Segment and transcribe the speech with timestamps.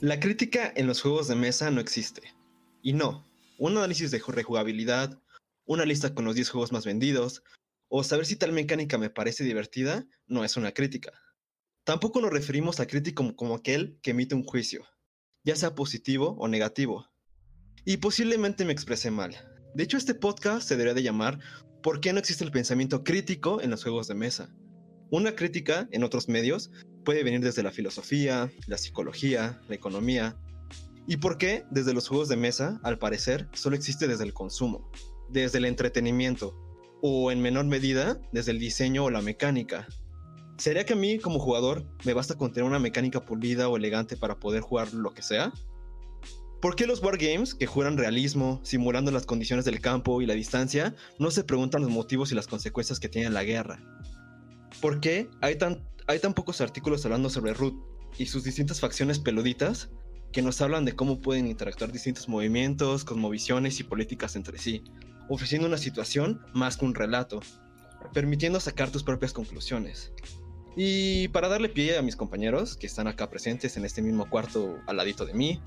[0.00, 2.22] La crítica en los juegos de mesa no existe.
[2.80, 5.20] Y no, un análisis de rejugabilidad,
[5.66, 7.42] una lista con los 10 juegos más vendidos,
[7.88, 11.12] o saber si tal mecánica me parece divertida, no es una crítica.
[11.84, 14.86] Tampoco nos referimos a crítico como aquel que emite un juicio,
[15.44, 17.06] ya sea positivo o negativo.
[17.84, 19.36] Y posiblemente me expresé mal.
[19.74, 21.40] De hecho, este podcast se debería de llamar
[21.82, 24.50] ¿Por qué no existe el pensamiento crítico en los juegos de mesa?
[25.10, 26.70] Una crítica en otros medios
[27.04, 30.36] puede venir desde la filosofía, la psicología, la economía.
[31.06, 34.90] ¿Y por qué desde los juegos de mesa, al parecer, solo existe desde el consumo,
[35.28, 36.54] desde el entretenimiento,
[37.02, 39.88] o en menor medida desde el diseño o la mecánica?
[40.58, 44.16] ¿Sería que a mí como jugador me basta con tener una mecánica pulida o elegante
[44.16, 45.52] para poder jugar lo que sea?
[46.60, 50.94] ¿Por qué los wargames, que juran realismo, simulando las condiciones del campo y la distancia,
[51.18, 53.82] no se preguntan los motivos y las consecuencias que tiene la guerra?
[54.82, 57.74] ¿Por qué hay tan, hay tan pocos artículos hablando sobre Root
[58.18, 59.90] y sus distintas facciones peluditas
[60.32, 64.82] que nos hablan de cómo pueden interactuar distintos movimientos, cosmovisiones y políticas entre sí,
[65.28, 67.40] ofreciendo una situación más que un relato,
[68.12, 70.12] permitiendo sacar tus propias conclusiones?
[70.76, 74.78] Y para darle pie a mis compañeros que están acá presentes en este mismo cuarto
[74.88, 75.62] al ladito de mí,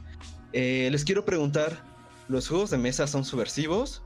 [0.51, 1.85] eh, les quiero preguntar,
[2.27, 4.03] ¿los juegos de mesa son subversivos?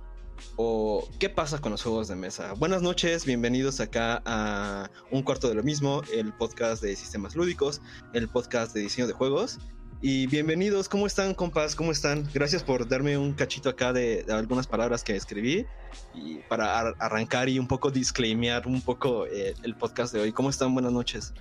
[0.55, 2.53] ¿O qué pasa con los juegos de mesa?
[2.53, 7.81] Buenas noches, bienvenidos acá a Un Cuarto de lo Mismo, el podcast de sistemas lúdicos,
[8.13, 9.59] el podcast de diseño de juegos.
[9.99, 11.75] Y bienvenidos, ¿cómo están, compas?
[11.75, 12.29] ¿Cómo están?
[12.31, 15.65] Gracias por darme un cachito acá de, algunas palabras que escribí
[16.13, 20.31] y para arrancar y un poco disclaimear un poco eh, el podcast de hoy.
[20.31, 20.73] ¿Cómo están?
[20.73, 21.33] Buenas noches.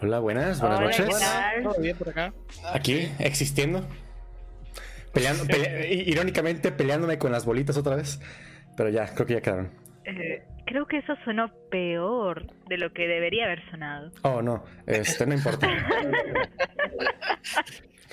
[0.00, 1.06] Hola, buenas, buenas noches.
[1.62, 2.32] ¿Todo bien por acá?
[2.72, 3.84] Aquí, existiendo.
[5.12, 5.44] Peleando,
[5.90, 8.20] irónicamente peleándome con las bolitas otra vez.
[8.76, 9.70] Pero ya, creo que ya quedaron.
[10.04, 14.10] Eh, creo que eso sonó peor de lo que debería haber sonado.
[14.22, 15.68] Oh, no, este no importa.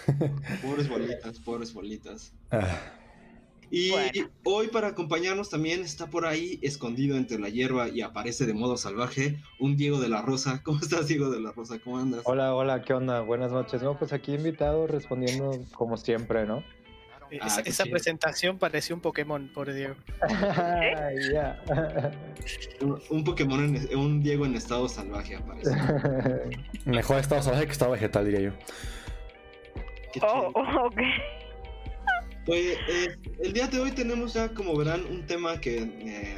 [0.61, 2.33] pobres bolitas, pobres bolitas.
[2.51, 2.77] Ah.
[3.71, 3.91] Y
[4.43, 8.77] hoy para acompañarnos también está por ahí escondido entre la hierba y aparece de modo
[8.77, 10.62] salvaje un Diego de la Rosa.
[10.63, 11.79] ¿Cómo estás Diego de la Rosa?
[11.79, 12.22] ¿Cómo andas?
[12.25, 13.22] Hola, hola, ¿qué onda?
[13.22, 13.81] Buenas noches.
[13.81, 16.63] No, pues aquí invitado respondiendo como siempre, ¿no?
[17.41, 19.96] Ah, esa, presentación pareció un Pokémon, por Diego.
[23.09, 25.75] un, Pokémon, en, un Diego en estado salvaje aparece.
[26.86, 28.52] Mejor estado salvaje que estado vegetal, diría yo.
[30.22, 31.02] Oh, oh, ok.
[32.46, 36.38] Pues eh, el día de hoy tenemos ya, como verán, un tema que eh,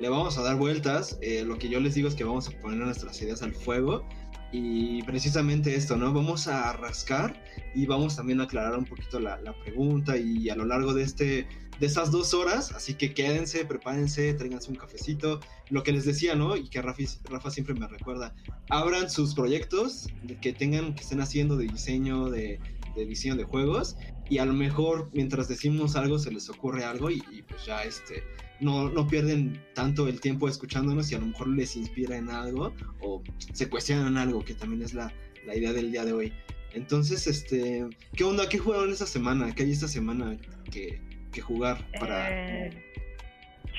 [0.00, 1.18] le vamos a dar vueltas.
[1.22, 4.04] Eh, lo que yo les digo es que vamos a poner nuestras ideas al fuego
[4.52, 6.12] y precisamente esto, ¿no?
[6.12, 7.42] Vamos a rascar
[7.74, 11.48] y vamos también a aclarar un poquito la, pregunta y a lo largo de, este,
[11.80, 16.34] de estas dos horas, así que quédense, prepárense, tráiganse un cafecito, lo que les decía,
[16.34, 16.56] ¿no?
[16.56, 18.34] Y que Rafa, Rafa siempre me recuerda,
[18.70, 20.08] abran sus proyectos
[20.40, 22.60] que tengan, que estén haciendo de diseño, de,
[22.94, 23.96] de diseño de juegos
[24.28, 27.82] y a lo mejor mientras decimos algo se les ocurre algo y, y pues ya
[27.84, 28.24] este
[28.60, 32.72] no, no pierden tanto el tiempo escuchándonos y a lo mejor les inspira en algo
[33.00, 33.22] o
[33.52, 35.12] se cuestionan algo, que también es la,
[35.54, 36.32] idea del día de hoy.
[36.72, 38.48] Entonces, este, ¿qué onda?
[38.48, 39.54] ¿Qué jugaron esta semana?
[39.54, 40.36] ¿Qué hay esta semana
[40.70, 41.00] que,
[41.40, 42.66] jugar para...?
[42.66, 42.70] Eh,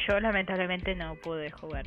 [0.08, 1.86] yo lamentablemente no pude jugar.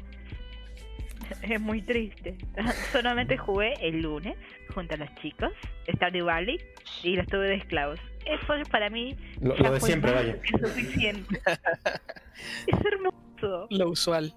[1.43, 2.37] Es muy triste.
[2.93, 4.37] Solamente jugué el lunes
[4.75, 5.53] junto a los chicos,
[5.95, 6.59] Stardew Valley,
[7.05, 8.01] y los tuve de esclavos.
[8.27, 10.39] Eso para mí lo, de siempre, vaya.
[10.43, 11.41] Es suficiente.
[12.67, 13.67] es hermoso.
[13.71, 14.35] Lo usual.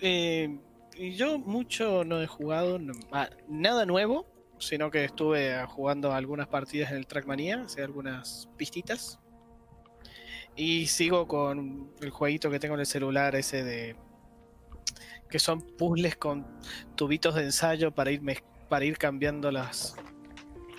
[0.00, 0.58] Eh,
[1.16, 2.78] yo mucho no he jugado
[3.12, 4.26] ah, nada nuevo,
[4.58, 9.20] sino que estuve jugando algunas partidas en el Trackmania, hace algunas pistitas.
[10.56, 13.96] Y sigo con el jueguito que tengo en el celular, ese de.
[15.28, 16.46] que son puzzles con
[16.94, 18.22] tubitos de ensayo para ir,
[18.70, 19.96] para ir cambiando las,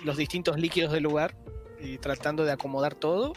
[0.04, 1.36] los distintos líquidos del lugar
[1.80, 3.32] y tratando de acomodar todo.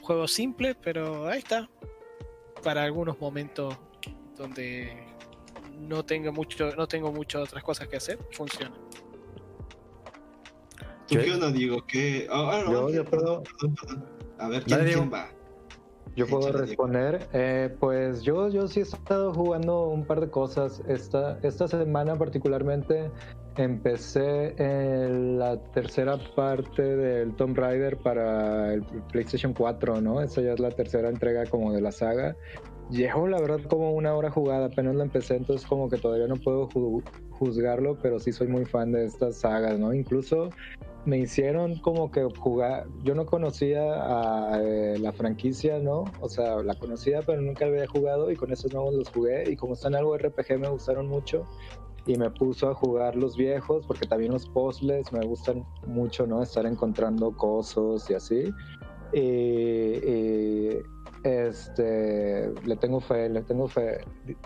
[0.00, 1.68] Juego simple, pero ahí está.
[2.62, 3.76] Para algunos momentos
[4.36, 5.06] donde
[5.78, 8.74] no tengo mucho, no tengo muchas otras cosas que hacer, funciona.
[11.08, 11.86] ¿Qué, ¿Qué onda, digo?
[11.86, 12.26] ¿Qué?
[12.30, 13.42] Ah, ah, yo, yo puedo...
[14.38, 15.30] A ver, ¿quién, va?
[16.16, 17.28] Yo puedo responder.
[17.32, 20.82] Eh, pues yo, yo sí he estado jugando un par de cosas.
[20.86, 23.10] Esta, esta semana particularmente
[23.56, 28.82] empecé en la tercera parte del Tomb Raider para el
[29.12, 30.20] PlayStation 4, ¿no?
[30.20, 32.36] Esa ya es la tercera entrega como de la saga.
[32.90, 36.36] Llevo la verdad como una hora jugada, apenas la empecé, entonces como que todavía no
[36.36, 36.68] puedo
[37.30, 39.94] juzgarlo, pero sí soy muy fan de estas sagas, ¿no?
[39.94, 40.50] Incluso
[41.06, 46.04] me hicieron como que jugar, yo no conocía a eh, la franquicia, ¿no?
[46.20, 49.56] O sea, la conocía, pero nunca había jugado y con esos nuevos los jugué y
[49.56, 51.46] como están algo RPG me gustaron mucho.
[52.06, 56.42] y me puso a jugar los viejos, porque también los puzzles me gustan mucho, ¿no?
[56.42, 58.52] Estar encontrando cosas y así.
[59.14, 60.82] Y,
[61.22, 64.00] este, le tengo fe, le tengo fe.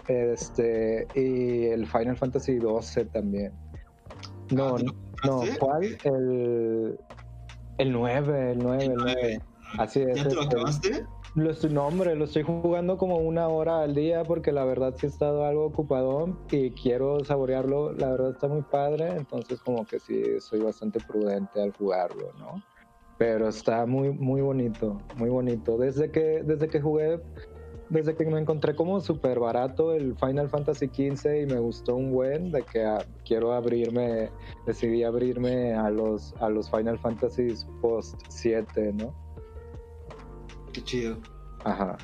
[0.06, 3.52] Este, y el Final Fantasy XII también.
[4.50, 5.84] No, ah, no, ¿cuál?
[6.04, 6.98] El,
[7.78, 9.42] el 9, el 9, el 9.
[9.78, 10.16] Así es.
[10.16, 11.06] ¿Ya te lo este, acabaste?
[11.34, 14.94] Lo estoy, no, hombre, lo estoy jugando como una hora al día porque la verdad
[14.96, 17.92] sí he estado algo ocupado y quiero saborearlo.
[17.92, 22.62] La verdad está muy padre, entonces como que sí soy bastante prudente al jugarlo, ¿no?
[23.18, 25.76] Pero está muy, muy bonito, muy bonito.
[25.76, 27.20] Desde que, desde que jugué,
[27.90, 32.12] desde que me encontré como súper barato el Final Fantasy XV y me gustó un
[32.12, 34.30] buen de que ah, quiero abrirme,
[34.66, 39.14] decidí abrirme a los, a los Final Fantasy post 7, ¿no?
[40.72, 41.18] Qué chido.
[41.64, 41.96] Ajá.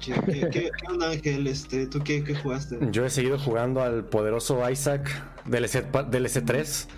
[0.00, 0.50] Qué, chido.
[0.50, 1.46] ¿Qué, onda, Ángel?
[1.46, 2.78] Este, ¿Tú qué, qué, jugaste?
[2.90, 5.10] Yo he seguido jugando al poderoso Isaac
[5.44, 6.88] del DLC 3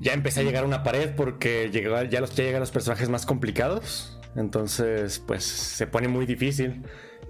[0.00, 3.26] Ya empecé a llegar a una pared porque ya, los, ya llegan los personajes más
[3.26, 4.18] complicados.
[4.36, 6.82] Entonces, pues se pone muy difícil.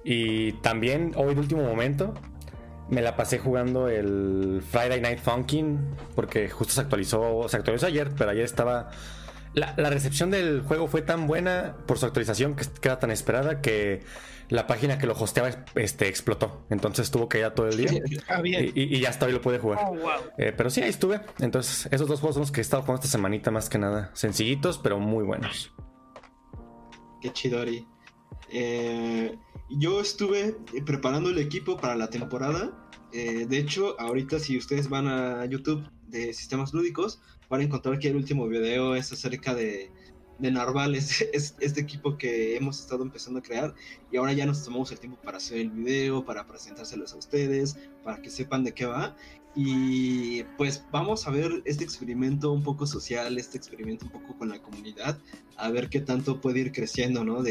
[0.09, 2.15] Y también hoy de último momento
[2.89, 5.81] me la pasé jugando el Friday Night Funkin'
[6.15, 8.91] porque justo se actualizó, se actualizó ayer, pero ayer estaba
[9.57, 14.05] la, recepción del juego fue tan buena por su actualización que era tan esperada que
[14.49, 16.65] la página que lo hosteaba este, explotó.
[16.71, 17.91] Entonces tuvo que ir todo el día.
[18.29, 19.81] Ah, y, ya hasta hoy lo puede jugar.
[19.83, 19.97] Oh,
[20.39, 21.21] eh, pero sí, ahí estuve.
[21.41, 24.11] Entonces, esos dos juegos son los que he estado jugando esta semanita más que nada.
[24.13, 25.73] Sencillitos, pero muy buenos.
[27.21, 27.89] Qué chidori.
[28.53, 29.37] Eh,
[29.71, 32.73] yo estuve preparando el equipo para la temporada.
[33.13, 38.09] Eh, de hecho, ahorita si ustedes van a YouTube de sistemas lúdicos, para encontrar que
[38.09, 39.91] el último video es acerca de,
[40.39, 43.75] de Narval, es, este equipo que hemos estado empezando a crear
[44.11, 47.77] y ahora ya nos tomamos el tiempo para hacer el video, para presentárselos a ustedes,
[48.05, 49.17] para que sepan de qué va.
[49.59, 54.51] Y pues vamos a ver este experimento un poco social, este experimento un poco con
[54.51, 55.19] la comunidad,
[55.57, 57.43] a ver qué tanto puede ir creciendo, ¿no?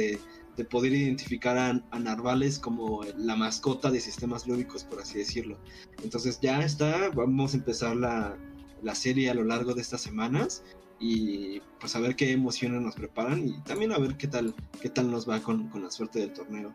[0.58, 5.58] De poder identificar a, a, Narvales como la mascota de sistemas lúdicos, por así decirlo.
[6.04, 8.38] Entonces ya está, vamos a empezar la,
[8.82, 10.64] la serie a lo largo de estas semanas
[11.00, 14.90] y pues a ver qué emociones nos preparan y también a ver qué tal, qué
[14.90, 16.74] tal nos va con, con la suerte del torneo.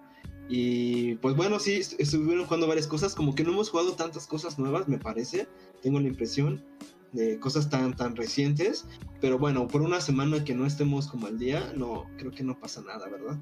[0.48, 4.58] Y pues bueno, sí, estuvieron jugando varias cosas, como que no hemos jugado tantas cosas
[4.58, 5.46] nuevas, me parece,
[5.80, 6.64] tengo la impresión
[7.12, 8.84] de cosas tan, tan recientes,
[9.20, 12.58] pero bueno, por una semana que no estemos como al día, no, creo que no
[12.58, 13.38] pasa nada, ¿verdad?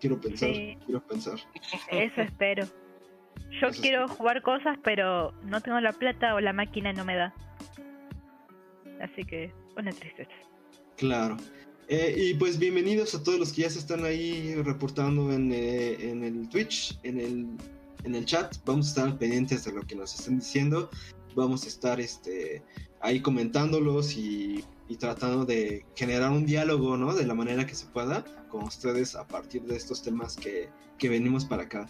[0.00, 0.50] Quiero pensar,
[0.84, 1.38] quiero pensar.
[1.90, 2.66] Eso espero.
[3.60, 7.34] Yo quiero jugar cosas, pero no tengo la plata o la máquina no me da.
[9.00, 10.30] Así que, una tristeza.
[10.96, 11.36] Claro.
[11.88, 16.10] Eh, y pues bienvenidos a todos los que ya se están ahí reportando en, eh,
[16.10, 17.46] en el Twitch, en el,
[18.04, 18.56] en el chat.
[18.64, 20.90] Vamos a estar pendientes de lo que nos están diciendo.
[21.34, 22.62] Vamos a estar este,
[23.00, 27.14] ahí comentándolos y, y tratando de generar un diálogo, ¿no?
[27.14, 28.24] De la manera que se pueda
[28.56, 30.68] con ustedes a partir de estos temas que,
[30.98, 31.86] que venimos para acá.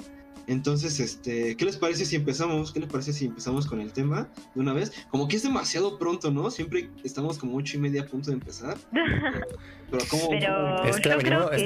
[0.49, 2.73] Entonces, este, ¿qué les parece si empezamos?
[2.73, 5.07] ¿Qué les parece si empezamos con el tema de una vez?
[5.11, 6.51] Como que es demasiado pronto, ¿no?
[6.51, 8.77] Siempre estamos como ocho y media a punto de empezar.
[9.91, 10.33] pero como...
[10.85, 11.09] es que,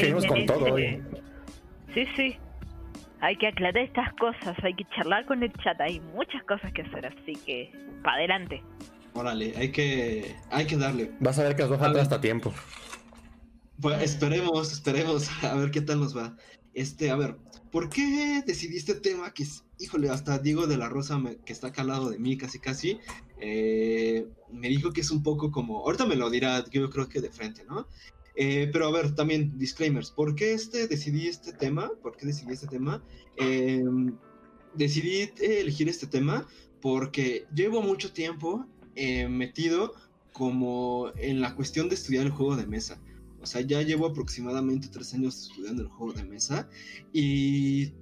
[0.01, 1.03] venimos, con todo hoy.
[1.95, 2.37] Sí, sí.
[3.21, 6.83] Hay que aclarar estas cosas, hay que charlar con el chat, hay muchas cosas que
[6.83, 7.71] hacer, así que
[8.03, 8.63] para adelante.
[9.13, 11.11] Órale, hay que, hay que darle.
[11.21, 12.55] Vas a ver que os va a faltar hasta tiempo.
[13.81, 16.37] Pues esperemos, esperemos a ver qué tal nos va.
[16.75, 17.37] Este, a ver,
[17.73, 19.33] ¿por qué decidí este tema?
[19.33, 22.37] Que es, híjole, hasta Diego de la Rosa, que está acá al lado de mí
[22.37, 22.99] casi casi,
[23.41, 27.21] eh, me dijo que es un poco como, ahorita me lo dirá, yo creo que
[27.21, 27.87] de frente, ¿no?
[28.37, 31.91] Eh, pero a ver, también disclaimers, ¿por qué este, decidí este tema?
[32.03, 33.03] ¿Por qué decidí este tema?
[33.37, 34.17] Em,
[34.75, 36.47] decidí elegir este tema
[36.81, 39.95] porque llevo mucho tiempo eh, metido
[40.33, 43.01] como en la cuestión de estudiar el juego de mesa.
[43.43, 46.69] O sea, ya llevo aproximadamente tres años estudiando el juego de mesa
[47.13, 47.93] y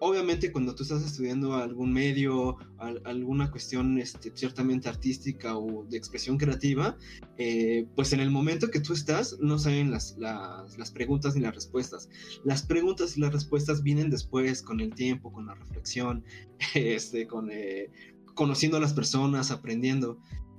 [0.00, 2.56] obviamente cuando tú estás estudiando algún medio,
[3.04, 6.96] alguna cuestión este, ciertamente artística o de expresión creativa,
[7.36, 11.54] eh, pues en el momento que tú estás no salen las, las, preguntas ni las
[11.54, 12.08] respuestas.
[12.44, 16.24] Las preguntas y las respuestas vienen después, con el tiempo, con la reflexión,
[16.74, 17.90] este, con, eh,
[18.34, 20.18] conociendo a las personas, aprendiendo.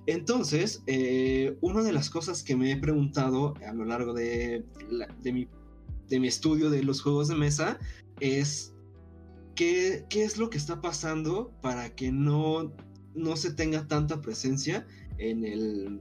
[0.09, 4.65] Entonces, eh, una de las cosas que me he preguntado a lo largo de,
[5.23, 5.47] mi,
[6.27, 7.77] estudio de los juegos de mesa
[8.19, 8.73] es
[9.55, 12.73] qué, es lo que está pasando para que no,
[13.13, 14.87] no se tenga tanta presencia
[15.19, 15.99] en el...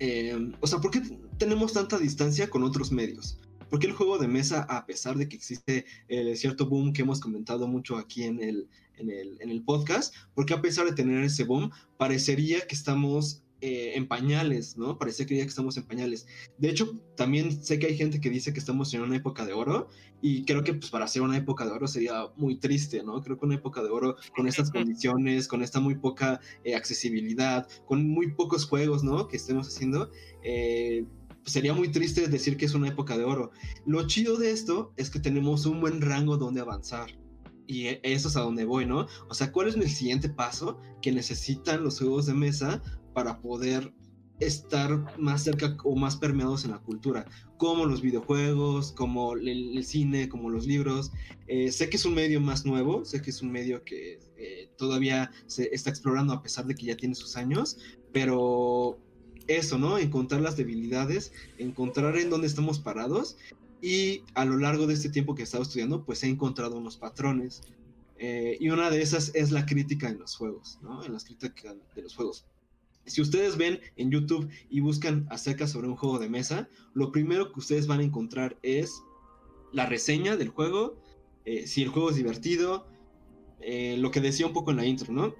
[0.00, 1.02] Eh, o sea, ¿por qué
[1.38, 3.38] tenemos tanta distancia con otros medios?
[3.70, 7.02] ¿Por qué el juego de mesa, a pesar de que existe el cierto boom que
[7.02, 8.68] hemos comentado mucho aquí en el,
[8.98, 13.42] en el, en el podcast, porque a pesar de tener ese boom, parecería que estamos
[13.64, 14.98] eh, en pañales, ¿no?
[14.98, 16.26] Parece que ya que estamos en pañales.
[16.58, 19.52] De hecho, también sé que hay gente que dice que estamos en una época de
[19.52, 19.88] oro
[20.20, 23.22] y creo que pues para hacer una época de oro sería muy triste, ¿no?
[23.22, 27.68] Creo que una época de oro con estas condiciones, con esta muy poca eh, accesibilidad,
[27.86, 29.28] con muy pocos juegos, ¿no?
[29.28, 30.10] Que estemos haciendo,
[30.42, 31.04] eh,
[31.44, 33.52] sería muy triste decir que es una época de oro.
[33.86, 37.21] Lo chido de esto es que tenemos un buen rango donde avanzar.
[37.66, 39.06] Y eso es a donde voy, ¿no?
[39.28, 42.82] O sea, ¿cuál es el siguiente paso que necesitan los juegos de mesa
[43.14, 43.92] para poder
[44.46, 47.26] estar más cerca o más permeados en la cultura,
[47.56, 51.12] como los videojuegos, como el, cine, como los libros.
[51.46, 54.70] Eh, sé que es un medio más nuevo, sé que es un medio que eh,
[54.76, 57.78] todavía se está explorando a pesar de que ya tiene sus años,
[58.12, 58.98] pero
[59.46, 59.98] eso, ¿no?
[59.98, 63.36] Encontrar las debilidades, encontrar en dónde estamos parados
[63.82, 66.96] y a lo largo de este tiempo que he estado estudiando, pues he encontrado unos
[66.96, 67.62] patrones.
[68.16, 71.04] Eh, y una de esas es la crítica en los juegos, ¿no?
[71.04, 72.46] En las críticas de los juegos.
[73.04, 77.52] Si ustedes ven en YouTube y buscan acerca sobre un juego de mesa, lo primero
[77.52, 79.02] que ustedes van a encontrar es
[79.72, 80.96] la reseña del juego,
[81.44, 82.86] eh, si el juego es divertido,
[83.60, 85.34] eh, lo que decía un poco en la intro, ¿no?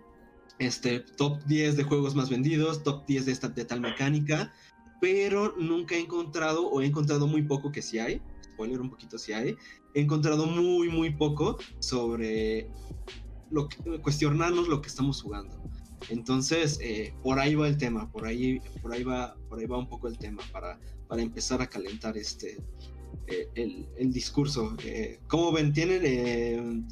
[0.59, 4.53] Este, top 10 de juegos más vendidos, top 10 de, esta, de tal mecánica,
[5.01, 8.21] pero nunca he encontrado, o he encontrado muy poco que sí hay,
[8.53, 9.57] spoiler un poquito si hay,
[9.95, 12.69] he encontrado muy, muy poco sobre
[13.51, 13.69] lo
[14.03, 15.63] cuestionarnos lo que estamos jugando.
[16.09, 19.79] Entonces, eh, por ahí va el tema, por ahí, por ahí va, por ahí va
[19.79, 20.79] un poco el tema para,
[21.09, 22.59] para empezar a calentar este
[23.29, 24.77] eh, el, discurso.
[24.85, 25.73] Eh, ¿Cómo ven?
[25.73, 26.89] ¿Tienen,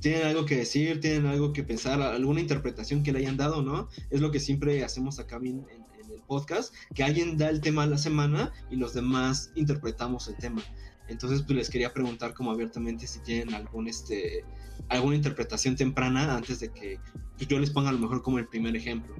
[0.00, 1.00] ¿Tienen algo que decir?
[1.00, 2.00] ¿Tienen algo que pensar?
[2.00, 3.62] ¿Alguna interpretación que le hayan dado?
[3.62, 3.88] ¿No?
[4.10, 7.82] Es lo que siempre hacemos acá en, en el podcast, que alguien da el tema
[7.82, 10.62] a la semana y los demás interpretamos el tema.
[11.08, 14.44] Entonces, pues les quería preguntar como abiertamente si tienen algún este
[14.88, 16.98] alguna interpretación temprana antes de que
[17.36, 19.14] pues, yo les ponga a lo mejor como el primer ejemplo.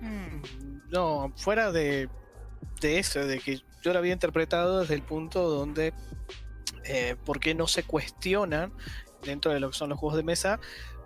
[0.00, 2.08] Hmm, no, fuera de,
[2.80, 5.94] de eso, de que yo lo había interpretado desde el punto donde
[6.84, 8.72] eh, por qué no se cuestionan
[9.22, 10.60] dentro de lo que son los juegos de mesa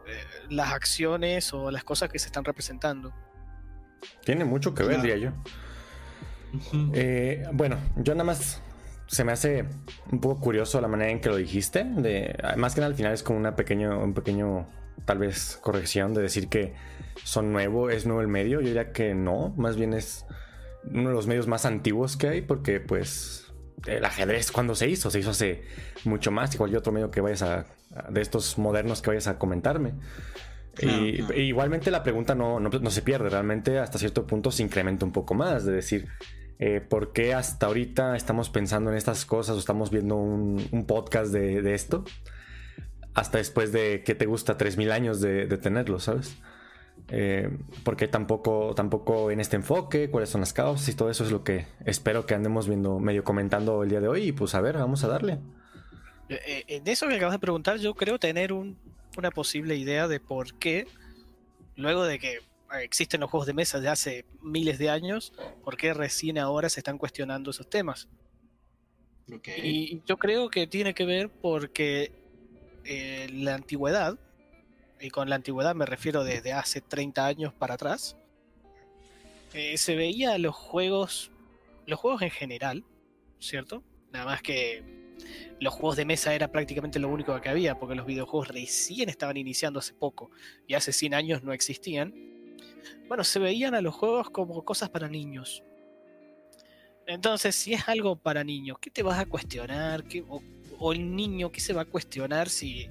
[0.07, 3.12] eh, las acciones o las cosas que se están representando.
[4.25, 5.31] Tiene mucho que ver, diría yo.
[6.95, 8.61] Eh, bueno, yo nada más
[9.11, 9.64] se me hace
[10.12, 11.83] un poco curioso la manera en que lo dijiste.
[11.83, 14.69] De, más que nada al final es como una pequeño, un pequeño,
[15.05, 16.75] tal vez, corrección de decir que
[17.25, 18.61] son nuevo, es nuevo el medio.
[18.61, 20.26] Yo diría que no, más bien es
[20.85, 23.52] uno de los medios más antiguos que hay porque pues
[23.87, 25.64] el ajedrez cuando se hizo, se hizo hace
[26.05, 27.67] mucho más, igual otro medio que vayas a,
[28.11, 29.95] de estos modernos que vayas a comentarme.
[30.81, 35.05] y, igualmente la pregunta no, no, no, se pierde, realmente hasta cierto punto se incrementa
[35.05, 36.07] un poco más, de decir,
[36.62, 41.33] eh, por qué hasta ahorita estamos pensando en estas cosas o estamos viendo un, podcast
[41.33, 42.05] de, esto,
[43.14, 46.37] hasta después de que te gusta 3.000 años de, tenerlo, ¿sabes?
[47.09, 47.49] Eh,
[47.83, 51.45] porque tampoco, tampoco en este enfoque, cuáles son las causas y todo eso es lo
[51.45, 54.76] que espero que andemos viendo, medio comentando el día de hoy y pues a ver,
[54.76, 55.38] vamos a darle.
[56.29, 60.52] Eh, en eso que acabas de preguntar, yo creo tener una posible idea de por
[60.59, 60.87] qué,
[61.75, 65.33] luego de que existen los juegos de mesa de hace miles de años,
[65.65, 68.09] ¿por qué recién ahora se están cuestionando esos temas?
[69.57, 72.12] Y yo creo que tiene que ver porque
[72.85, 74.19] eh, la antigüedad,
[75.00, 78.17] y con la antigüedad me refiero desde hace 30 años para atrás,
[79.55, 81.31] eh, se veía los juegos,
[81.87, 82.85] los juegos en general,
[83.39, 83.83] ¿cierto?
[84.12, 84.83] Nada más que
[85.61, 89.37] los juegos de mesa era prácticamente lo único que había, porque los videojuegos recién estaban
[89.37, 90.31] iniciando hace poco
[90.67, 92.15] y hace 100 años no existían
[93.08, 95.62] bueno, se veían a los juegos como cosas para niños.
[97.06, 100.04] Entonces, si es algo para niños, ¿qué te vas a cuestionar?
[100.78, 102.90] o, el niño, ¿qué se va a cuestionar si eh,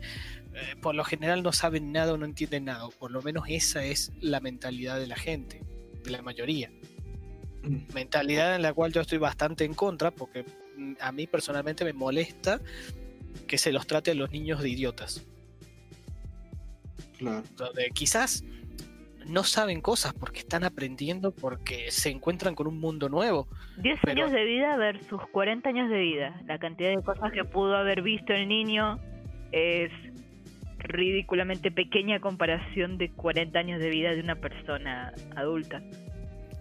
[0.81, 2.87] por lo general no saben nada o no entienden nada?
[2.99, 5.63] por lo menos esa es la mentalidad de la gente,
[6.03, 6.69] de la mayoría.
[7.63, 7.93] Mm.
[7.93, 10.45] Mentalidad en la cual yo estoy bastante en contra, porque
[10.77, 12.61] mm, a mí personalmente me molesta
[13.47, 15.25] que se los trate a los niños de idiotas.
[17.17, 17.43] Claro.
[17.55, 18.43] Donde quizás
[19.27, 23.47] no saben cosas porque están aprendiendo, porque se encuentran con un mundo nuevo.
[23.77, 26.41] 10 años de vida versus 40 años de vida.
[26.45, 28.99] La cantidad de cosas que pudo haber visto el niño
[29.51, 29.91] es
[30.79, 35.81] ridículamente pequeña comparación de 40 años de vida de una persona adulta.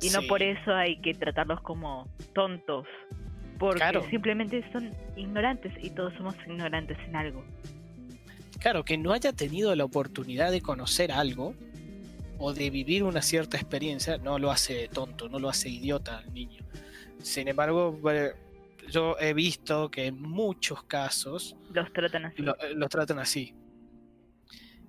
[0.00, 2.86] Y no por eso hay que tratarlos como tontos,
[3.58, 7.44] porque simplemente son ignorantes y todos somos ignorantes en algo.
[8.60, 11.54] Claro, que no haya tenido la oportunidad de conocer algo,
[12.38, 16.32] o de vivir una cierta experiencia no lo hace tonto, no lo hace idiota al
[16.32, 16.62] niño.
[17.22, 17.98] Sin embargo,
[18.90, 22.42] yo he visto que en muchos casos Los tratan así.
[22.42, 23.54] lo- eh, los tratan así.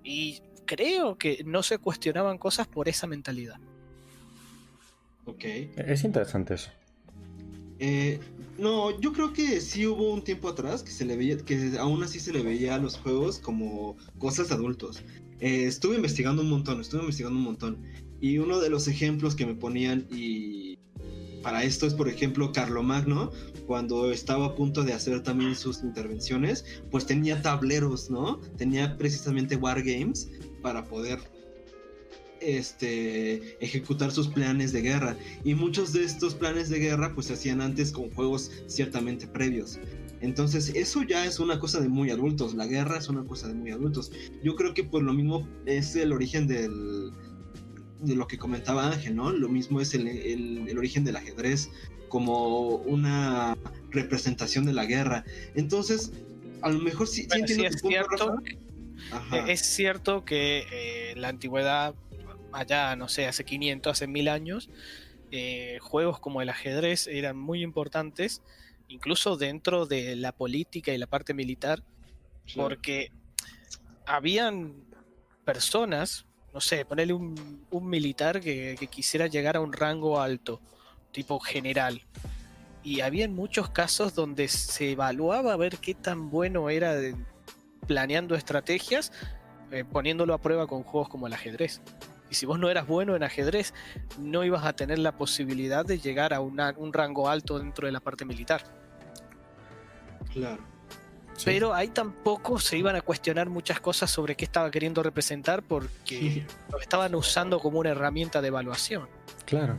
[0.04, 3.58] Y creo que no se cuestionaban cosas por esa mentalidad.
[5.26, 5.44] Ok.
[5.78, 6.70] Es interesante eso.
[7.80, 8.20] Eh,
[8.58, 12.04] no, yo creo que sí hubo un tiempo atrás que se le veía, que aún
[12.04, 15.02] así se le veía a los juegos como cosas adultos.
[15.40, 17.84] Eh, estuve investigando un montón, estuve investigando un montón.
[18.22, 20.78] Y uno de los ejemplos que me ponían y
[21.42, 23.32] para esto es, por ejemplo, Carlomagno,
[23.66, 28.40] cuando estaba a punto de hacer también sus intervenciones, pues tenía tableros, ¿no?
[28.58, 30.30] Tenía precisamente wargames
[30.62, 31.20] para poder
[32.42, 35.18] este, ejecutar sus planes de guerra.
[35.44, 39.80] Y muchos de estos planes de guerra pues se hacían antes con juegos ciertamente previos.
[40.22, 43.54] Entonces eso ya es una cosa de muy adultos, la guerra es una cosa de
[43.54, 44.12] muy adultos.
[44.44, 47.12] Yo creo que por lo mismo es el origen del,
[48.02, 49.32] de lo que comentaba Ángel, ¿no?
[49.32, 51.70] Lo mismo es el, el- el origen del ajedrez
[52.10, 53.56] como una
[53.92, 55.24] representación de la guerra.
[55.56, 56.12] Entonces,
[56.62, 58.36] a lo mejor sí, sí es cierto.
[59.12, 59.38] Ajá.
[59.38, 61.96] Eh, Es cierto que eh, la antigüedad,
[62.52, 64.70] allá, no sé, hace 500, hace 1000 años,
[65.32, 68.42] eh, juegos como el ajedrez eran muy importantes,
[68.90, 71.82] incluso dentro de la política y la parte militar,
[72.56, 73.12] porque
[74.06, 74.74] habían
[75.46, 80.60] personas, no sé, ponerle un, un militar que, que quisiera llegar a un rango alto,
[81.12, 82.02] tipo general.
[82.84, 87.16] Y había muchos casos donde se evaluaba a ver qué tan bueno era de-
[87.88, 89.12] planeando estrategias,
[89.72, 91.82] eh, poniéndolo a prueba con juegos como el ajedrez.
[92.30, 93.74] Y si vos no eras bueno en ajedrez,
[94.20, 97.92] no ibas a tener la posibilidad de llegar a una- un rango alto dentro de
[97.92, 98.62] la parte militar.
[100.34, 100.62] Claro.
[101.36, 101.46] Sí.
[101.46, 106.46] Pero ahí tampoco se iban a cuestionar muchas cosas sobre qué estaba queriendo representar porque
[106.70, 109.08] lo estaban usando como una herramienta de evaluación.
[109.46, 109.78] Claro.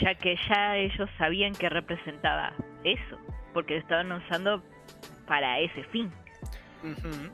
[0.00, 2.52] Ya que ya ellos sabían que representaba
[2.84, 3.18] eso.
[3.52, 4.62] Porque lo estaban usando
[5.26, 6.12] para ese fin.
[6.84, 7.30] Ujú.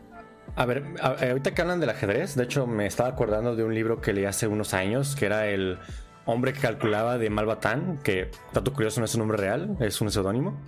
[0.54, 0.84] A ver,
[1.20, 4.12] eh, ahorita que hablan del ajedrez, de hecho me estaba acordando de un libro que
[4.12, 5.78] leí hace unos años, que era el
[6.26, 10.10] hombre que calculaba de Malbatán, que, dato curioso, no es un nombre real, es un
[10.10, 10.60] seudónimo,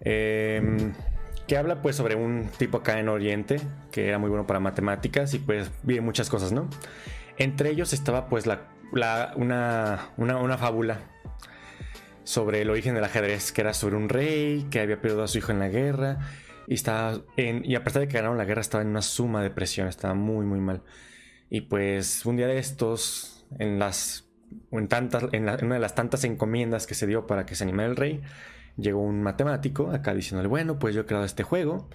[0.00, 0.92] eh,
[1.46, 3.60] que habla pues sobre un tipo acá en Oriente,
[3.92, 6.68] que era muy bueno para matemáticas y pues vi muchas cosas, ¿no?
[7.38, 10.98] Entre ellos estaba pues la, la- una, una, una fábula
[12.24, 15.38] sobre el origen del ajedrez, que era sobre un rey que había perdido a su
[15.38, 16.18] hijo en la guerra
[16.66, 19.42] y estaba en, y a pesar de que ganaron la guerra estaba en una suma
[19.42, 20.82] depresión, estaba muy muy mal.
[21.50, 24.28] Y pues un día de estos, en las
[24.70, 27.88] en tantas, en una de las tantas encomiendas que se dio para que se animara
[27.88, 28.22] el rey,
[28.76, 31.88] llegó un matemático acá diciéndole, bueno, pues yo he creado este juego,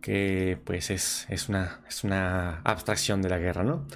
[0.00, 3.86] que pues es, es, una, es una abstracción de la guerra, ¿no?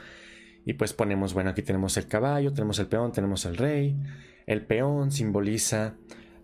[0.64, 3.96] Y pues ponemos, bueno, aquí tenemos el caballo, tenemos el peón, tenemos el rey.
[4.46, 5.94] El peón simboliza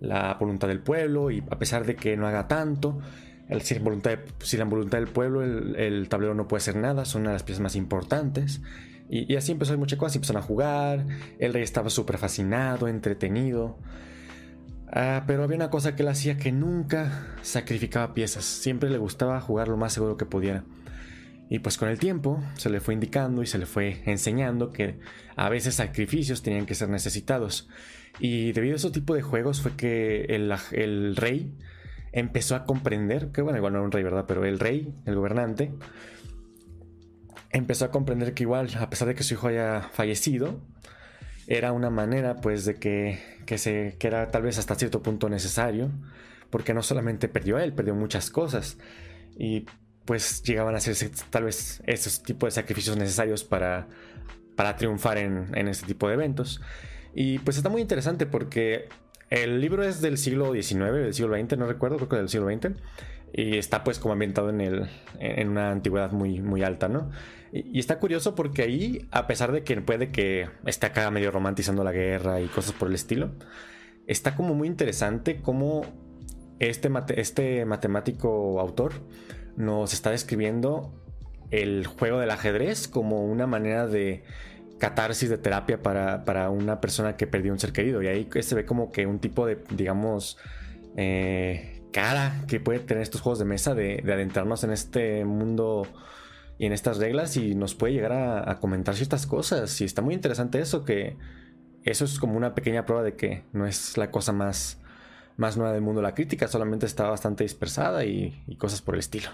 [0.01, 3.01] la voluntad del pueblo y a pesar de que no haga tanto,
[3.49, 7.35] el, sin, la voluntad del pueblo el, tablero no puede hacer nada, son una de
[7.35, 8.63] las piezas más importantes.
[9.09, 11.07] Y, así empezó a muchas empezaron a jugar,
[11.39, 13.79] el rey estaba súper fascinado, entretenido.
[14.91, 19.41] Ah, pero había una cosa que él hacía que nunca sacrificaba piezas, siempre le gustaba
[19.41, 20.65] jugar lo más seguro que pudiera.
[21.51, 24.99] Y pues con el tiempo se le fue indicando y se le fue enseñando que
[25.37, 27.69] a veces sacrificios tenían que ser necesitados.
[28.19, 31.53] Y debido a ese tipo de juegos fue que el rey
[32.15, 34.25] empezó a comprender, que bueno, igual no era un rey, ¿verdad?
[34.27, 35.73] Pero el rey, el gobernante,
[37.51, 40.61] empezó a comprender que igual, a pesar de que su hijo haya fallecido,
[41.49, 45.29] era una manera pues de que, que, se, que era tal vez hasta cierto punto
[45.29, 45.91] necesario,
[46.51, 48.79] porque no solamente perdió a él, perdió muchas cosas.
[49.37, 49.67] Y
[50.05, 53.89] pues llegaban a hacerse tal vez esos tipos de sacrificios necesarios para,
[54.55, 56.61] para triunfar en, en este tipo de eventos.
[57.13, 58.89] Y pues está muy interesante porque
[59.31, 62.49] el libro es del siglo XIX, del siglo XX, no recuerdo, creo que del siglo
[62.49, 62.81] XX.
[63.33, 67.11] Y está pues como ambientado en, el, en una antigüedad muy, muy alta, ¿no?
[67.53, 71.83] Y, está curioso porque ahí, a pesar de que puede que esté acá medio romantizando
[71.83, 73.33] la guerra y cosas por el estilo,
[74.07, 75.83] está como muy interesante cómo
[76.59, 78.93] este, este matemático autor
[79.57, 80.93] nos está describiendo
[81.51, 84.25] el juego del ajedrez como una manera de
[84.79, 88.03] catarsis de terapia para, para, una persona que perdió un ser querido.
[88.03, 90.39] Y ahí se ve como que un tipo de, digamos,
[90.97, 95.87] eh, cara que puede tener estos juegos de mesa de, de, adentrarnos en este mundo
[96.59, 99.81] y en estas reglas y nos puede llegar a, a, comentar ciertas cosas.
[99.81, 101.17] Y está muy interesante eso, que
[101.85, 104.81] eso es como una pequeña prueba de que no es la cosa más,
[105.37, 109.31] más nueva del mundo la crítica, solamente está bastante dispersada y cosas por el estilo.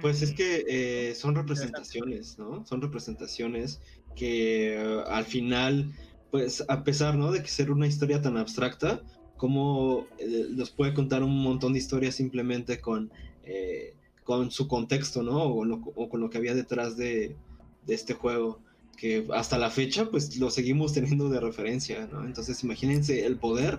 [0.00, 2.64] Pues es que eh, son representaciones, ¿no?
[2.66, 3.80] Son representaciones
[4.14, 5.92] que uh, al final,
[6.30, 7.32] pues a pesar, ¿no?
[7.32, 9.02] De que ser una historia tan abstracta,
[9.38, 13.10] cómo eh, nos puede contar un montón de historias simplemente con,
[13.44, 15.44] eh, con su contexto, ¿no?
[15.44, 17.36] O, con lo que había detrás de,
[17.86, 18.60] de, este juego,
[18.98, 22.26] que hasta la fecha pues lo seguimos teniendo de referencia, ¿no?
[22.26, 23.78] Entonces imagínense el poder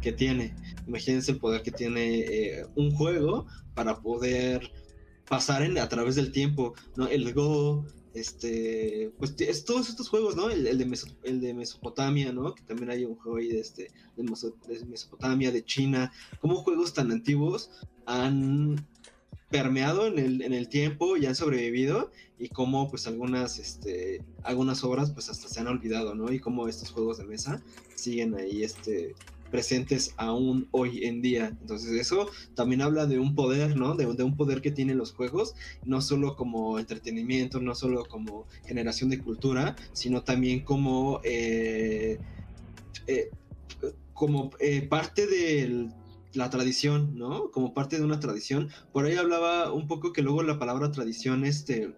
[0.00, 0.54] que tiene,
[0.86, 4.70] imagínense el poder que tiene eh, un juego para poder
[5.28, 7.08] pasar en, a través del tiempo, ¿no?
[7.08, 7.84] El Go,
[8.14, 10.50] este, pues es todos estos juegos, ¿no?
[10.50, 12.54] El, de, el de Mesopotamia, ¿no?
[12.54, 17.10] Que también hay un juego ahí de, este, de, Mesopotamia, de China, como juegos tan
[17.10, 17.70] antiguos
[18.06, 18.86] han
[19.50, 24.82] permeado en el, en el tiempo y han sobrevivido y cómo pues algunas, este, algunas
[24.82, 26.32] obras pues hasta se han olvidado, ¿no?
[26.32, 27.62] Y cómo estos juegos de mesa
[27.94, 29.14] siguen ahí, este,
[29.54, 31.56] presentes aún hoy en día.
[31.60, 33.94] Entonces eso también habla de un poder, ¿no?
[33.94, 39.10] De, un poder que tienen los juegos, no solo como entretenimiento, no solo como generación
[39.10, 42.18] de cultura, sino también como, eh,
[43.06, 43.30] eh,
[44.12, 45.88] como eh, parte de
[46.32, 47.52] la tradición, ¿no?
[47.52, 48.70] Como parte de una tradición.
[48.92, 51.94] Por ahí hablaba un poco que luego la palabra tradición, este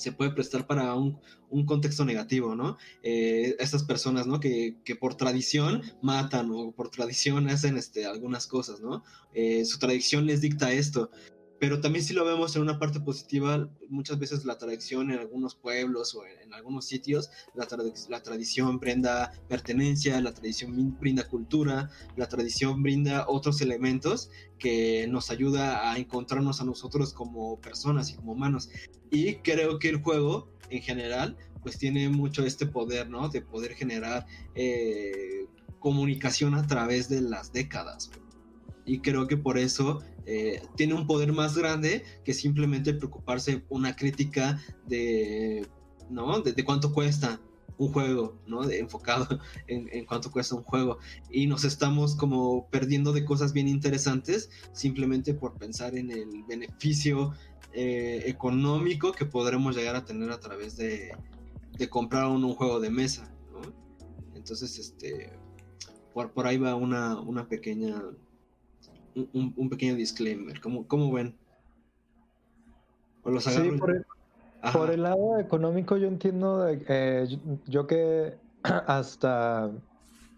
[0.00, 1.18] se puede prestar para un,
[1.66, 2.78] contexto negativo, ¿no?
[3.02, 4.40] Eh, estas personas, ¿no?
[4.40, 9.04] Que, por tradición matan o por tradición hacen este, algunas cosas, ¿no?
[9.34, 11.10] Eh, su tradición les dicta esto
[11.60, 15.54] pero también si lo vemos en una parte positiva, muchas veces la tradición en algunos
[15.54, 22.82] pueblos o en, algunos sitios, la, tradición brinda pertenencia, la tradición brinda cultura, la tradición
[22.82, 28.70] brinda otros elementos que nos ayuda a encontrarnos a nosotros como personas y como humanos.
[29.10, 33.28] Y creo que el juego en general pues tiene mucho este poder, ¿no?
[33.28, 35.44] De poder generar eh,
[35.78, 38.10] comunicación a través de las décadas.
[38.86, 43.96] Y creo que por eso eh, tiene un poder más grande que simplemente preocuparse una
[43.96, 45.66] crítica de,
[46.08, 46.40] ¿no?
[46.40, 47.40] De, cuánto cuesta
[47.78, 48.66] un juego, ¿no?
[48.66, 49.26] De, enfocado
[49.66, 50.98] en, cuánto cuesta un juego.
[51.30, 57.32] Y nos estamos como perdiendo de cosas bien interesantes simplemente por pensar en el beneficio
[57.72, 61.12] eh, económico que podremos llegar a tener a través de,
[61.78, 63.32] de comprar un, un, juego de mesa.
[64.34, 65.30] Entonces, este,
[66.12, 68.02] por, por ahí va una, una pequeña
[69.14, 70.60] un, pequeño disclaimer.
[70.60, 71.34] ¿Cómo, cómo ven?
[73.38, 73.70] sí,
[74.72, 77.26] por el, lado económico yo entiendo, eh,
[77.66, 79.70] yo, que hasta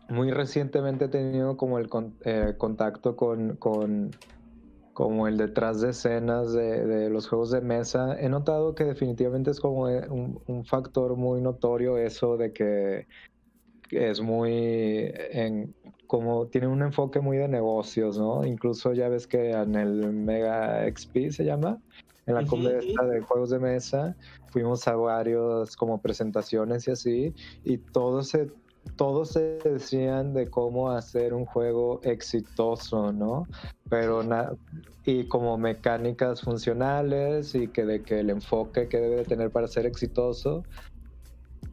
[0.09, 1.89] muy recientemente he tenido como el
[2.25, 4.11] eh, contacto con, con,
[4.93, 9.61] como el detrás de escenas de, los juegos de mesa, he notado que definitivamente es
[9.61, 13.07] como eh, un, factor muy notorio eso de que
[13.93, 15.75] es muy en,
[16.07, 18.45] como tiene un enfoque muy de negocios, ¿no?
[18.45, 21.81] Incluso ya ves que en el Mega XP se llama,
[22.27, 24.17] en la uh de juegos de mesa,
[24.49, 28.51] fuimos a varios como presentaciones y así, y todos se,
[28.97, 33.47] todos se decían de cómo hacer un juego exitoso, ¿no?
[33.89, 34.23] Pero
[35.05, 39.67] y como mecánicas funcionales y que de que el enfoque que debe de tener para
[39.67, 40.65] ser exitoso,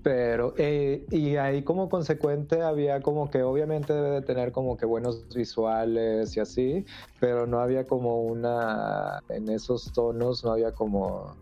[0.02, 4.86] pero, eh, y ahí como consecuente había como que obviamente debe de tener como que
[4.86, 6.86] buenos visuales y así,
[7.20, 11.36] pero no había como una, en esos tonos no había como,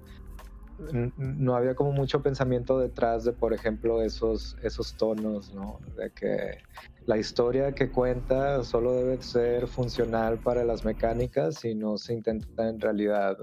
[1.17, 5.80] no había como mucho pensamiento detrás de, por ejemplo, esos, esos tonos, ¿no?
[5.96, 6.63] De que
[7.06, 12.67] la historia que cuenta solo debe ser funcional para las mecánicas y no se intenta
[12.70, 13.38] en realidad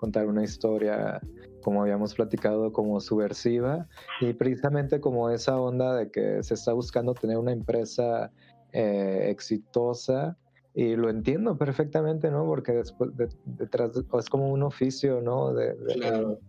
[0.00, 1.20] contar una historia,
[1.62, 3.86] como habíamos platicado, como subversiva
[4.22, 8.32] y precisamente como esa onda de que se está buscando tener una empresa
[8.72, 10.38] eh, exitosa
[10.74, 12.46] y lo entiendo perfectamente, ¿no?
[12.46, 13.10] Porque después
[13.44, 15.52] detrás es como un oficio, ¿no?
[15.52, 15.76] De,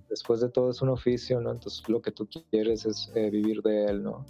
[0.10, 1.52] después de todo es un oficio, ¿no?
[1.52, 4.26] Entonces lo que tú quieres es eh, vivir de él, ¿no?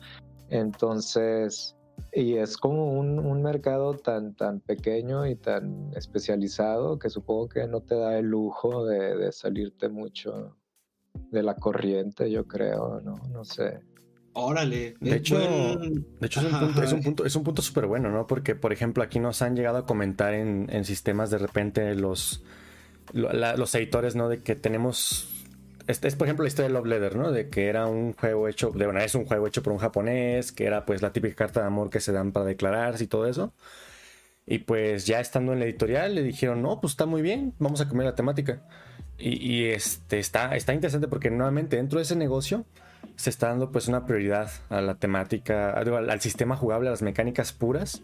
[0.49, 1.75] Entonces,
[2.14, 7.68] y es como un, un, mercado tan, tan pequeño y tan especializado que supongo que
[7.68, 10.56] no te da el lujo de, de salirte mucho
[11.14, 13.16] de la corriente, yo creo, ¿no?
[13.32, 13.80] No sé.
[14.34, 14.96] Órale.
[15.00, 18.10] De hecho, de hecho es, un punto, es, un punto, es un punto súper bueno,
[18.12, 18.28] ¿no?
[18.28, 22.44] Porque, por ejemplo, aquí nos han llegado a comentar en, en sistemas de repente los,
[23.14, 24.30] los editores, ¿no?
[24.30, 25.31] De que tenemos
[25.91, 27.32] es, por ejemplo la historia de Love Letter, ¿no?
[27.32, 30.51] De que era un juego hecho, de bueno, es un juego hecho por un japonés,
[30.51, 33.27] que era pues la típica carta de amor que se dan para declararse y todo
[33.27, 33.54] eso.
[34.45, 37.82] Y pues ya estando en la editorial le dijeron, no, pues está muy bien, vamos
[37.82, 38.63] a cambiar la temática.
[39.17, 42.65] Y, este, está, está interesante porque nuevamente dentro de ese negocio
[43.15, 47.54] se está dando pues una prioridad a la temática, al sistema jugable, a las mecánicas
[47.54, 48.01] puras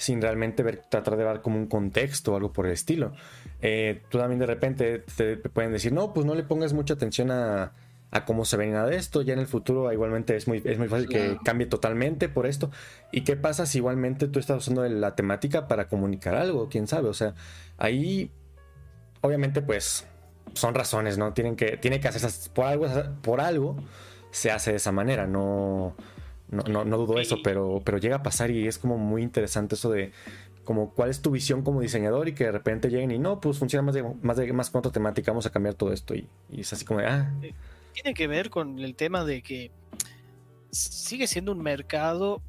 [0.00, 3.12] sin realmente ver, tratar de dar como un contexto o algo por el estilo.
[3.60, 7.30] Eh, tú también de repente te pueden decir, no, pues no le pongas mucha atención
[7.30, 7.72] a,
[8.10, 9.20] a cómo se ve nada de esto.
[9.20, 12.70] Ya en el futuro igualmente es muy, es muy fácil que cambie totalmente por esto.
[13.12, 16.70] ¿Y qué pasa si igualmente tú estás usando la temática para comunicar algo?
[16.70, 17.10] ¿Quién sabe?
[17.10, 17.34] O sea,
[17.76, 18.30] ahí
[19.20, 20.06] obviamente pues
[20.54, 21.34] son razones, ¿no?
[21.34, 22.86] Tienen que, tiene que hacerse por algo,
[23.20, 23.76] por algo
[24.30, 25.94] se hace de esa manera, no,
[26.50, 29.90] no, no, dudo eso, pero, pero llega a pasar y es como muy interesante eso
[29.90, 30.12] de
[30.64, 33.58] como cuál es tu visión como diseñador y que de repente lleguen y no, pues
[33.58, 36.28] funciona más de, más de más con otra temática, vamos a cambiar todo esto y,
[36.50, 37.32] y es así como de, ah.
[37.92, 39.70] Tiene que ver con el tema de que
[40.70, 42.42] sigue siendo un mercado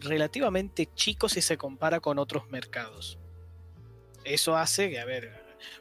[0.00, 3.18] relativamente chico si se compara con otros mercados.
[4.24, 5.32] Eso hace que, a ver,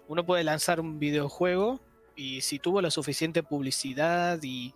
[0.08, 1.80] uno puede lanzar un videojuego
[2.18, 4.74] y si tuvo la suficiente publicidad y,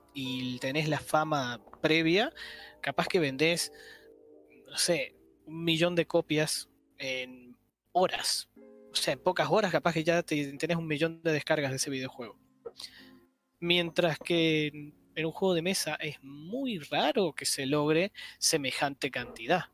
[0.60, 2.32] tenés la fama previa,
[2.82, 3.74] capaz que vendés,
[4.68, 5.16] no sé,
[5.48, 7.58] un millón de copias en
[7.94, 8.48] horas.
[8.92, 11.90] O sea, en pocas horas capaz que ya tenés un millón de descargas de ese
[11.90, 12.38] videojuego.
[13.60, 14.68] Mientras que
[15.16, 19.66] en un juego de mesa es muy raro que se logre semejante cantidad.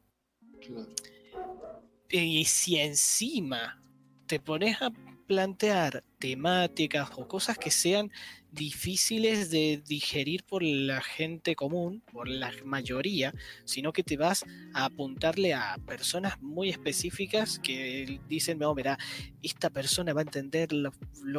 [2.10, 3.84] Y si encima
[4.26, 4.90] te pones a
[5.28, 8.12] plantear temáticas o cosas que sean
[8.52, 13.34] difíciles de digerir por la gente común, por la mayoría,
[13.66, 18.98] sino que te vas a apuntarle a personas muy específicas que dicen, no, mira,
[19.44, 20.92] esta persona va a entender lo,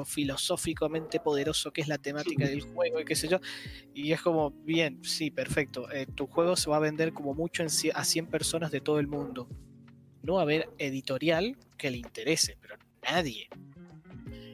[0.05, 3.41] filosóficamente poderoso que es la temática del juego y qué sé yo,
[3.95, 7.65] y es como, bien, sí, perfecto, eh, tu juego se va a vender como mucho
[7.95, 9.49] a 100 personas de todo el mundo.
[10.23, 13.49] No va a haber editorial que le interese, pero nadie.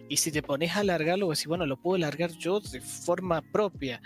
[0.09, 4.03] Y si te pones a alargarlo, decís, bueno, lo puedo alargar yo de forma propia.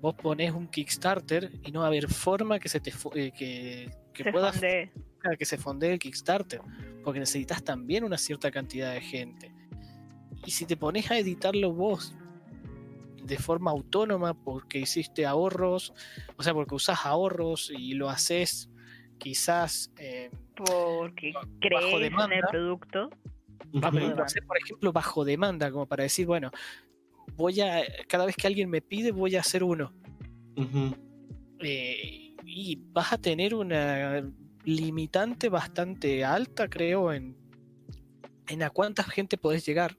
[0.00, 3.90] Vos pones un Kickstarter y no va a haber forma que se te eh, que,
[4.12, 6.60] que pueda que se fondee el Kickstarter,
[7.04, 9.52] porque necesitas también una cierta cantidad de gente.
[10.46, 12.14] Y si te pones a editarlo vos
[13.22, 15.92] de forma autónoma porque hiciste ahorros,
[16.36, 18.70] o sea, porque usas ahorros y lo haces
[19.18, 23.10] quizás eh, porque crees en el producto
[24.46, 26.50] por ejemplo, bajo demanda, como para decir, bueno,
[27.36, 29.92] voy a, cada vez que alguien me pide, voy a hacer uno.
[31.60, 34.22] Eh, y vas a tener una
[34.64, 37.36] limitante bastante alta, creo, en,
[38.48, 39.96] en a cuánta gente podés llegar.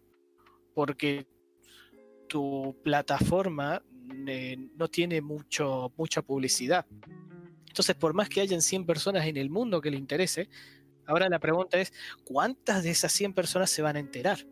[0.73, 1.25] Porque
[2.27, 3.81] tu plataforma
[4.27, 6.85] eh, no tiene mucho, mucha publicidad.
[7.67, 10.49] Entonces, por más que hayan 100 personas en el mundo que le interese,
[11.11, 11.91] Ahora la pregunta es,
[12.23, 14.47] ¿cuántas de esas 100 personas se van a enterar?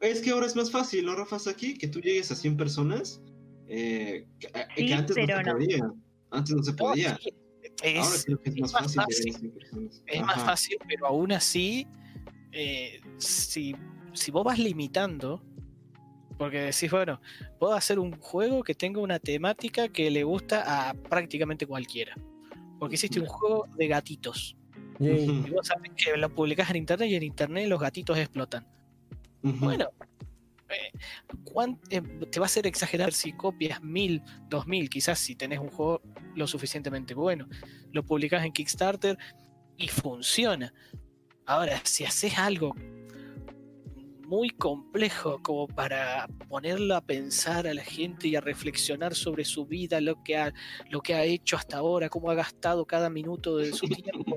[0.00, 1.36] Es que ahora es más fácil, ¿no, Rafa?
[1.50, 3.20] Aquí, que tú llegues a 100 personas,
[3.68, 5.92] eh, que, antes no se podía.
[6.30, 7.10] Antes no se podía.
[7.10, 9.52] ahora creo que es, más, fácil,
[10.06, 11.86] Es más fácil, pero aún así,
[12.52, 13.76] eh, si,
[14.14, 15.44] si vos vas limitando,
[16.38, 17.20] porque decís, bueno,
[17.58, 22.16] puedo hacer un juego que tenga una temática que le gusta a prácticamente cualquiera
[22.80, 24.56] porque hiciste un juego de gatitos.
[24.98, 28.66] Y vos sabés que lo publicás en internet y en internet los gatitos explotan.
[29.42, 29.88] Bueno,
[30.68, 30.92] eh,
[31.90, 35.68] eh, te va a hacer exagerar si copias mil, dos mil, quizás si tenés un
[35.68, 36.02] juego
[36.34, 37.46] lo suficientemente bueno.
[37.92, 39.16] Lo publicás en Kickstarter
[39.76, 40.72] y funciona.
[41.46, 42.74] Ahora, si haces algo
[44.30, 49.66] muy complejo como para ponerlo a pensar a la gente y a reflexionar sobre su
[49.66, 50.54] vida, lo que ha,
[50.88, 54.36] lo que ha hecho hasta ahora, cómo ha gastado cada minuto de su tiempo.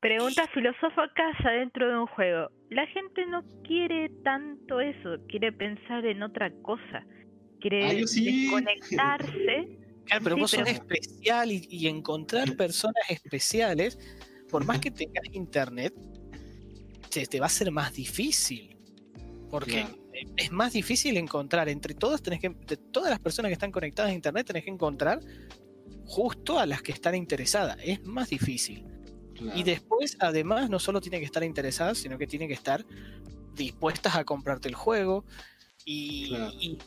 [0.00, 0.46] Pregunta
[1.14, 2.50] casa dentro de un juego.
[2.68, 7.06] La gente no quiere tanto eso, quiere pensar en otra cosa,
[7.58, 9.78] quiere ah, desconectarse.
[10.06, 13.96] Claro, pero vos sos especial y, encontrar personas especiales,
[14.50, 15.94] por más que tengas internet,
[17.10, 18.79] te va a ser más difícil.
[19.50, 19.86] Porque
[20.36, 24.12] es más difícil encontrar entre todos, tenés que, de todas las personas que están conectadas
[24.12, 25.20] a internet, tenés que encontrar
[26.04, 27.76] justo a las que están interesadas.
[27.82, 28.84] Es más difícil.
[29.54, 32.84] Y después, además, no solo tienen que estar interesadas, sino que tienen que estar
[33.54, 35.24] dispuestas a comprarte el juego.
[35.84, 36.36] Y,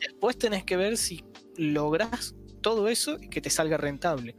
[0.00, 1.24] después tenés que ver si
[1.56, 4.36] logras todo eso y que te salga rentable.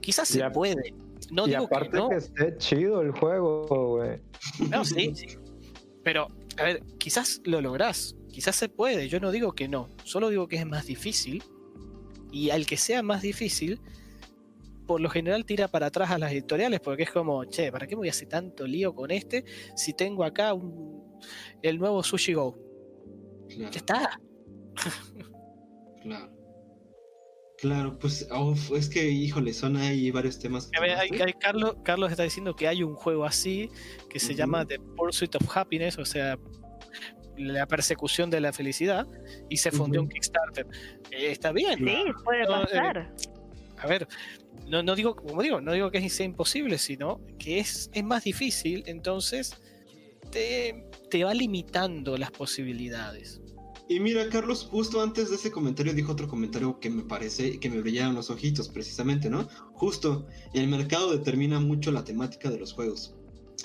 [0.00, 0.94] Quizás se puede.
[1.30, 2.08] No y aparte que, no.
[2.08, 4.20] que esté chido el juego, güey.
[4.70, 5.26] No, sí, sí.
[6.02, 10.28] Pero a ver, quizás lo lográs, quizás se puede, yo no digo que no, solo
[10.28, 11.42] digo que es más difícil.
[12.32, 13.80] Y al que sea más difícil,
[14.86, 17.96] por lo general tira para atrás a las editoriales porque es como, che, ¿para qué
[17.96, 21.18] me voy a hacer tanto lío con este si tengo acá un,
[21.62, 22.58] el nuevo Sushi Go?
[23.48, 24.20] Ya está.
[26.02, 26.35] claro.
[27.58, 28.28] Claro, pues
[28.74, 30.70] es que, híjole, son ahí varios temas.
[31.40, 33.70] Carlos, Carlos está diciendo que hay un juego así
[34.10, 36.38] que se llama The Pursuit of Happiness, o sea,
[37.38, 39.06] la persecución de la felicidad
[39.48, 40.66] y se fundió un Kickstarter.
[41.10, 41.78] Eh, está bien.
[41.78, 43.14] Sí, puede No, eh, pasar.
[43.78, 44.06] A ver,
[44.66, 48.24] no, no digo, como digo, no digo que sea imposible, sino que es, es más
[48.24, 49.54] difícil, entonces
[50.30, 53.40] te, te va limitando las posibilidades.
[53.88, 57.70] Y mira, Carlos, justo antes de ese comentario dijo otro comentario que me parece que
[57.70, 59.46] me brillaron los ojitos, precisamente, ¿no?
[59.74, 63.14] Justo, el mercado determina mucho la temática de los juegos.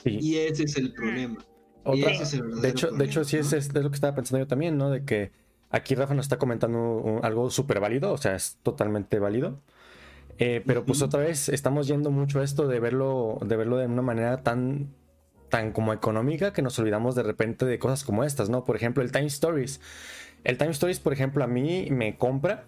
[0.03, 0.17] Sí.
[0.21, 1.43] Y ese es el problema.
[1.85, 3.57] Y Otra- ese es el de hecho, de problema, hecho, sí, es, ¿no?
[3.57, 4.91] es lo que estaba pensando yo también, ¿no?
[4.91, 5.31] De que
[5.71, 9.59] aquí Rafa nos está comentando un- algo súper válido, o sea, es totalmente válido.
[10.37, 13.85] Eh, pero pues otra vez estamos yendo mucho a esto de verlo, de verlo de
[13.87, 14.93] una manera tan,
[15.51, 18.63] tan como económica que nos olvidamos de repente de cosas como estas, ¿no?
[18.63, 19.79] Por ejemplo, el Time Stories.
[20.43, 22.63] El Time Stories, por ejemplo, a mí me compra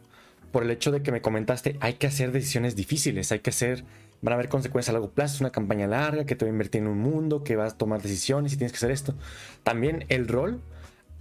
[0.51, 3.83] por el hecho de que me comentaste, hay que hacer decisiones difíciles, hay que hacer,
[4.21, 6.53] van a haber consecuencias a largo plazo, es una campaña larga, que te va a
[6.53, 9.15] invertir en un mundo, que vas a tomar decisiones y tienes que hacer esto.
[9.63, 10.61] También el rol,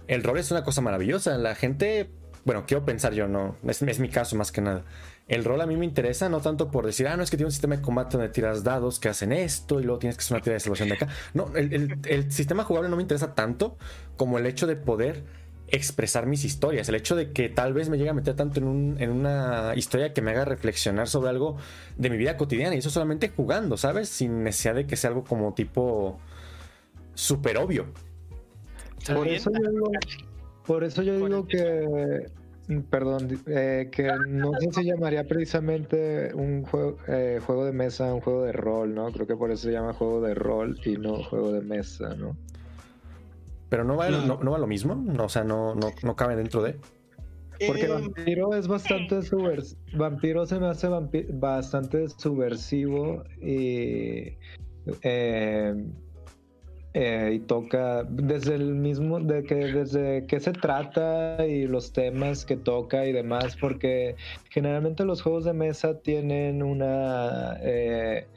[0.07, 2.11] el rol es una cosa maravillosa, la gente,
[2.45, 4.83] bueno, quiero pensar yo, no, es, es mi caso más que nada.
[5.27, 7.47] El rol a mí me interesa, no tanto por decir, ah, no, es que tiene
[7.47, 10.35] un sistema de combate donde tiras dados que hacen esto y luego tienes que hacer
[10.35, 11.07] una tira de salvación de acá.
[11.33, 13.77] No, el, el- el sistema jugable no me interesa tanto
[14.17, 15.23] como el hecho de poder
[15.69, 18.67] expresar mis historias, el hecho de que tal vez me llegue a meter tanto en,
[18.67, 21.55] un- en una historia que me haga reflexionar sobre algo
[21.97, 24.09] de mi vida cotidiana y eso solamente jugando, ¿sabes?
[24.09, 26.19] Sin necesidad de que sea algo como tipo
[27.15, 27.85] súper obvio.
[28.99, 29.91] ¿Está Por eso yo digo,
[30.65, 32.27] por eso yo digo que,
[32.89, 38.21] perdón, eh, que no sé si llamaría precisamente un juego, eh, juego de mesa, un
[38.21, 39.11] juego de rol, ¿no?
[39.11, 42.37] Creo que por eso se llama juego de rol y no juego de mesa, ¿no?
[43.69, 44.27] Pero no va, Claro.
[44.27, 46.75] no, no va lo mismo, no, o sea, no, no, no cabe dentro de...
[47.67, 49.79] Porque Eh, vampiro es bastante subversivo.
[49.93, 54.37] Vampiro se me hace vampi- bastante subversivo y.
[56.93, 62.45] eh, y toca desde el mismo de que desde qué se trata y los temas
[62.45, 64.15] que toca y demás porque
[64.49, 68.27] generalmente los juegos de mesa tienen una eh,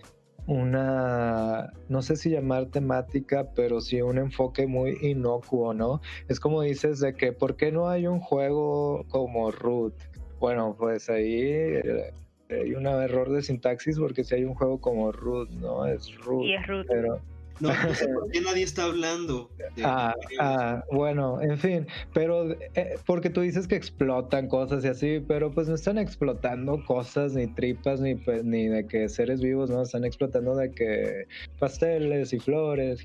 [0.46, 6.62] una no sé si llamar temática pero sí un enfoque muy inocuo no es como
[6.62, 9.94] dices de que ¿por qué no hay un juego como Root?
[10.38, 12.12] Bueno, pues ahí eh,
[12.50, 15.86] hay un error de sintaxis porque si hay un juego como Root, ¿no?
[15.86, 16.44] Es Root.
[16.44, 16.86] Y es Root.
[16.88, 17.20] Pero,
[17.60, 19.50] no, no sé por qué nadie está hablando.
[19.74, 24.88] de- ah, ah, bueno, en fin, pero eh, porque tú dices que explotan cosas y
[24.88, 29.40] así, pero pues no están explotando cosas ni tripas ni, pues, ni de que seres
[29.40, 29.82] vivos, ¿no?
[29.82, 31.24] Están explotando de que
[31.58, 33.02] pasteles y flores,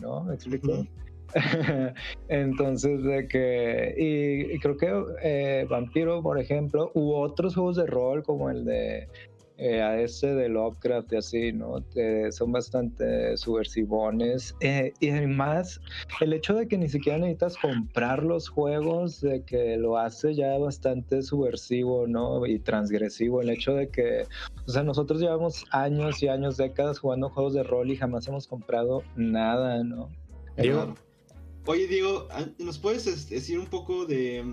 [0.00, 0.24] ¿no?
[0.24, 0.84] ¿Me explico?
[2.28, 3.94] Entonces, de que.
[3.96, 8.64] Y, y creo que eh, Vampiro, por ejemplo, u otros juegos de rol como el
[8.64, 9.08] de.
[9.58, 11.84] Eh, a ese de Lovecraft y así, ¿no?
[12.30, 14.54] Son bastante subversivones.
[14.60, 15.80] Eh, y además,
[16.20, 20.58] el hecho de que ni siquiera necesitas comprar los juegos, de que lo hace ya
[20.58, 22.44] bastante subversivo, ¿no?
[22.46, 23.40] Y transgresivo.
[23.40, 24.24] El hecho de que,
[24.66, 28.46] o sea, nosotros llevamos años y años, décadas jugando juegos de rol y jamás hemos
[28.46, 30.10] comprado nada, ¿no?
[30.56, 30.94] Diego,
[31.66, 34.44] Oye, Diego, ah, ¿nos puedes este, decir un poco de,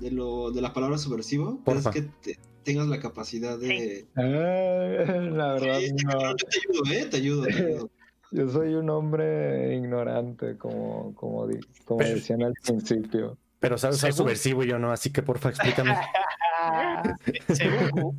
[0.00, 1.58] de, lo, de la palabra subversivo?
[1.64, 1.90] ¿Crees Porfa.
[1.90, 4.06] que te- tengas la capacidad de...
[4.16, 4.22] Ah,
[5.32, 6.34] la verdad, Sí, no.
[6.36, 7.06] te ayudo, ¿eh?
[7.10, 7.90] Te ayudo, te ayudo.
[8.32, 13.36] Yo soy un hombre ignorante, como, como, di- como Pero- decían al principio.
[13.60, 15.94] pero sabes Según- subversivo y yo no, así que porfa explícame.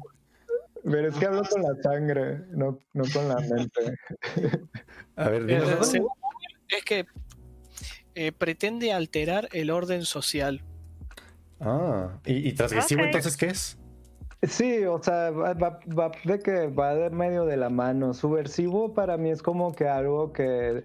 [0.83, 3.97] Pero es que hablo con la sangre, no, no con la mente.
[5.15, 5.93] A ver, dinos.
[6.69, 7.05] es que
[8.15, 10.61] eh, pretende alterar el orden social.
[11.61, 13.77] Ah, ¿y, y transgresivo entonces qué es?
[14.47, 18.13] Sí, o sea, va, va- va de que va de medio de la mano.
[18.13, 20.83] Subversivo para mí es como que algo que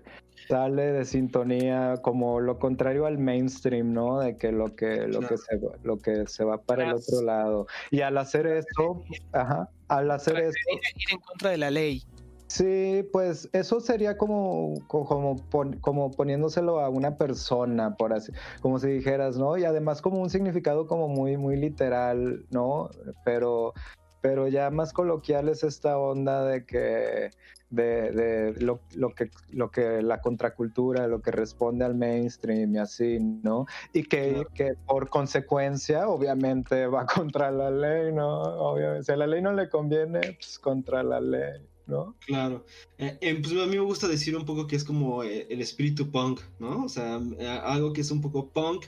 [0.49, 4.21] sale de sintonía, como lo contrario al mainstream, ¿no?
[4.21, 7.23] De que lo que, lo que se va, lo que se va para el otro
[7.23, 7.67] lado.
[7.91, 12.03] Y al hacer eso, ajá, al hacer eso, Ir, ir en contra de la ley.
[12.51, 18.33] Sí, pues eso sería como, co- como, pon- como poniéndoselo a una persona, por así,
[18.63, 19.59] como si dijeras, ¿no?
[19.59, 22.89] Y además como un significado como muy, muy literal, ¿no?
[23.23, 23.75] Pero,
[24.23, 27.33] pero ya más coloquial es esta onda de que,
[27.69, 32.79] de, de lo, lo que, lo que la contracultura, lo que responde al mainstream y
[32.79, 33.67] así, ¿no?
[33.93, 34.49] Y que, Claro.
[34.55, 38.41] que por consecuencia, obviamente, va contra la ley, ¿no?
[38.71, 42.15] Obviamente, si a la ley no le conviene, pues contra la ley, ¿no?
[42.27, 42.65] Claro.
[42.99, 45.61] Eh, eh, pues a mí me gusta decir un poco que es como eh, el
[45.61, 46.85] espíritu punk, ¿no?
[46.85, 47.17] O sea,
[47.65, 48.87] algo que es un poco punk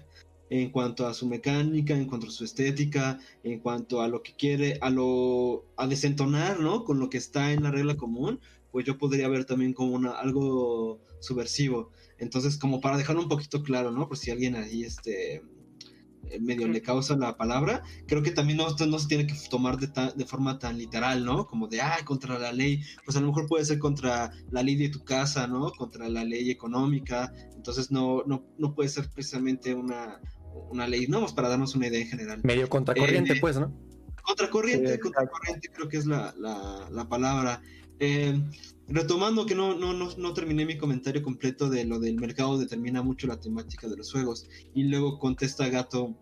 [0.51, 4.35] en cuanto a su mecánica, en cuanto a su estética, en cuanto a lo que
[4.35, 6.85] quiere, a lo a desentonar, ¿no?
[6.85, 8.41] Con lo que está en la regla común,
[8.71, 11.91] pues yo podría ver también como una algo subversivo.
[12.19, 14.09] Entonces, como para dejarlo un poquito claro, ¿no?
[14.09, 15.43] Por si alguien ahí, este,
[16.41, 19.89] medio le causa la palabra, creo que también no, no se tiene que tomar de,
[20.15, 21.47] de, forma tan literal, ¿no?
[21.47, 24.77] Como de, ay, contra la ley, pues a lo mejor puede ser contra la ley
[24.77, 25.73] de tu casa, ¿no?
[25.73, 30.21] Contra la ley económica, entonces no, no, no puede ser precisamente una,
[30.71, 32.41] una ley, no, pues para darnos una idea en general.
[32.45, 33.75] Medio contracorriente, eh, pues, ¿no?
[34.23, 37.63] Contracorriente, contracorriente creo que es la, la, la palabra.
[38.01, 38.43] Eh,
[38.89, 43.03] retomando que no, no, no, no, terminé mi comentario completo de lo del mercado determina
[43.03, 44.49] mucho la temática de los juegos.
[44.75, 46.17] Y luego contesta Gato,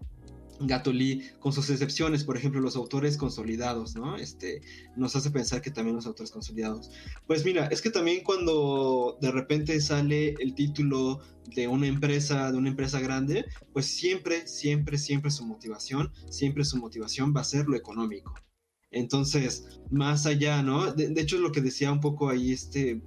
[0.60, 4.16] Gato Lee con sus excepciones, por ejemplo, los autores consolidados, ¿no?
[4.16, 4.60] Este,
[4.96, 6.90] nos hace pensar que también los autores consolidados.
[7.26, 11.20] Pues mira, es que también cuando de repente sale el título
[11.54, 16.76] de una empresa, de una empresa grande, pues siempre, siempre, siempre su motivación, siempre su
[16.76, 18.34] motivación va a ser lo económico.
[18.90, 20.92] Entonces, más allá, ¿no?
[20.92, 23.02] De, hecho, es lo que decía un poco ahí este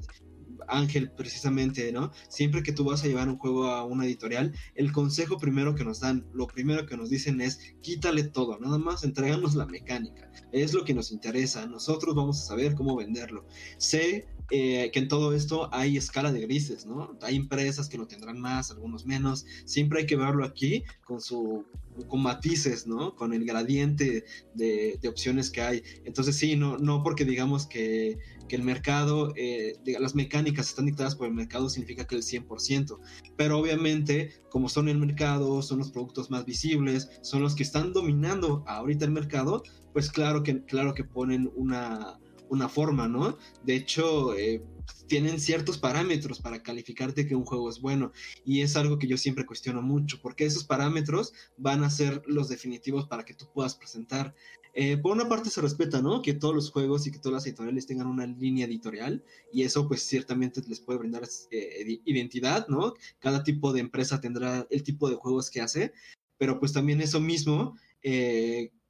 [0.71, 2.11] Ángel, precisamente, ¿no?
[2.29, 5.83] Siempre que tú vas a llevar un juego a una editorial, el consejo primero que
[5.83, 10.31] nos dan, lo primero que nos dicen es quítale todo, nada más entréganos la mecánica.
[10.51, 13.45] Es lo que nos interesa, nosotros vamos a saber cómo venderlo.
[13.77, 17.17] Sé eh, que en todo esto hay escala de grises, ¿no?
[17.21, 19.45] Hay empresas que lo tendrán más, algunos menos.
[19.63, 21.65] Siempre hay que verlo aquí con su
[22.07, 23.15] con matices, ¿no?
[23.15, 25.83] Con el gradiente de, opciones que hay.
[26.05, 28.17] Entonces sí, no, no porque digamos que,
[28.55, 32.99] el mercado, eh, las mecánicas están dictadas por el mercado, significa que el 100%.
[33.37, 37.93] Pero obviamente, como son el mercado, son los productos más visibles, son los que están
[37.93, 43.37] dominando ahorita el mercado, pues claro que, claro que ponen una, una forma, ¿no?
[43.63, 44.63] De hecho, eh,
[45.11, 48.13] tienen ciertos parámetros para calificarte que un juego es bueno
[48.45, 52.47] y es algo que yo siempre cuestiono mucho porque esos parámetros van a ser los
[52.47, 54.33] definitivos para que tú puedas presentar.
[54.73, 56.21] Eh, por una parte se respeta, ¿no?
[56.21, 59.85] Que todos los juegos y que todas las editoriales tengan una línea editorial y eso
[59.85, 62.93] pues ciertamente les puede brindar eh, identidad, ¿no?
[63.19, 65.91] Cada tipo de empresa tendrá el tipo de juegos que hace,
[66.37, 67.75] pero pues también eso mismo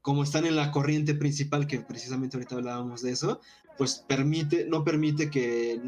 [0.01, 3.39] como están en la corriente principal, que precisamente ahorita hablábamos de eso,
[3.77, 5.79] pues permite, no permite que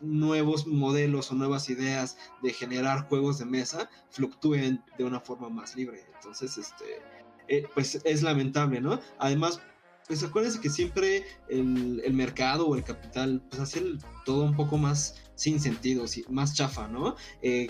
[0.00, 5.76] nuevos modelos o nuevas ideas de generar juegos de mesa fluctúen de una forma más
[5.76, 6.04] libre.
[6.14, 7.02] Entonces, este,
[7.48, 9.00] eh, pues es lamentable, ¿no?
[9.18, 9.60] Además,
[10.06, 13.82] pues acuérdense que siempre el, mercado o el capital, pues hace
[14.24, 17.16] todo un poco más sin sentido, más chafa, ¿no?
[17.42, 17.68] Eh,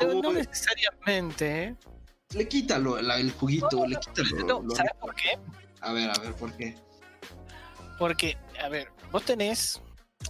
[0.00, 1.76] no, necesariamente, ¿eh?
[2.34, 5.38] le quita el juguito, le quita lo, ¿Sabes por qué?
[5.80, 6.74] A ver, a ver, ¿por qué?
[7.98, 9.80] Porque, a ver, vos tenés.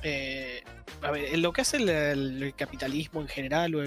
[0.03, 0.63] Eh,
[1.03, 3.83] a ver, lo que hace el, capitalismo en general o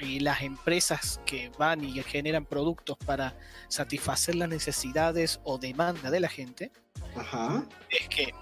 [0.00, 3.34] y las empresas que van y generan productos para
[3.68, 6.70] satisfacer las necesidades o demanda de la gente,
[7.16, 7.66] Ajá.
[7.88, 8.32] es que,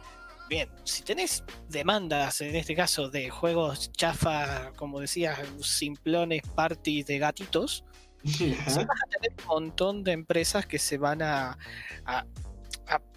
[0.48, 7.18] bien, si tenés demandas, en este caso de juegos chafa, como decías, simplones, parties de
[7.18, 7.84] gatitos,
[8.66, 11.56] vas a tener un montón de empresas que se van a,
[12.04, 12.26] a,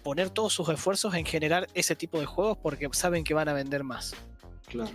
[0.02, 3.52] poner todos sus esfuerzos en generar ese tipo de juegos porque saben que van a
[3.52, 4.14] vender más.
[4.66, 4.90] Claro.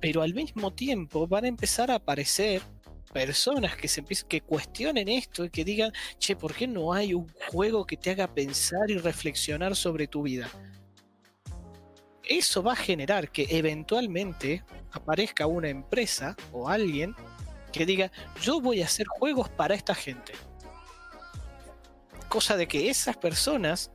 [0.00, 2.62] Pero al mismo tiempo van a empezar a aparecer
[3.12, 7.28] personas que se que cuestionen esto y que digan, che, ¿por qué no hay un
[7.50, 10.48] juego que te haga pensar y reflexionar sobre tu vida?
[12.22, 14.62] Eso va a generar que eventualmente
[14.92, 17.14] aparezca una empresa o alguien
[17.72, 18.12] que diga,
[18.42, 20.32] yo voy a hacer juegos para esta gente.
[22.28, 23.90] Cosa de que esas personas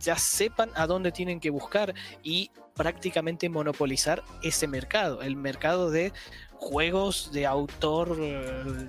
[0.00, 6.12] ya sepan a dónde tienen que buscar y prácticamente monopolizar ese mercado, el mercado de
[6.54, 8.88] juegos de autor eh,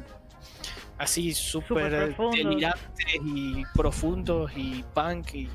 [0.98, 5.50] así súper delirantes y profundos y punk y,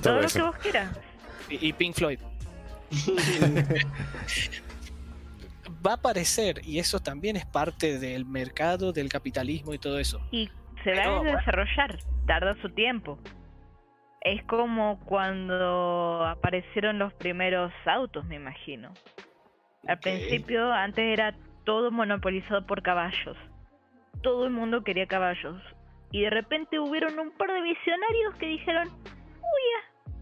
[0.00, 0.90] todo, lo que vos quieras.
[1.48, 2.18] y Pink Floyd.
[5.84, 10.20] va a aparecer y eso también es parte del mercado, del capitalismo y todo eso.
[10.30, 10.48] Y
[10.84, 13.18] se va a desarrollar, tarda su tiempo.
[14.24, 18.92] Es como cuando aparecieron los primeros autos, me imagino.
[19.86, 23.36] Al principio, antes era todo monopolizado por caballos.
[24.22, 25.60] Todo el mundo quería caballos.
[26.12, 30.14] Y de repente hubieron un par de visionarios que dijeron, uy,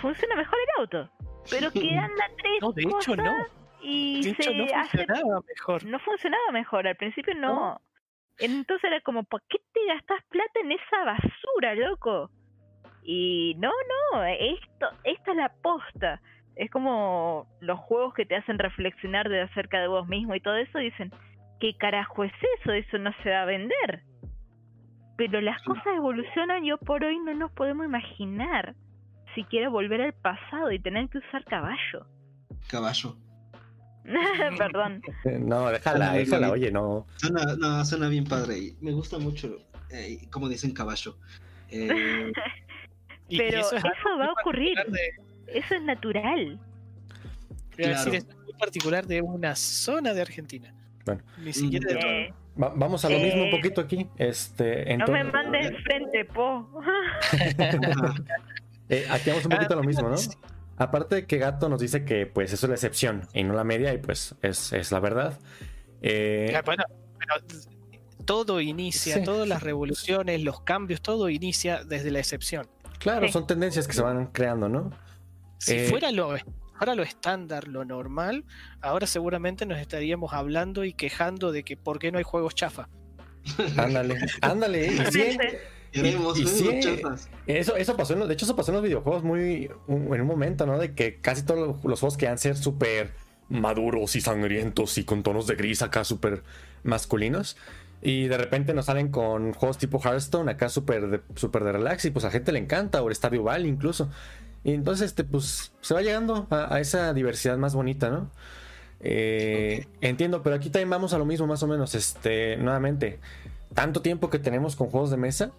[0.00, 1.10] funciona mejor el auto.
[1.50, 3.32] Pero que anda tres No, de hecho no
[3.80, 5.84] y no funcionaba mejor.
[5.84, 7.80] No funcionaba mejor, al principio no.
[8.38, 12.30] Entonces era como, ¿por qué te gastas plata en esa basura, loco?
[13.10, 13.70] Y no,
[14.12, 16.20] no, esto, esta es la posta.
[16.56, 20.56] Es como los juegos que te hacen reflexionar de acerca de vos mismo y todo
[20.56, 21.10] eso, dicen,
[21.58, 22.70] ¿qué carajo es eso?
[22.70, 24.02] Eso no se va a vender.
[25.16, 28.74] Pero las cosas evolucionan y por hoy no nos podemos imaginar
[29.34, 32.06] siquiera volver al pasado y tener que usar caballo.
[32.68, 33.16] Caballo.
[34.58, 35.00] Perdón.
[35.40, 37.06] No, déjala, déjala, oye, no.
[37.16, 39.56] Suena, no, suena bien padre y me gusta mucho,
[39.90, 41.16] eh, como dicen caballo.
[41.70, 41.88] Eh,
[43.28, 44.76] Y- y Pero es eso va a ocurrir.
[44.88, 46.58] de- Eso es natural.
[47.76, 48.18] Voy a decir, Claro.
[48.18, 50.74] es muy particular de una zona de Argentina.
[51.06, 51.22] Bueno.
[51.38, 52.10] Ni siquiera de todo.
[52.10, 54.06] Eh, Va- vamos a lo mismo un Eh, poquito aquí.
[54.18, 56.68] Este, no me entonces, mandes frente, po.
[58.88, 60.16] eh, aquí vamos un Ah, poquito a lo mismo, ¿no?
[60.16, 60.30] sí.
[60.76, 63.64] Aparte de que Gato nos dice que pues eso es la excepción y no la
[63.64, 65.38] media, y pues es, es la verdad.
[66.02, 66.84] Eh, Ah, bueno,
[67.18, 67.34] pero
[68.24, 69.22] todo inicia, Sí.
[69.24, 72.66] todas las revoluciones, los cambios, todo inicia desde la excepción.
[72.98, 73.32] Claro, Sí.
[73.32, 74.90] son tendencias que se van creando, ¿no?
[75.58, 76.34] Si Eh, fuera lo,
[76.76, 78.44] fuera lo estándar, lo normal,
[78.80, 82.88] ahora seguramente nos estaríamos hablando y quejando de que por qué no hay juegos chafa.
[83.76, 84.86] Ándale, ándale.
[84.86, 85.38] Y sí,
[85.92, 86.00] Y-
[86.42, 87.30] y sí, chafas.
[87.46, 90.20] Eso, eso pasó, en, los- de hecho, eso pasó en los videojuegos muy un- en
[90.20, 90.78] un momento, ¿no?
[90.78, 93.12] De que casi todos los, los juegos querían ser súper
[93.48, 96.42] maduros y sangrientos y con tonos de gris acá súper
[96.84, 97.56] masculinos.
[98.00, 102.04] Y de repente nos salen con juegos tipo Hearthstone acá súper de, súper de relax
[102.04, 104.08] y pues a gente le encanta, o el Stardew Valley incluso.
[104.64, 108.30] Y entonces, este, pues se va llegando a, a esa diversidad más bonita, ¿no?
[109.00, 111.94] Eh, Entiendo, pero aquí también vamos a lo mismo más o menos.
[111.94, 113.18] Este, nuevamente,
[113.74, 115.52] tanto tiempo que tenemos con juegos de mesa.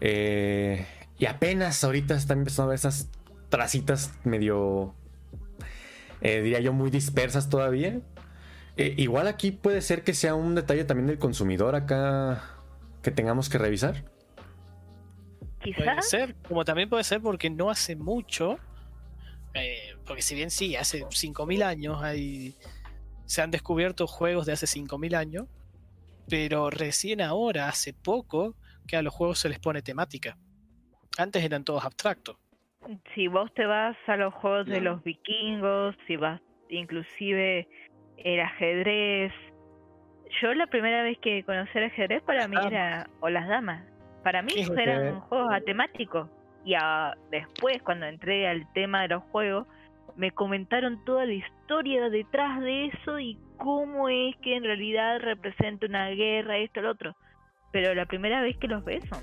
[0.00, 0.86] Eh,
[1.18, 3.08] y apenas ahorita están empezando a ver esas
[3.48, 4.94] tracitas medio,
[6.20, 8.00] eh, diría yo, muy dispersas todavía.
[8.78, 12.44] Eh, igual aquí puede ser que sea un detalle también del consumidor acá
[13.02, 14.04] que tengamos que revisar.
[15.58, 16.08] Puede Quizás.
[16.08, 18.56] ser, como también puede ser porque no hace mucho,
[19.54, 22.54] eh, porque si bien sí, hace 5.000 años hay,
[23.24, 25.46] se han descubierto juegos de hace 5.000 años,
[26.28, 28.54] pero recién ahora, hace poco,
[28.86, 30.38] que a los juegos se les pone temática.
[31.18, 32.36] Antes eran todos abstractos.
[33.12, 37.68] Si vos te vas a los juegos de los vikingos, si vas inclusive
[38.24, 39.32] el ajedrez.
[40.42, 43.84] Yo la primera vez que conocí el ajedrez para mí Las era, o las damas,
[44.22, 46.28] para mí ¿Qué es eran juegos atemáticos.
[46.64, 49.66] Y a- después, cuando entré al tema de los juegos,
[50.16, 55.86] me comentaron toda la historia detrás de eso y cómo es que en realidad representa
[55.86, 57.14] una guerra, esto, lo otro.
[57.72, 59.22] Pero la primera vez que los ves son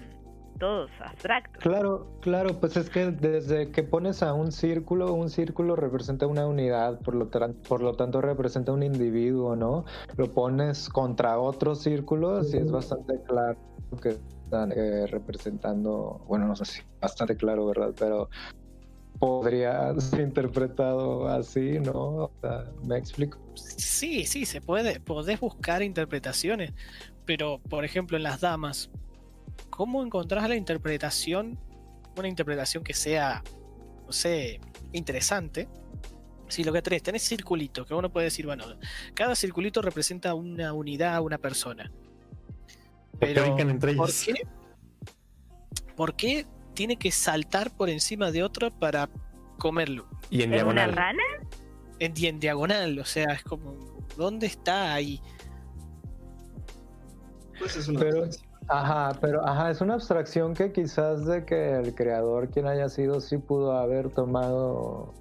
[0.60, 1.62] todos abstractos.
[1.62, 6.48] Claro, claro, pues es que desde que pones a un círculo, un círculo representa una
[6.48, 9.86] unidad, por lo, por lo tanto representa un individuo, ¿no?
[10.18, 13.58] Lo pones contra otros círculos y es bastante claro
[14.02, 17.94] que están eh, representando, bueno, no sé si bastante claro, ¿verdad?
[17.98, 18.30] Pero
[19.20, 21.94] podría ser interpretado así, ¿no?
[21.94, 23.40] O sea, ¿Me explico?
[23.56, 25.00] Sí, sí, se puede.
[25.00, 26.74] Podés buscar interpretaciones.
[27.26, 28.92] Pero, por ejemplo, en las damas,
[29.70, 31.60] ¿cómo encontrás la interpretación?
[32.18, 33.44] Una interpretación que sea,
[34.06, 34.60] no sé,
[34.94, 35.68] interesante.
[36.48, 38.66] Si lo que tenés, tenés circulitos, que uno puede decir, bueno,
[39.14, 41.92] cada circulito representa una unidad, una persona.
[43.20, 43.56] Pero,
[43.96, 44.48] ¿por qué?
[45.96, 49.10] ¿Por qué tiene que saltar por encima de otro para
[49.58, 50.08] comerlo?
[50.30, 50.94] Y en ¿Es una diagonal.
[50.94, 51.24] rana?
[52.00, 53.74] En, y en diagonal, o sea, es como,
[54.18, 55.22] ¿dónde está ahí?
[57.58, 58.30] Pues es una Pero-.
[58.68, 63.22] Ajá, pero ajá, es una abstracción que quizás de que el creador, quien haya sido,
[63.22, 65.14] sí pudo haber tomado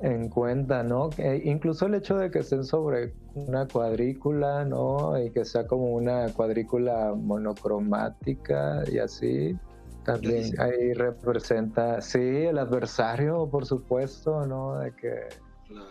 [0.00, 1.08] en cuenta, ¿no?
[1.44, 5.18] Incluso el hecho de que estén sobre una cuadrícula, ¿no?
[5.18, 9.56] Y que sea como una cuadrícula monocromática y así,
[10.04, 14.78] también ahí representa, sí, el adversario, por supuesto, ¿no?
[14.78, 15.28] De que,
[15.66, 15.86] Claro.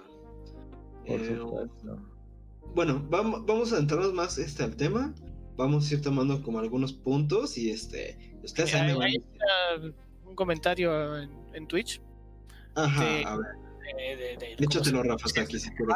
[1.07, 1.97] por Eh, supuesto.
[2.75, 5.13] Bueno, vamos, vamos a entrarnos más este, al tema.
[5.57, 8.17] Vamos a ir tomando como algunos puntos y este.
[8.43, 9.93] Ustedes ahí me Hay- van- una-
[10.29, 12.01] un comentario en, en Twitch
[12.75, 13.45] Ajá, de- a ver.
[13.95, 15.95] de, de, de- Échatelo, ¿cómo Rafa, hasta aquí si quieres.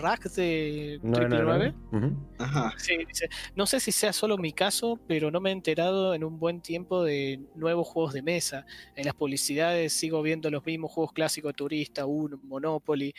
[0.00, 1.74] rack de 999.
[1.92, 2.06] 999.
[2.08, 2.26] Ujú.
[2.38, 2.74] Ajá.
[2.78, 6.24] Sí, dice, no sé si sea solo mi caso, pero no me he enterado en
[6.24, 8.66] un buen tiempo de nuevos juegos de mesa.
[8.96, 13.12] En las publicidades sigo viendo los mismos juegos clásicos Turista, Uno, Monopoly.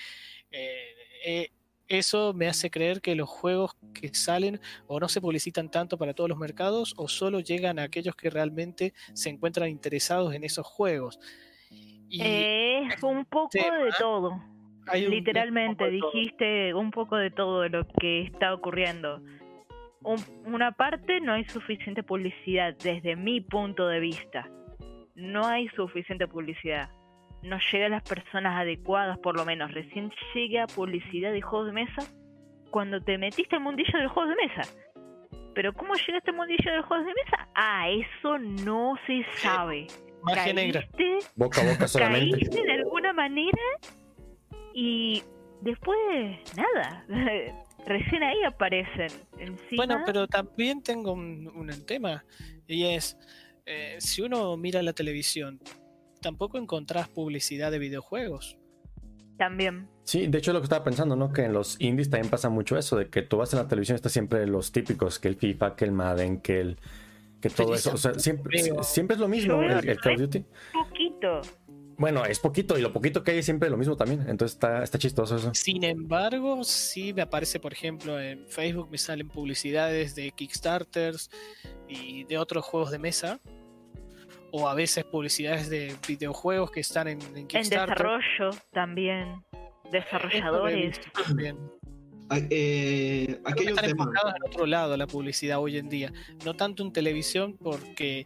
[0.52, 0.76] Eh,
[1.26, 1.52] eh,
[1.88, 6.14] eso me hace creer que los juegos que salen o no se publicitan tanto para
[6.14, 10.66] todos los mercados o solo llegan a aquellos que realmente se encuentran interesados en esos
[10.66, 11.20] juegos.
[12.10, 14.42] Y Es un poco tema, de todo.
[14.94, 16.12] Literalmente, un poco de todo.
[16.14, 19.22] dijiste un poco de todo de lo que está ocurriendo.
[20.04, 24.50] Un- una parte, no hay suficiente publicidad desde mi punto de vista.
[25.16, 26.90] No hay suficiente publicidad.
[27.44, 29.72] No llega a las personas adecuadas, por lo menos.
[29.74, 32.02] Recién llega publicidad de juegos de mesa
[32.72, 34.74] cuando te metiste al mundillo de los juegos de mesa.
[35.54, 37.50] Pero ¿cómo llegaste al mundillo de los juegos de mesa?
[37.56, 39.88] Ah, eso no se sabe.
[40.24, 40.82] Magia negra.
[40.82, 42.38] Caíste Boca a boca solamente.
[42.38, 43.58] caíste de alguna manera
[44.74, 45.24] y
[45.62, 45.98] después
[46.56, 47.06] nada.
[47.86, 49.10] Recién ahí aparecen.
[49.40, 49.86] Encima...
[49.86, 52.26] Bueno, pero también tengo un, un tema
[52.68, 53.18] y es,
[53.66, 55.60] eh, si uno mira la televisión,
[56.28, 58.58] tampoco encontrás publicidad de videojuegos.
[59.38, 59.88] También.
[60.04, 61.32] Sí, de hecho es lo que estaba pensando, ¿no?
[61.32, 63.96] Que en los indies también pasa mucho eso, de que tú vas en la televisión
[63.96, 66.78] está siempre los típicos, que el FIFA, que el Madden, que el
[67.40, 70.44] que todo eso, o sea, siempre, siempre es lo mismo el, el Call of Duty.
[70.74, 71.42] Poquito.
[71.98, 74.26] Bueno, es poquito y lo poquito que hay es siempre lo mismo también.
[74.28, 75.52] Entonces está, está chistoso eso.
[75.54, 81.30] Sin embargo, sí me aparece, por ejemplo, en Facebook me salen publicidades de Kickstarters
[81.88, 83.40] y de otros juegos de mesa.
[84.52, 89.44] O a veces publicidades de videojuegos que están en, en En desarrollo también.
[89.92, 91.00] Desarrolladores.
[91.26, 91.58] También.
[92.30, 95.78] Ah, eh, aquí hay Creo un que están enfocados en otro lado la publicidad hoy
[95.78, 96.12] en día.
[96.44, 98.26] No tanto en televisión, porque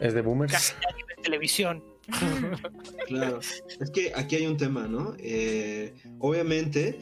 [0.00, 0.52] Es de boomers.
[0.52, 1.82] casi nadie ve televisión.
[3.08, 5.14] Claro, es que aquí hay un tema, ¿no?
[5.18, 6.98] Eh, obviamente,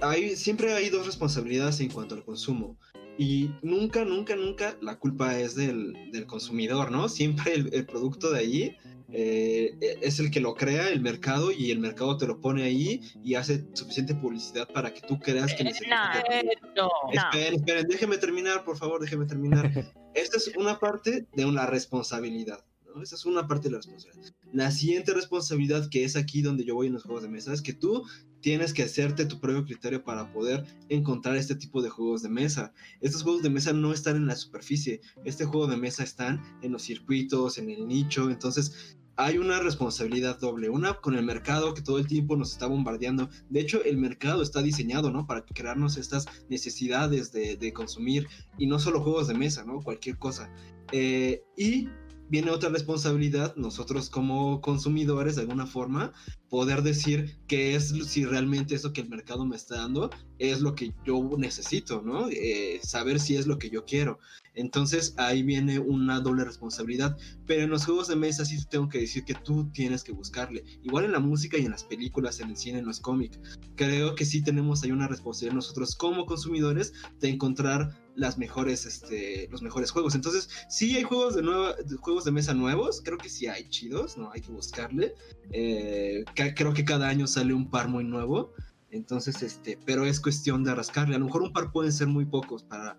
[0.00, 2.76] hay, siempre hay dos responsabilidades en cuanto al consumo.
[3.18, 7.08] Y nunca, nunca, nunca la culpa es del, del consumidor, ¿no?
[7.08, 8.76] Siempre el, el producto de ahí
[9.14, 13.02] eh, es el que lo crea, el mercado, y el mercado te lo pone ahí
[13.22, 16.24] y hace suficiente publicidad para que tú creas que necesitas.
[16.26, 16.34] no.
[16.34, 16.44] Eh,
[16.74, 16.82] no.
[16.84, 16.90] No.
[17.12, 19.70] Esperen, esperen, déjeme terminar, por favor, déjeme terminar.
[20.14, 22.64] Esta es una parte de una responsabilidad.
[22.86, 23.02] ¿no?
[23.02, 24.34] Esa es una parte de la responsabilidad.
[24.52, 27.60] La siguiente responsabilidad, que es aquí donde yo voy en los juegos de mesa, es
[27.60, 28.04] que tú
[28.42, 32.74] tienes que hacerte tu propio criterio para poder encontrar este tipo de juegos de mesa.
[33.00, 35.00] Estos juegos de mesa no están en la superficie.
[35.24, 38.28] Este juego de mesa están en los circuitos, en el nicho.
[38.28, 40.68] Entonces, hay una responsabilidad doble.
[40.68, 43.28] Una con el mercado que todo el tiempo nos está bombardeando.
[43.48, 45.26] De hecho, el mercado está diseñado, ¿no?
[45.26, 48.26] Para crearnos estas necesidades de, consumir.
[48.58, 49.80] Y no solo juegos de mesa, ¿no?
[49.80, 50.52] Cualquier cosa.
[50.90, 51.88] Eh, y
[52.32, 56.14] viene otra responsabilidad, nosotros como consumidores, de alguna forma,
[56.48, 60.08] poder decir qué es si realmente eso que el mercado me está dando
[60.38, 62.28] es lo que yo necesito, ¿no?
[62.30, 64.18] Eh, saber si es lo que yo quiero.
[64.54, 67.16] Entonces ahí viene una doble responsabilidad.
[67.46, 70.64] Pero en los juegos de mesa sí tengo que decir que tú tienes que buscarle.
[70.82, 73.38] Igual en la música y en las películas, en el cine, en los cómics.
[73.76, 79.48] Creo que sí tenemos ahí una responsabilidad nosotros como consumidores de encontrar las mejores, este,
[79.50, 80.14] los mejores juegos.
[80.14, 84.16] Entonces, sí hay juegos de nueva, juegos de mesa nuevos, creo que sí hay chidos,
[84.16, 85.14] no hay que buscarle.
[85.50, 88.52] Eh, creo que cada año sale un par muy nuevo.
[88.90, 91.16] Entonces, este, pero es cuestión de rascarle.
[91.16, 92.98] A lo mejor un par pueden ser muy pocos para,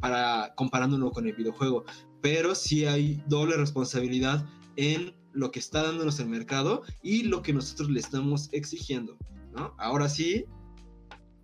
[0.00, 1.84] para comparándolo con el videojuego,
[2.20, 4.44] pero sí hay doble responsabilidad
[4.76, 9.16] en lo que está dándonos el mercado y lo que nosotros le estamos exigiendo,
[9.52, 9.74] ¿no?
[9.78, 10.46] Ahora sí,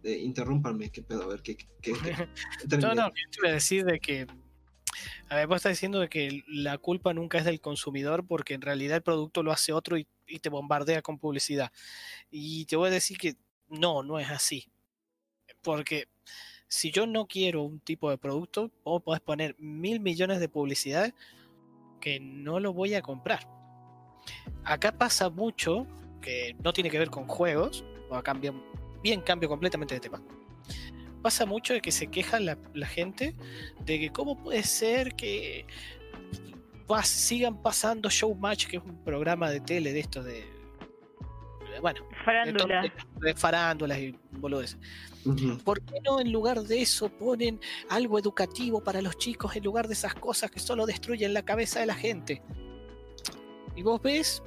[0.07, 1.93] eh, interrúmpanme, qué pedo, a ver, qué, qué, qué-
[2.81, 4.27] No, no, yo te iba a decir de que.
[5.29, 8.63] A ver, vos estás diciendo de que la culpa nunca es del consumidor porque en
[8.63, 11.71] realidad el producto lo hace otro y, y te bombardea con publicidad.
[12.31, 13.35] Y te voy a decir que
[13.69, 14.69] no, no es así.
[15.63, 16.09] Porque
[16.69, 21.13] si yo no quiero un tipo de producto, vos podés poner mil millones de publicidad
[22.01, 23.47] que no lo voy a comprar.
[24.65, 25.87] Acá pasa mucho
[26.21, 28.53] que no tiene que ver con juegos, o cambia,
[29.07, 30.21] bien cambio completamente de tema
[31.23, 33.35] pasa mucho de que se queja la, la gente
[33.85, 35.65] de que cómo puede ser que
[36.89, 40.45] pas- sigan pasando Showmatch, que es un programa de tele de esto de...
[41.81, 42.83] Bueno, Farándula.
[42.83, 42.93] de-
[43.27, 44.79] de farándulas y boludeces.
[45.65, 49.87] ¿Por qué no en lugar de eso ponen algo educativo para los chicos en lugar
[49.89, 52.41] de esas cosas que solo destruyen la cabeza de la gente?
[53.75, 54.43] Y vos ves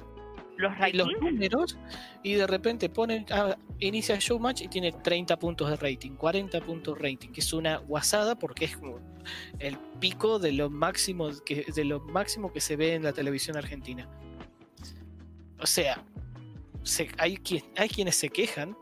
[0.60, 1.78] Los los números
[2.22, 6.60] y de repente ponen, ah, inicia el showmatch y tiene 30 puntos de rating, 40
[6.60, 8.98] puntos de rating, que es una guasada porque es como
[9.58, 13.56] el pico de lo máximo que, de lo máximo que se ve en la televisión
[13.56, 14.08] argentina.
[15.58, 16.02] O sea,
[16.82, 18.76] se- hay, quien, hay quienes se quejan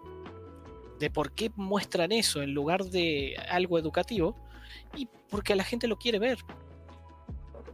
[0.98, 4.36] de por qué muestran eso en lugar de algo educativo
[4.96, 6.38] y porque la gente lo quiere ver.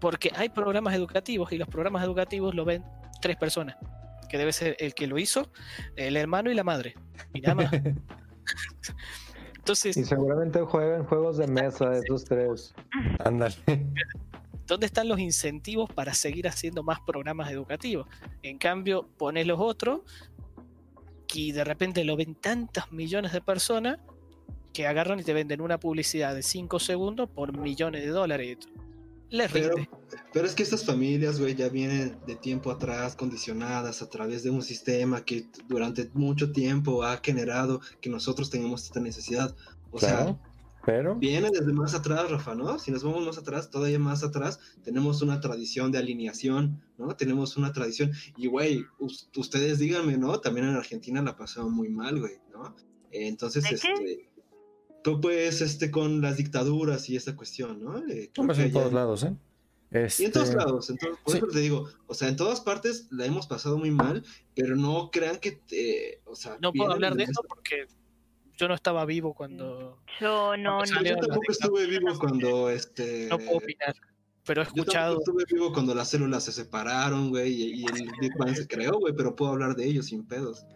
[0.00, 2.84] Porque hay programas educativos y los programas educativos lo ven
[3.22, 3.76] tres personas,
[4.35, 5.49] que debe ser el que lo hizo,
[5.95, 6.97] el hermano y la madre.
[7.32, 7.70] Y nada más.
[9.55, 12.74] Entonces, Y seguramente juegan juegos de mesa esos tres.
[13.20, 13.55] Ándale.
[14.66, 18.09] ¿dónde están los incentivos para seguir haciendo más programas educativos?
[18.43, 20.01] En cambio, pones los otros
[21.32, 24.01] y de repente lo ven tantas millones de personas
[24.72, 28.59] que agarran y te venden una publicidad de 5 segundos por millones de dólares.
[29.30, 29.91] Les Pero, rinde.
[30.35, 34.51] Pero es que estas familias, güey, ya vienen de tiempo atrás condicionadas a través de
[34.51, 39.55] un sistema que durante mucho tiempo ha generado que nosotros tengamos esta necesidad.
[39.93, 40.37] O sea.
[40.85, 41.14] Pero.
[41.14, 42.80] Viene desde más atrás, Rafa, ¿no?
[42.80, 47.14] Si nos vamos más atrás, todavía más atrás, tenemos una tradición de alineación, ¿no?
[47.14, 48.11] Tenemos una tradición.
[48.37, 48.85] Y, güey,
[49.37, 50.41] ustedes díganme, ¿no?
[50.41, 52.74] También en Argentina la pasaron muy mal, güey, ¿no?
[53.12, 54.28] entonces, este.
[55.05, 57.99] Tú, pues, este, con las dictaduras y esta cuestión, ¿no?
[58.09, 59.35] Eh, en todos lados, ¿eh?
[60.18, 60.92] Y en todos este, lados,
[61.24, 64.24] por eso te digo, o sea, en todas partes la hemos pasado muy mal,
[64.57, 67.86] pero no crean que, te, o sea, no puedo hablar de esto porque
[68.57, 69.99] yo no estaba vivo cuando.
[70.20, 71.03] Yo no, no.
[71.03, 73.26] Yo tampoco estuve vivo cuando este.
[73.28, 73.95] No puedo opinar.
[74.45, 75.14] Pero he escuchado.
[75.14, 78.99] Yo estuve vivo cuando las células se separaron, güey, y, el Big Bang se creó,
[78.99, 80.66] güey, pero puedo hablar de ello sin pedos.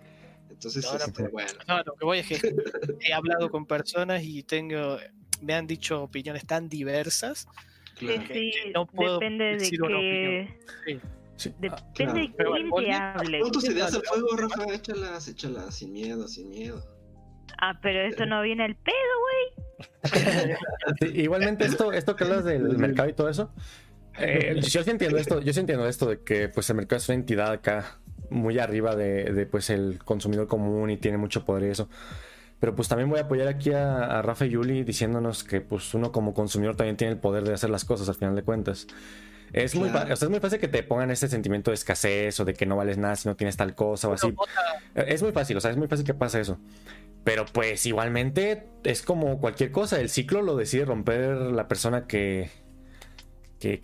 [0.49, 1.53] Entonces, este, bueno.
[1.69, 2.41] No, lo que voy es que
[3.01, 4.99] he hablado con personas y tengo.
[5.41, 7.47] Me han dicho opiniones tan diversas.
[7.99, 8.23] Claro.
[8.33, 11.01] Sí, sí, no puedo depende de qué.
[11.37, 11.53] Sí.
[11.59, 13.41] Depende de quién te hable.
[13.41, 14.65] ¿Cuántos ideas al fuego, Rafa?
[14.75, 16.83] Échalas, échalas, sin miedo, sin miedo.
[17.61, 18.95] Ah, pero esto no viene al pedo,
[20.21, 21.15] güey.
[21.15, 23.53] igualmente esto, esto que hablas del mercado y todo eso,
[24.19, 27.09] eh, yo sí entiendo esto, yo sí entiendo esto de que pues el mercado es
[27.09, 31.71] una entidad acá muy arriba de, pues el consumidor común y tiene mucho poder y
[31.71, 31.89] eso.
[32.61, 36.11] Pero pues también voy a apoyar aquí a, Rafa y Yuli diciéndonos que pues uno
[36.11, 38.87] como consumidor también tiene el poder de hacer las cosas al final de cuentas.
[39.53, 42.67] Es, muy, es muy fácil que te pongan ese sentimiento de escasez o de que
[42.67, 44.35] no vales nada si no tienes tal cosa o así.
[44.95, 46.59] Es muy fácil, o sea, es muy fácil que pase eso.
[47.25, 52.51] Pero pues igualmente es como cualquier cosa, el ciclo lo decide romper la persona que,
[53.59, 53.81] que,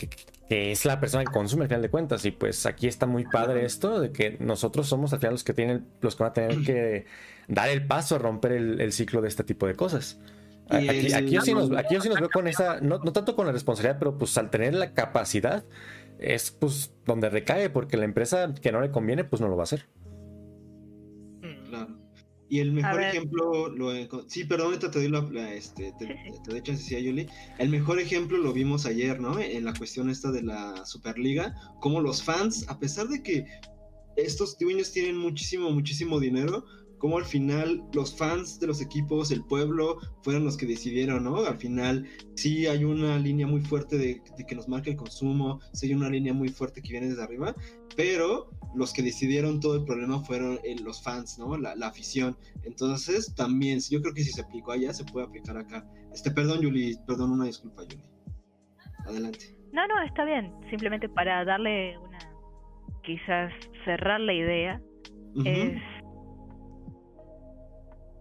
[0.48, 2.24] es la persona que consume al final de cuentas.
[2.24, 5.54] Y pues aquí está muy padre esto de que nosotros somos al final los que
[5.54, 7.06] tienen, los que van a tener que
[7.48, 10.18] dar el paso a romper el, ciclo de este tipo de cosas.
[10.68, 13.98] Aquí, yo sí nos, aquí, nos, veo con esa, no, no, tanto con la responsabilidad,
[13.98, 15.64] pero pues al tener la capacidad
[16.18, 19.62] es pues donde recae, porque la empresa que no le conviene, pues no lo va
[19.62, 19.86] a hacer.
[22.48, 23.90] Y el mejor ejemplo, lo,
[24.28, 26.06] sí, perdón, ahorita te doy la, este, te,
[26.62, 27.26] te, te Yuli.
[27.58, 29.40] El mejor ejemplo lo vimos ayer, ¿no?
[29.40, 33.46] En la cuestión esta de la Superliga, como los fans, a pesar de que
[34.16, 36.64] estos dueños tienen muchísimo, muchísimo dinero,
[36.98, 41.44] como al final los fans de los equipos, el pueblo, fueron los que decidieron, ¿no?
[41.44, 45.86] Al final sí hay una línea muy fuerte de, que nos marca el consumo, sí
[45.86, 47.54] hay una línea muy fuerte que viene desde arriba,
[47.96, 51.56] pero los que decidieron todo el problema fueron eh, los fans, ¿no?
[51.56, 52.36] La, afición.
[52.64, 55.86] Entonces también, yo creo que si se aplicó allá, se puede aplicar acá.
[56.12, 58.04] Este, perdón, Yuli, perdón, una disculpa, Yuli.
[59.06, 59.56] Adelante.
[59.72, 60.52] No, no, está bien.
[60.70, 62.18] Simplemente para darle una,
[63.02, 63.52] quizás
[63.84, 64.80] cerrar la idea,
[65.44, 65.80] es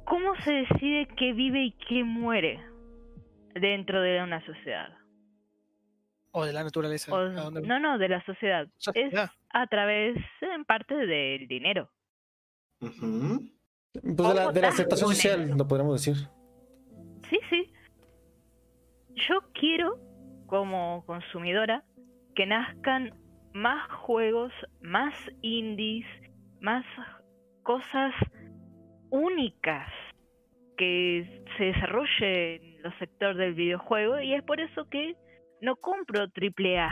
[0.06, 2.60] ¿Cómo se decide qué vive y qué muere
[3.56, 4.90] dentro de una sociedad?
[6.32, 7.12] O de la naturaleza.
[7.12, 8.68] no, no, de la sociedad.
[8.96, 9.14] Es
[9.50, 11.90] a través, en parte, del dinero.
[12.80, 13.00] Pues
[14.02, 16.28] de la, de la aceptación social, lo podríamos decir.
[17.30, 17.72] Sí, sí.
[19.30, 20.00] Yo quiero,
[20.48, 21.84] como consumidora,
[22.36, 23.14] que nazcan
[23.54, 24.52] más juegos,
[24.82, 26.08] más indies,
[26.60, 26.84] más
[27.62, 28.14] cosas
[29.14, 29.88] únicas
[30.76, 35.16] que se desarrolle en los sectores del videojuego y es por eso que
[35.62, 36.92] no compro triple A.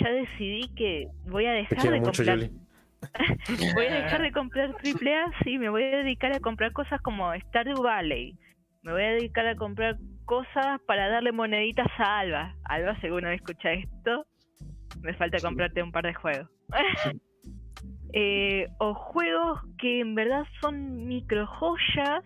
[0.00, 2.38] Ya decidí que voy a dejar de comprar.
[3.74, 7.00] voy a dejar de comprar triple A, sí, me voy a dedicar a comprar cosas
[7.02, 8.36] como Stardew Valley.
[8.82, 12.56] Me voy a dedicar a comprar cosas para darle moneditas a Alba.
[12.64, 14.26] Alba, según escucha esto,
[15.02, 16.50] me falta comprarte un par de juegos.
[18.16, 22.22] Eh, o juegos que en verdad son micro joyas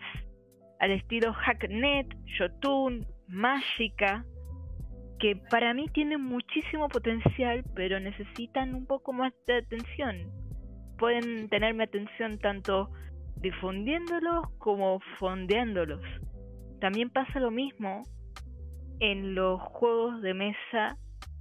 [0.80, 2.07] al estilo Hacknet,
[2.39, 4.22] Jotun, Magica,
[5.18, 10.30] que para mí tienen muchísimo potencial, pero necesitan un poco más de atención.
[10.99, 12.91] Pueden tener mi atención tanto
[13.36, 16.03] difundiéndolos como fondeándolos.
[16.82, 18.03] También pasa lo mismo
[19.01, 20.99] en los juegos de mesa,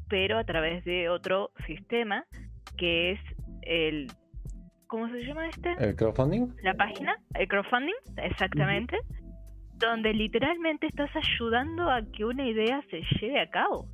[0.07, 2.23] pero a través de otro sistema,
[2.77, 3.19] que es
[3.63, 4.07] el
[4.87, 5.75] ¿Cómo se llama este?
[5.79, 6.47] ¿El crowdfunding?
[6.63, 8.97] La página, el crowdfunding, exactamente.
[9.75, 13.87] Donde literalmente estás ayudando a que una idea se lleve a cabo.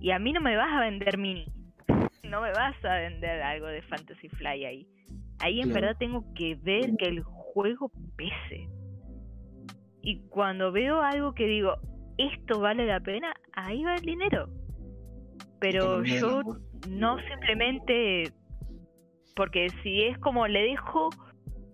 [0.00, 1.46] Y a mí no me vas a vender mini.
[2.22, 4.86] No me vas a vender algo de Fantasy Fly ahí.
[5.40, 8.68] Ahí en verdad tengo que ver que el juego pese.
[10.02, 11.76] Y cuando veo algo que digo,
[12.16, 14.48] esto vale la pena, ahí va el dinero.
[15.58, 16.42] Pero yo
[16.88, 18.32] no simplemente
[19.36, 21.10] porque si es como le dejo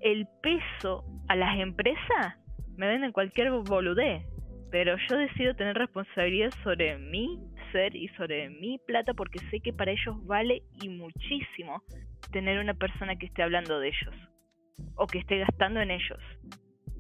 [0.01, 2.37] el peso a las empresas,
[2.77, 4.27] me venden cualquier boludez.
[4.71, 7.39] Pero yo decido tener responsabilidad sobre mi
[7.71, 11.83] ser y sobre mi plata porque sé que para ellos vale y muchísimo
[12.33, 14.15] tener una persona que esté hablando de ellos
[14.97, 16.19] o que esté gastando en ellos.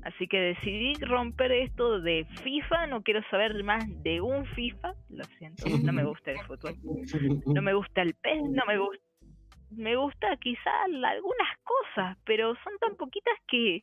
[0.02, 5.24] Así que decidí romper esto de FIFA, no quiero saber más de un FIFA, lo
[5.38, 6.74] siento, no me gusta el fútbol,
[7.46, 9.04] no me gusta el PES, no me gusta,
[9.76, 13.82] me gusta quizá algunas cosas, pero son tan poquitas que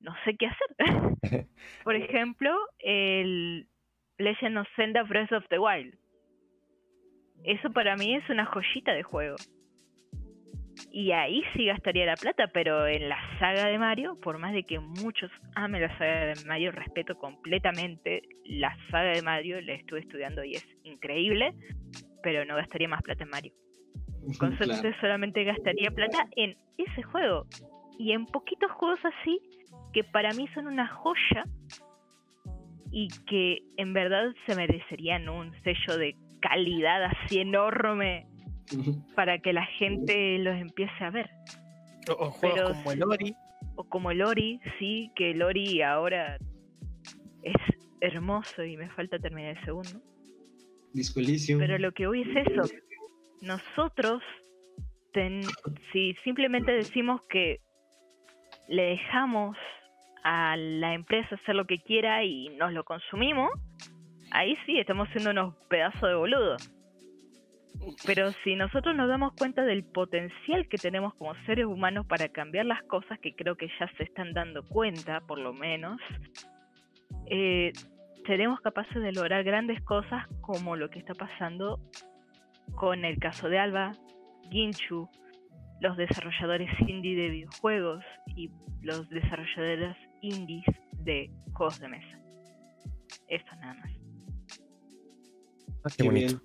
[0.00, 1.14] no sé qué hacer.
[1.84, 3.66] Por ejemplo, el
[4.18, 5.94] Legend of Zelda Breath of the Wild.
[7.44, 9.36] Eso para mí es una joyita de juego.
[10.90, 14.64] Y ahí sí gastaría la plata, pero en la saga de Mario, por más de
[14.64, 20.00] que muchos amen la saga de Mario, respeto completamente la saga de Mario, la estuve
[20.00, 21.52] estudiando y es increíble,
[22.22, 23.52] pero no gastaría más plata en Mario.
[24.38, 27.46] Con suerte solamente gastaría plata en ese juego.
[27.98, 29.40] Y en poquitos juegos así,
[29.92, 31.44] que para mí son una joya
[32.90, 38.26] y que en verdad se merecerían un sello de calidad así enorme
[39.14, 41.30] para que la gente los empiece a ver.
[42.08, 43.34] O, juegos como el Ori.
[43.76, 46.38] O como el Ori, sí, que el Ori ahora
[47.42, 47.56] es
[48.00, 50.00] hermoso y me falta terminar el segundo.
[51.58, 52.74] Pero lo que hoy es eso.
[53.44, 54.22] Nosotros,
[55.92, 57.60] si simplemente decimos que
[58.68, 59.56] le dejamos
[60.22, 63.50] a la empresa hacer lo que quiera y nos lo consumimos,
[64.30, 66.70] ahí sí estamos siendo unos pedazos de boludos.
[68.06, 72.64] Pero si nosotros nos damos cuenta del potencial que tenemos como seres humanos para cambiar
[72.64, 76.00] las cosas, que creo que ya se están dando cuenta, por lo menos,
[77.26, 77.72] eh,
[78.26, 81.78] seremos capaces de lograr grandes cosas como lo que está pasando
[82.74, 83.92] con el caso de Alba,
[84.50, 85.08] Ginchu,
[85.80, 88.04] los desarrolladores indie de videojuegos
[88.36, 88.50] y
[88.82, 92.18] los desarrolladores indies de juegos de mesa.
[93.28, 93.90] Esto nada más.
[95.84, 96.40] Ah, qué, bonito.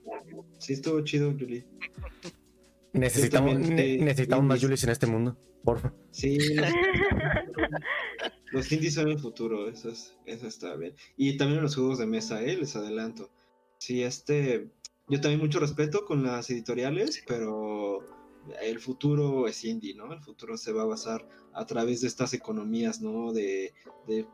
[0.58, 1.66] Sí, estuvo chido, Julie.
[2.94, 6.38] Necesitamos, necesitamos más Julies en este mundo, por Sí,
[8.52, 9.90] los, indies son el futuro, eso,
[10.26, 10.96] eso está bien.
[11.16, 12.58] Y también los juegos de mesa, ¿eh?
[12.58, 13.32] les adelanto.
[13.78, 14.72] Sí, este.
[15.10, 18.00] Yo también mucho respeto con las editoriales, pero
[18.62, 20.14] el futuro es indie, ¿no?
[20.14, 23.34] El futuro se va a basar a través de estas economías, ¿no?
[23.34, 23.74] De,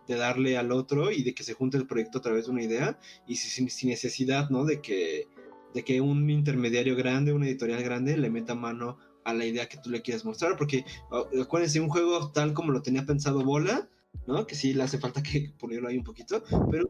[0.08, 2.98] darle al otro y de que se junte el proyecto a través de una idea
[3.28, 4.66] y sin, necesidad, ¿no?
[4.66, 5.28] De que,
[5.74, 9.78] de que un intermediario grande, una editorial grande le meta mano a la idea que
[9.78, 13.90] tú le quieres mostrar, porque oh, acuérdense, un juego tal como lo tenía pensado Bola,
[14.28, 14.46] ¿no?
[14.48, 16.88] Que sí le hace falta que ponerlo ahí un poquito, pero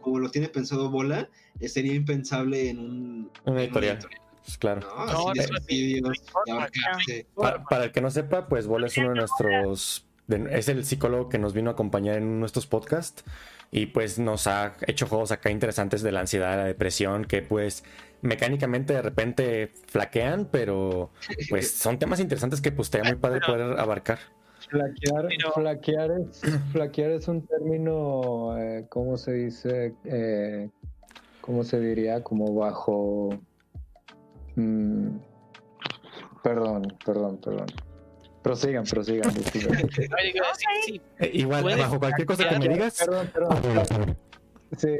[0.00, 1.28] como lo tiene pensado Bola,
[1.60, 3.30] eh, sería impensable en un...
[3.44, 3.98] Una editorial.
[4.44, 4.80] Pues claro.
[7.68, 10.06] para, el que no sepa, pues Bola es uno de nuestros.
[10.50, 13.24] es el psicólogo que nos vino a acompañar en nuestros podcasts.
[13.70, 17.84] Y pues nos ha hecho juegos acá interesantes de la ansiedad, la depresión, que pues
[18.22, 21.10] mecánicamente de repente flaquean, pero
[21.50, 24.18] pues son temas interesantes que pues estaría muy padre poder abarcar.
[24.68, 26.42] Flaquear, flaquear, es,
[26.72, 29.94] flaquear es un término, eh, ¿cómo se dice?
[30.04, 30.68] Eh,
[31.40, 32.22] ¿Cómo se diría?
[32.22, 33.30] Como bajo
[34.58, 35.20] Mm,
[36.42, 37.66] perdón, perdón, perdón.
[38.42, 39.32] Prosigan, prosigan.
[41.32, 42.98] Igual, bajo cualquier cosa que me digas.
[42.98, 44.16] Perdón, perdón.
[44.76, 44.96] Sí,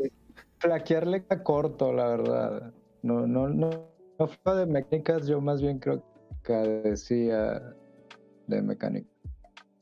[0.59, 2.73] flaquearle a corto, la verdad.
[3.03, 6.05] No, no, no, no fue de mecánicas, yo más bien creo
[6.45, 7.75] que decía
[8.47, 9.11] de mecánica.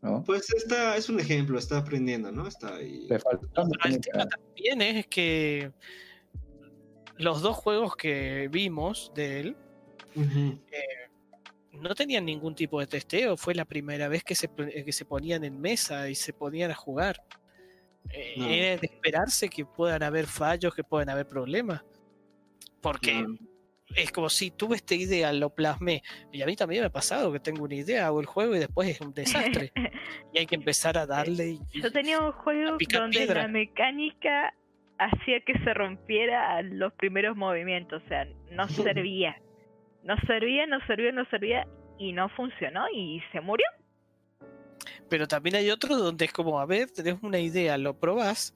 [0.06, 0.24] ¿No?
[0.24, 2.46] Pues está, es un ejemplo, está aprendiendo, ¿no?
[2.46, 3.06] Está ahí.
[3.08, 3.46] Le falta
[3.84, 5.72] el tema también es que
[7.18, 9.56] los dos juegos que vimos de él
[10.14, 11.08] eh,
[11.72, 15.44] no tenían ningún tipo de testeo, fue la primera vez que se, que se ponían
[15.44, 17.22] en mesa y se ponían a jugar.
[18.10, 21.82] Eh, Era de esperarse que puedan haber fallos, que puedan haber problemas.
[22.80, 23.26] Porque
[23.94, 26.02] es como si tuve esta idea, lo plasmé.
[26.32, 28.58] Y a mí también me ha pasado que tengo una idea, hago el juego y
[28.58, 29.72] después es un desastre.
[30.32, 31.58] y hay que empezar a darle.
[31.72, 34.52] Yo tenía un juego donde la mecánica
[34.98, 39.40] hacía que se rompiera los primeros movimientos, o sea, no servía.
[40.02, 41.66] No servía, no servía, no servía
[41.98, 43.66] y no funcionó y se murió.
[45.08, 48.54] Pero también hay otros donde es como, a ver, tenés una idea, lo probás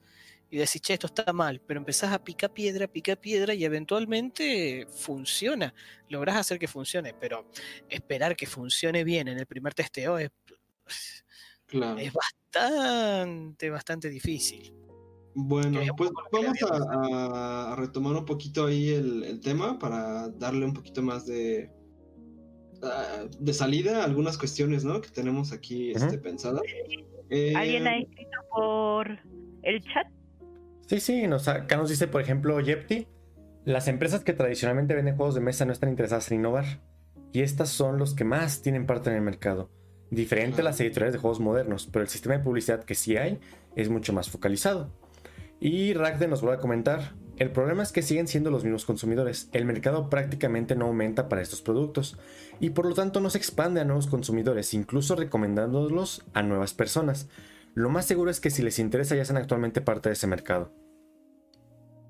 [0.51, 4.85] y decís, che, esto está mal, pero empezás a picar piedra, picar piedra y eventualmente
[4.89, 5.73] funciona.
[6.09, 7.49] Lográs hacer que funcione, pero
[7.87, 10.29] esperar que funcione bien en el primer testeo es,
[11.97, 14.73] es bastante, bastante difícil.
[15.33, 21.25] Bueno, pues vamos a, retomar un poquito ahí el, tema para darle un poquito más
[21.25, 21.71] de,
[22.83, 24.99] ah, de salida a algunas cuestiones ¿no?
[24.99, 26.61] que tenemos aquí este, pensadas.
[27.55, 29.17] ¿Alguien ha eh, escrito por
[29.63, 30.07] el chat?
[30.91, 33.07] Sí, sí, nos, acá nos dice, por ejemplo, Yepti,
[33.63, 36.81] las empresas que tradicionalmente venden juegos de mesa no están interesadas en innovar,
[37.31, 39.69] y estas son los que más tienen parte en el mercado.
[40.09, 43.39] diferente a las editoriales de juegos modernos, pero el sistema de publicidad que sí hay
[43.77, 44.91] es mucho más focalizado.
[45.61, 49.47] Y Ragde nos vuelve a comentar, el problema es que siguen siendo los mismos consumidores,
[49.53, 52.17] el mercado prácticamente no aumenta para estos productos
[52.59, 57.29] y por lo tanto no se expande a nuevos consumidores, incluso recomendándolos a nuevas personas.
[57.73, 60.73] Lo más seguro es que si les interesa ya sean actualmente parte de ese mercado.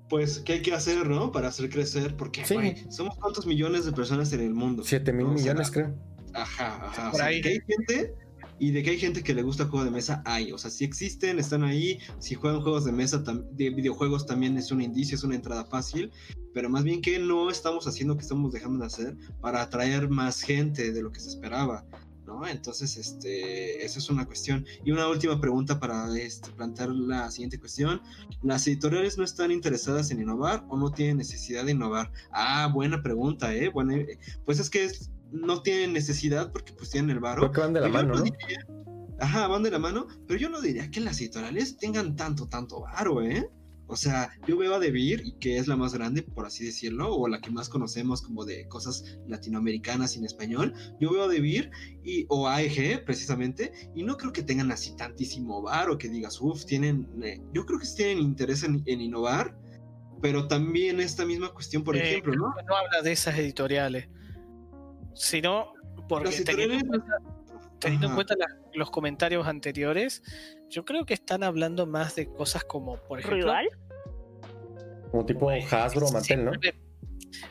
[0.08, 1.32] Pues, ¿qué hay que hacer, no?
[1.32, 2.44] Para hacer crecer, porque
[2.90, 4.82] somos cuántos millones de personas en el mundo.
[4.84, 5.94] 7 mil millones, creo.
[6.34, 7.10] Ajá, ajá.
[7.10, 7.40] Por ahí.
[7.44, 8.14] hay gente
[8.62, 10.52] y de que hay gente que le gusta el juego de mesa, hay.
[10.52, 11.98] O sea, si existen, están ahí.
[12.20, 16.12] Si juegan juegos de mesa, de videojuegos también es un indicio, es una entrada fácil.
[16.54, 20.42] Pero más bien que no estamos haciendo, que estamos dejando de hacer para atraer más
[20.42, 21.84] gente de lo que se esperaba.
[22.32, 22.46] ¿No?
[22.46, 24.64] Entonces, este, esa es una cuestión.
[24.84, 28.00] Y una última pregunta para este, plantear la siguiente cuestión.
[28.42, 32.10] ¿Las editoriales no están interesadas en innovar o no tienen necesidad de innovar?
[32.30, 33.68] Ah, buena pregunta, ¿eh?
[33.68, 37.42] Bueno, eh, pues es que es, no tienen necesidad porque pues tienen el varo.
[37.42, 38.24] Porque van de la mano, ¿no?
[39.20, 42.80] ajá, van de la mano, pero yo no diría que las editoriales tengan tanto, tanto
[42.80, 43.48] varo, ¿eh?
[43.86, 47.28] O sea, yo veo a Debir, que es la más grande, por así decirlo, o
[47.28, 50.72] la que más conocemos como de cosas latinoamericanas en español.
[51.00, 51.70] Yo veo a Debir
[52.02, 56.64] y, o AEG, precisamente, y no creo que tengan así tantísimo varo que digas, uff,
[56.64, 57.08] tienen.
[57.22, 59.58] Eh, yo creo que tienen interés en, innovar,
[60.22, 62.54] pero también esta misma cuestión, por eh, ejemplo, ¿no?
[62.66, 64.08] No habla de esas editoriales
[65.14, 65.72] sino
[66.08, 66.96] porque teniendo
[67.84, 68.34] en cuenta,
[68.74, 70.22] los comentarios anteriores,
[70.68, 73.38] yo creo que están hablando más de cosas como, por ejemplo...
[73.38, 73.68] ¿Rival?
[75.10, 76.52] Como tipo Hasbro o Mattel, ¿no?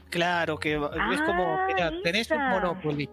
[0.10, 3.10] Claro, que es como, mira, ah, tenés un Monopoly.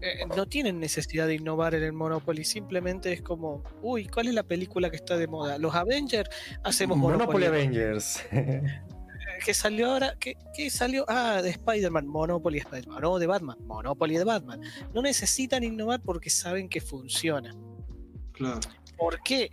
[0.00, 4.34] Eh, no tienen necesidad de innovar en el Monopoly, simplemente es como, uy, ¿cuál es
[4.34, 5.58] la película que está de moda?
[5.58, 6.28] Los Avengers,
[6.62, 7.26] hacemos Monopoly.
[7.26, 8.24] Monopoly Avengers.
[9.44, 14.24] que salió ahora, que, salió, ah, de Spider-Man, Monopoly Spider-Man, no, de Batman, Monopoly de
[14.24, 14.60] Batman.
[14.94, 17.54] No necesitan innovar porque saben que funciona.
[18.32, 18.60] Claro.
[18.96, 19.50] ¿Por qué?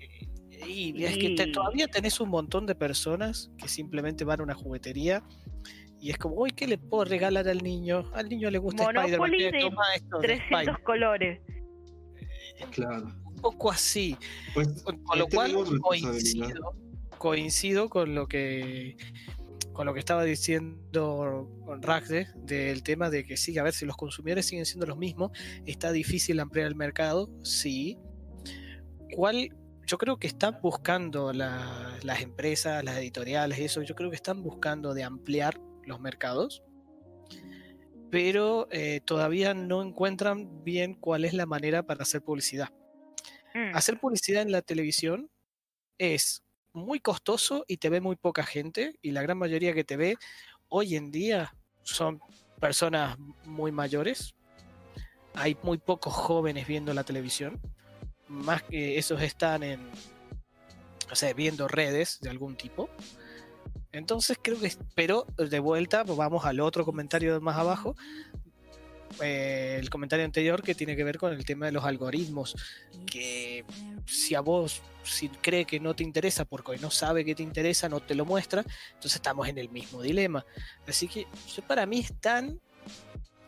[0.66, 5.24] Y es que todavía tenés un montón de personas que simplemente van a una juguetería
[6.00, 8.10] y es como, uy, ¿qué le puedo regalar al niño?
[8.14, 9.32] Al niño le gusta Spider-Man.
[9.32, 11.42] De 300 colores.
[12.72, 13.08] Claro.
[13.26, 14.16] Un poco así.
[14.54, 16.76] Pues, con lo cual coincido,
[17.18, 18.98] coincido con lo que
[19.74, 21.50] con lo que estaba diciendo
[21.82, 25.32] Ragde del tema de que sí, a ver si los consumidores siguen siendo los mismos,
[25.66, 27.98] está difícil ampliar el mercado, sí.
[29.16, 29.50] ¿Cuál?
[29.88, 34.44] Yo creo que están buscando las empresas, las editoriales y eso, yo creo que están
[34.44, 36.64] buscando de ampliar los mercados,
[38.10, 42.70] pero eh, todavía no encuentran bien cuál es la manera para hacer publicidad.
[43.54, 43.76] Mm.
[43.76, 45.30] Hacer publicidad en la televisión
[45.98, 46.44] es
[46.74, 50.18] muy costoso y te ve muy poca gente y la gran mayoría que te ve
[50.70, 51.54] hoy en día
[51.84, 52.22] son
[52.60, 54.36] personas muy mayores.
[55.34, 57.60] Hay muy pocos jóvenes viendo la televisión.
[58.28, 59.90] Más que esos están en,
[61.12, 62.90] o sea, viendo redes de algún tipo.
[63.92, 67.96] Entonces creo que, pero de vuelta, vamos al otro comentario más abajo,
[69.22, 72.56] eh, el comentario anterior que tiene que ver con el tema de los algoritmos,
[73.06, 73.64] que
[74.06, 77.90] si a vos, si cree que no te interesa porque no sabe que te interesa,
[77.90, 78.64] no te lo muestra,
[78.94, 80.46] entonces estamos en el mismo dilema.
[80.88, 81.28] Así que
[81.68, 82.60] para mí están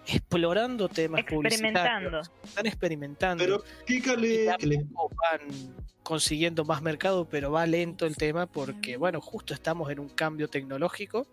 [0.06, 2.22] explorando temas experimentando.
[2.44, 3.44] están experimentando.
[3.44, 4.46] Pero que le...
[4.46, 10.10] van consiguiendo más mercado, pero va lento el tema porque, bueno, justo estamos en un
[10.10, 11.26] cambio tecnológico.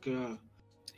[0.00, 0.38] Claro.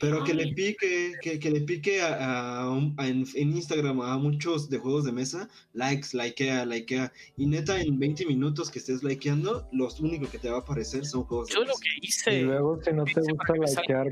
[0.01, 5.11] Pero que le pique, que, le pique a, en, Instagram a muchos de juegos de
[5.11, 7.13] mesa, likes, likea, likea.
[7.37, 11.05] Y neta, en 20 minutos que estés likeando, los únicos que te va a aparecer
[11.05, 11.73] son juegos de yo mesa.
[11.73, 14.07] Lo que hice, y luego, si no te gusta likear,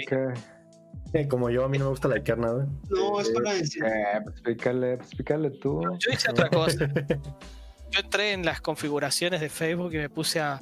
[1.12, 1.28] ¿qué?
[1.28, 2.68] como yo, a mí no me gusta likear nada.
[2.90, 3.84] No, es para decir.
[3.84, 5.82] Eh, pues explícale, explícale tú.
[5.98, 6.88] Yo hice otra cosa.
[7.90, 10.62] yo entré en las configuraciones de Facebook y me puse a,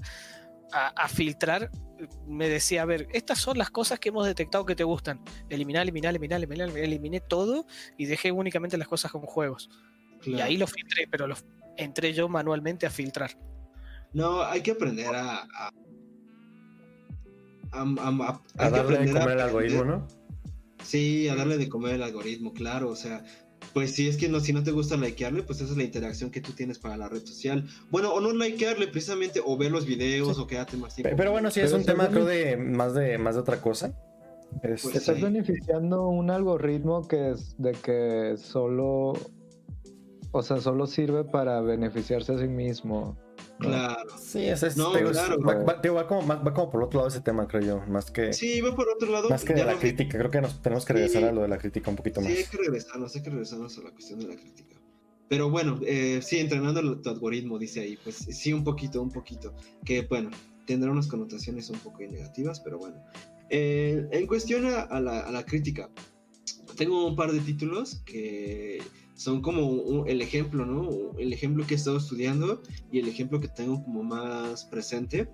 [0.72, 1.72] a filtrar
[2.28, 5.22] me decía, a ver, estas son las cosas que hemos detectado que te gustan.
[5.50, 7.66] Eliminar, eliminar, eliminar, eliminar, eliminé todo
[7.98, 9.70] y dejé únicamente las cosas como juegos.
[10.24, 11.46] Y ahí lo filtré, pero los
[11.78, 13.38] entré yo manualmente a filtrar.
[14.14, 15.48] No, hay que aprender a.
[15.62, 15.72] a,
[17.72, 20.08] a, darle de comer al algoritmo, ¿no?
[20.84, 22.90] Sí, a darle de comer el algoritmo, claro.
[22.90, 23.24] O sea,
[23.78, 26.32] pues si es que no, si no te gusta likearle, pues esa es la interacción
[26.32, 27.64] que tú tienes para la red social.
[27.92, 31.16] Bueno, o no likearle precisamente, o ver los videos, o quedarte más tiempo.
[31.16, 33.94] Pero bueno, sí es un tema, creo, de más de más de otra cosa.
[34.64, 39.14] Pues estás beneficiando un algoritmo que es de que solo,
[40.32, 43.16] o sea, solo sirve para beneficiarse a sí mismo.
[43.60, 44.18] Claro.
[44.20, 45.40] Sí, ese es, no, claro.
[45.42, 48.34] Va, como, va, como, por otro lado ese tema, creo yo, más que...
[48.34, 49.30] Sí, va por otro lado.
[49.30, 51.58] Más que de la crítica, creo que nos tenemos que regresar a lo de la
[51.58, 52.32] crítica un poquito más.
[52.32, 54.76] Sí, hay que regresarnos, hay que regresarnos a la cuestión de la crítica.
[55.30, 59.54] Pero bueno, eh, sí, entrenando tu algoritmo, dice ahí, pues sí, un poquito, un poquito.
[59.84, 60.30] Que bueno,
[60.66, 62.98] tendrá unas connotaciones un poco negativas, pero bueno.
[63.50, 65.90] Eh, en cuestión a, la, crítica,
[66.76, 68.82] tengo un par de títulos que
[69.18, 71.18] son como el ejemplo, ¿no?
[71.18, 72.62] El ejemplo que he estado estudiando
[72.92, 75.28] y el ejemplo que tengo como más presente.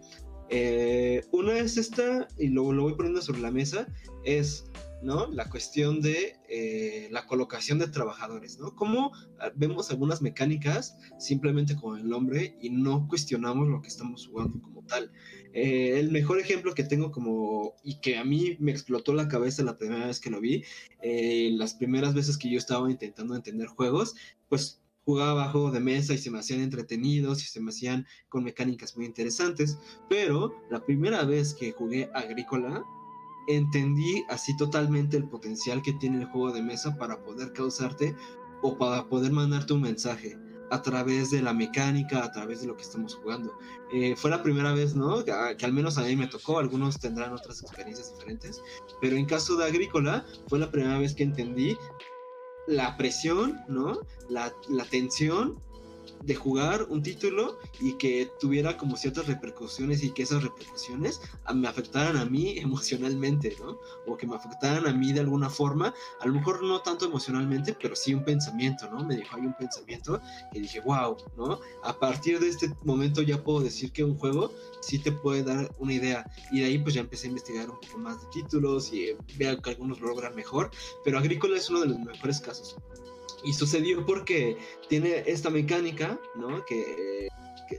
[0.49, 3.87] Eh, una es esta, y lo, lo voy poniendo sobre la mesa,
[4.23, 4.71] es
[5.03, 5.27] ¿no?
[5.27, 8.75] La cuestión de eh, la colocación de trabajadores, ¿no?
[8.75, 14.27] Cómo ah, vemos algunas mecánicas simplemente con el nombre y no cuestionamos lo que estamos
[14.27, 15.11] jugando como tal.
[15.53, 19.63] Eh, el mejor ejemplo que tengo como, y que a mí me explotó la cabeza
[19.63, 20.63] la primera vez que lo vi,
[21.01, 24.15] eh, las primeras veces que yo estaba intentando entender juegos,
[24.49, 28.43] pues jugaba juegos de mesa y se me hacían entretenidos y se me hacían con
[28.43, 29.77] mecánicas muy interesantes,
[30.09, 32.83] pero la primera vez que jugué Agrícola,
[33.47, 38.15] entendí así totalmente el potencial que tiene el juego de mesa para poder causarte
[38.61, 40.37] o para poder mandarte un mensaje
[40.71, 43.55] a través de la mecánica, a través de lo que estamos jugando.
[43.93, 45.23] Eh, fue la primera vez, ¿no?
[45.23, 48.61] Que, al menos a mí me tocó, algunos tendrán otras experiencias diferentes,
[48.99, 51.77] pero en caso de Agrícola fue la primera vez que entendí
[52.65, 53.99] la presión, ¿no?
[54.29, 55.61] La, la tensión
[56.23, 61.21] de jugar un título y que tuviera como ciertas repercusiones y que esas repercusiones
[61.53, 63.77] me afectaran a mí emocionalmente, ¿no?
[64.07, 67.75] O que me afectaran a mí de alguna forma, a lo mejor no tanto emocionalmente,
[67.79, 69.03] pero sí un pensamiento, ¿no?
[69.03, 70.21] Me dijo, hay un pensamiento
[70.53, 71.59] y dije, wow, ¿no?
[71.83, 74.51] A partir de este momento ya puedo decir que un juego
[74.81, 77.79] sí te puede dar una idea y de ahí pues ya empecé a investigar un
[77.79, 80.71] poco más de títulos y veo que algunos lo logran mejor,
[81.03, 82.75] pero Agrícola es uno de los mejores casos.
[83.43, 86.63] Y sucedió porque tiene esta mecánica, ¿no?
[86.65, 87.27] Que,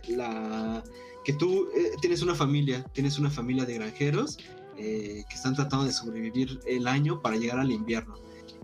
[0.08, 0.82] la,
[1.24, 4.38] que tú eh, tienes una familia, tienes una familia de granjeros
[4.76, 8.14] eh, que están tratando de sobrevivir el año para llegar al invierno.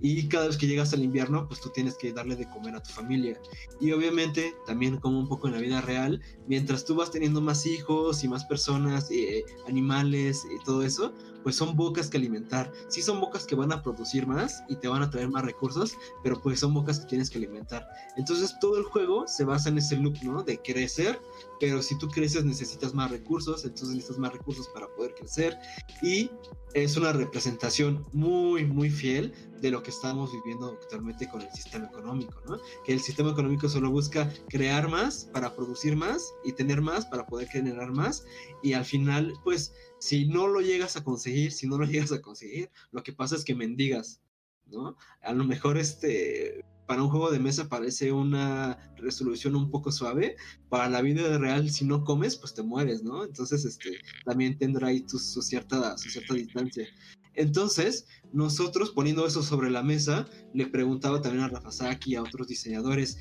[0.00, 2.82] Y cada vez que llegas al invierno, pues tú tienes que darle de comer a
[2.82, 3.40] tu familia.
[3.80, 7.66] Y obviamente, también como un poco en la vida real, mientras tú vas teniendo más
[7.66, 12.72] hijos y más personas, eh, animales y todo eso, pues son bocas que alimentar.
[12.88, 15.96] Sí son bocas que van a producir más y te van a traer más recursos,
[16.22, 17.86] pero pues son bocas que tienes que alimentar.
[18.16, 20.42] Entonces todo el juego se basa en ese loop, ¿no?
[20.42, 21.20] De crecer,
[21.60, 25.56] pero si tú creces necesitas más recursos, entonces necesitas más recursos para poder crecer
[26.02, 26.30] y
[26.72, 31.86] es una representación muy, muy fiel de lo que estamos viviendo actualmente con el sistema
[31.86, 32.58] económico, ¿no?
[32.84, 37.26] Que el sistema económico solo busca crear más para producir más y tener más para
[37.26, 38.24] poder generar más
[38.62, 42.22] y al final, pues si no lo llegas a conseguir, si no lo llegas a
[42.22, 44.22] conseguir, lo que pasa es que mendigas,
[44.66, 44.96] ¿no?
[45.20, 50.34] A lo mejor este, para un juego de mesa parece una resolución un poco suave,
[50.68, 53.24] para la vida real si no comes, pues te mueres, ¿no?
[53.24, 56.88] Entonces, este, también tendrá ahí su, cierta, su cierta distancia.
[57.34, 62.22] Entonces, nosotros poniendo eso sobre la mesa, le preguntaba también a Rafa Saki y a
[62.22, 63.18] otros diseñadores,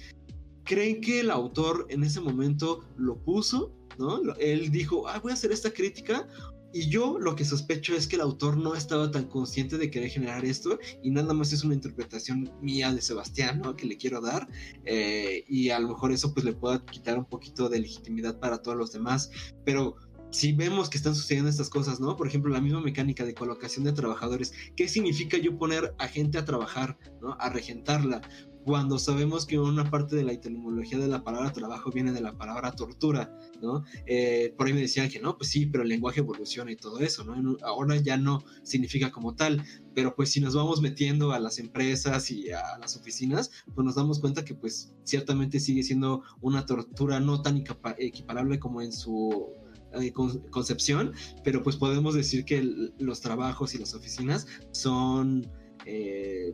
[0.64, 3.72] ¿creen que el autor en ese momento lo puso?
[4.00, 4.20] ¿No?
[4.40, 6.28] Él dijo, ah, voy a hacer esta crítica,
[6.74, 10.10] y yo lo que sospecho es que el autor no estaba tan consciente de querer
[10.10, 13.76] generar esto y nada más es una interpretación mía de Sebastián, ¿no?
[13.76, 14.48] Que le quiero dar
[14.86, 18.62] eh, y a lo mejor eso pues le pueda quitar un poquito de legitimidad para
[18.62, 19.32] todos los demás,
[19.66, 19.96] pero
[20.32, 22.16] si vemos que están sucediendo estas cosas, ¿no?
[22.16, 26.38] Por ejemplo, la misma mecánica de colocación de trabajadores, ¿qué significa yo poner a gente
[26.38, 27.36] a trabajar, ¿no?
[27.40, 28.22] A regentarla
[28.66, 32.38] cuando sabemos que una parte de la etimología de la palabra trabajo viene de la
[32.38, 33.84] palabra tortura, ¿no?
[34.06, 37.00] Eh, por ahí me decían que no, pues sí, pero el lenguaje evoluciona y todo
[37.00, 37.58] eso, ¿no?
[37.64, 42.30] Ahora ya no significa como tal, pero pues si nos vamos metiendo a las empresas
[42.32, 47.20] y a las oficinas, pues nos damos cuenta que pues ciertamente sigue siendo una tortura
[47.20, 47.64] no tan
[47.98, 49.48] equiparable como en su
[49.94, 52.62] eh, concepción, pero pues podemos decir que
[53.00, 55.48] los trabajos y las oficinas son...
[55.86, 56.54] Eh,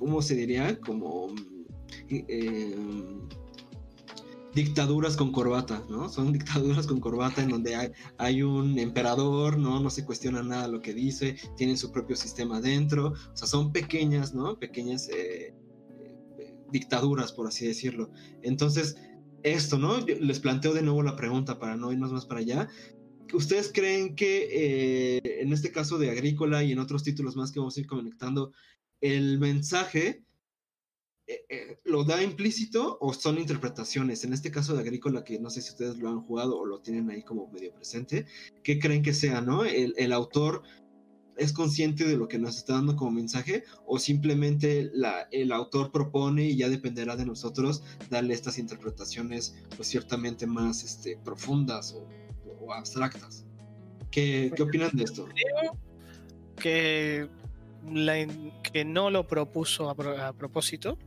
[0.00, 0.80] ¿cómo se diría?
[0.80, 1.28] Como
[2.08, 2.74] eh,
[4.54, 6.08] dictaduras con corbata, ¿no?
[6.08, 9.78] Son dictaduras con corbata en donde hay, un emperador, ¿no?
[9.78, 13.72] No se cuestiona nada lo que dice, tienen su propio sistema dentro, o sea, son
[13.72, 14.58] pequeñas, ¿no?
[14.58, 15.54] Pequeñas eh,
[16.72, 18.10] dictaduras, por así decirlo.
[18.42, 18.96] Entonces,
[19.42, 19.98] esto, ¿no?
[20.00, 22.68] les planteo de nuevo la pregunta para no irnos más para allá.
[23.32, 27.60] ¿Ustedes creen que eh, en este caso de Agrícola y en otros títulos más que
[27.60, 28.52] vamos a ir conectando,
[29.00, 30.24] el mensaje
[31.30, 34.24] eh, eh, lo da implícito o son interpretaciones.
[34.24, 36.80] En este caso de Agrícola, que no sé si ustedes lo han jugado o lo
[36.80, 38.26] tienen ahí como medio presente,
[38.64, 39.64] ¿qué creen que sea, no?
[39.64, 40.62] El, autor
[41.36, 45.92] es consciente de lo que nos está dando como mensaje o simplemente la, el autor
[45.92, 52.72] propone y ya dependerá de nosotros darle estas interpretaciones pues ciertamente más este, profundas o,
[52.72, 53.44] abstractas.
[54.10, 55.26] ¿Qué, ¿Qué, opinan de esto?
[55.26, 55.76] Creo
[56.56, 57.39] que
[58.62, 60.98] que no lo propuso a, propósito,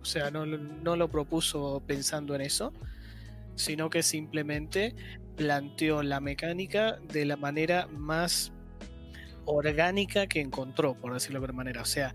[0.00, 2.72] O sea, no, no lo propuso pensando en eso,
[3.54, 4.94] sino que simplemente
[5.36, 8.52] planteó la mecánica de la manera más
[9.44, 11.82] orgánica que encontró, por decirlo de alguna manera.
[11.82, 12.14] O sea,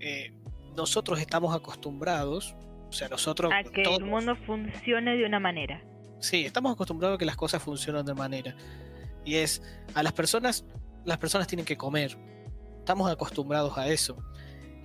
[0.00, 0.32] eh,
[0.76, 2.54] nosotros estamos acostumbrados,
[2.88, 3.52] o sea, nosotros...
[3.52, 5.82] A que el mundo funcione de una manera.
[6.20, 8.56] Sí, estamos acostumbrados a que las cosas funcionen de manera.
[9.24, 9.62] Y es,
[9.94, 10.64] a las personas,
[11.04, 12.16] las personas tienen que comer.
[12.88, 14.16] Estamos acostumbrados a eso.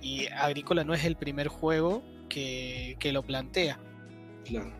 [0.02, 3.80] Y Agrícola no es el primer juego que, que lo plantea.
[4.44, 4.74] Claro.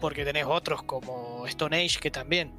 [0.00, 2.52] Porque tenés otros como Stone Age que también.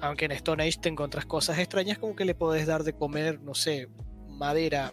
[0.00, 3.40] Aunque en Stone Age te encontrás cosas extrañas como que le podés dar de comer,
[3.40, 3.88] no sé,
[4.30, 4.92] madera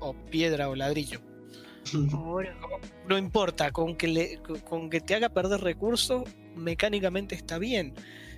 [0.00, 1.20] o piedra o ladrillo.
[3.06, 6.24] No importa, con que, le, con que te haga perder recursos,
[6.56, 7.94] mecánicamente está bien.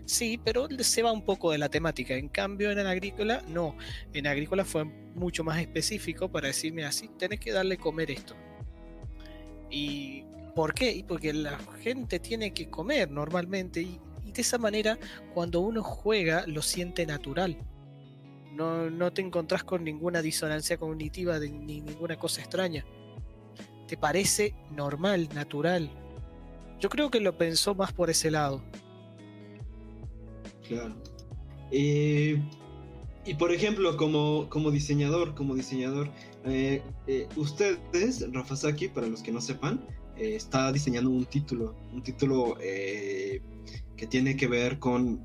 [0.07, 2.15] Sí, pero se va un poco de la temática.
[2.15, 3.77] En cambio, en el agrícola, no.
[4.13, 8.37] En agrícola fue mucho más específico para decirme así, tenés que darle comer esto.
[9.69, 10.25] ¿Y
[10.55, 10.93] por qué?
[10.93, 14.99] Y porque la gente tiene que comer normalmente y, de esa manera
[15.33, 17.59] cuando uno juega lo siente natural.
[18.53, 22.85] No, no te encontrás con ninguna disonancia cognitiva ni ninguna cosa extraña.
[23.89, 25.91] Te parece normal, natural.
[26.79, 28.63] Yo creo que lo pensó más por ese lado.
[30.69, 30.95] Claro.
[31.71, 32.41] Eh,
[33.25, 36.11] y por ejemplo, como, como diseñador, como diseñador,
[36.45, 39.85] eh, eh, ustedes, Rafa Saki, para los que no sepan,
[40.17, 45.21] está diseñando un título, un título que tiene que ver con,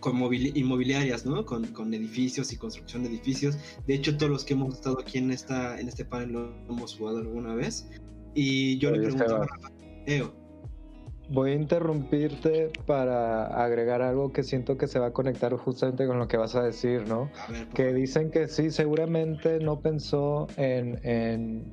[0.00, 1.46] con inmobiliarias, ¿no?
[1.46, 3.56] Con, con, edificios y construcción de edificios.
[3.86, 6.96] De hecho, todos los que hemos estado aquí en, esta, en este panel lo hemos
[6.96, 7.88] jugado alguna vez.
[8.34, 9.70] Y yo le pregunto a Rafa,
[11.32, 16.18] Voy a interrumpirte para agregar algo que siento que se va a conectar justamente con
[16.18, 17.30] lo que vas a decir, ¿no?
[17.72, 21.72] que dicen que sí, seguramente no pensó en, en,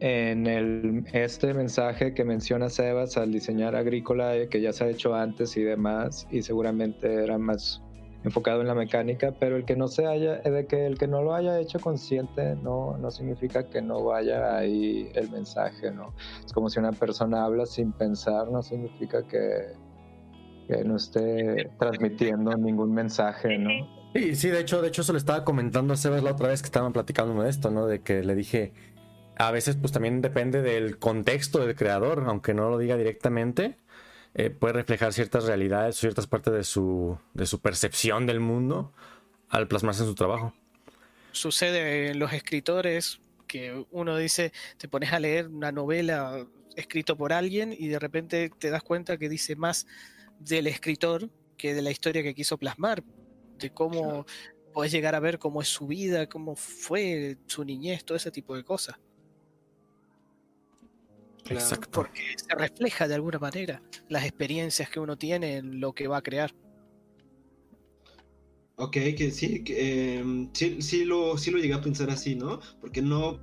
[0.00, 4.88] en el, este mensaje que menciona Sebas al diseñar agrícola, eh, que ya se ha
[4.88, 7.82] hecho antes y demás, y seguramente era más
[8.28, 11.22] enfocado en la mecánica, pero el que no se haya, de que el que no
[11.22, 16.14] lo haya hecho consciente no, no significa que no vaya ahí el mensaje, ¿no?
[16.44, 19.72] Es como si una persona habla sin pensar, no significa que,
[20.68, 23.70] que no esté transmitiendo ningún mensaje, ¿no?
[24.14, 26.62] Sí, sí, de hecho, de hecho, eso le estaba comentando a Sebas la otra vez
[26.62, 27.86] que estaban platicando de esto, ¿no?
[27.86, 28.72] De que le dije,
[29.36, 33.78] a veces pues también depende del contexto del creador, aunque no lo diga directamente
[34.38, 38.92] eh, puede reflejar ciertas realidades, ciertas partes de su, de su percepción del mundo
[39.48, 40.54] al plasmarse en su trabajo.
[41.32, 46.46] Sucede en los escritores que uno dice, te pones a leer una novela
[46.76, 49.88] escrito por alguien y de repente te das cuenta que dice más
[50.38, 53.02] del escritor que de la historia que quiso plasmar,
[53.58, 54.24] de cómo
[54.72, 58.54] puedes llegar a ver cómo es su vida, cómo fue su niñez, todo ese tipo
[58.54, 59.00] de cosas.
[61.50, 61.90] Exacto.
[61.90, 66.18] Porque se refleja de alguna manera las experiencias que uno tiene en lo que va
[66.18, 66.54] a crear.
[68.76, 72.60] Ok, que sí, que, em, sí, sí, lo, sí lo llegué a pensar así, ¿no?
[72.80, 73.40] Porque no,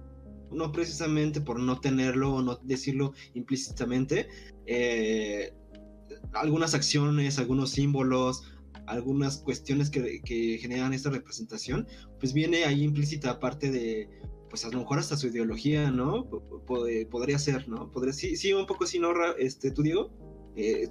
[0.49, 4.29] no precisamente por no tenerlo o no decirlo implícitamente,
[4.65, 5.53] eh,
[6.33, 8.43] algunas acciones, algunos símbolos,
[8.87, 11.85] algunas cuestiones que, que, generan esta representación,
[12.19, 14.09] pues viene ahí implícita aparte de
[14.55, 16.29] pues a lo mejor hasta su ideología, ¿no?
[16.65, 17.91] podría ser, ¿no?
[17.91, 20.11] Podría, sí, sí, un poco sin ¿no, este, tú Diego?
[20.55, 20.89] Eh,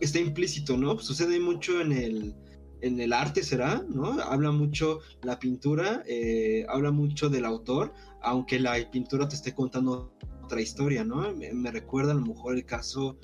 [0.00, 0.98] está implícito, ¿no?
[0.98, 2.34] sucede mucho en el,
[2.80, 3.84] en el arte, ¿será?
[3.90, 4.18] ¿No?
[4.22, 10.14] Habla mucho la pintura, eh, habla mucho del autor, aunque la pintura te esté contando
[10.42, 11.30] otra historia, ¿no?
[11.34, 13.18] Me, recuerda a lo mejor el caso...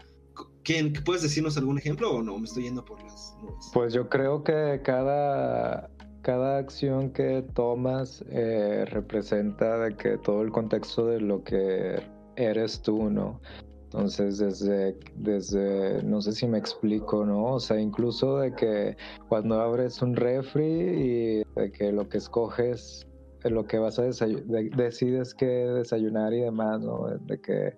[0.63, 2.37] ¿Quién, ¿Puedes decirnos algún ejemplo o no?
[2.39, 3.71] Me estoy yendo por las nubes.
[3.73, 5.91] Pues yo creo que cada
[6.23, 12.03] cada acción que tomas eh, representa de que todo el contexto de lo que
[12.37, 13.41] eres tú, ¿no?
[13.85, 17.55] Entonces, desde, desde, no sé si me explico, ¿no?
[17.55, 18.97] O sea, incluso de que
[19.29, 23.05] cuando abres un refri y de que lo que escoges,
[23.43, 27.09] lo que vas a desayunar, decides que desayunar y demás, ¿no?
[27.19, 27.75] De que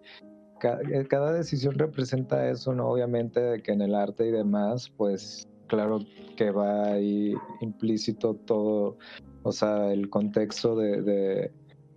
[0.63, 2.89] eh, cada decisión representa eso, ¿no?
[2.91, 6.01] Obviamente de que en el arte y demás, pues claro
[6.37, 8.99] que va ahí implícito todo,
[9.43, 11.51] o sea, el contexto de,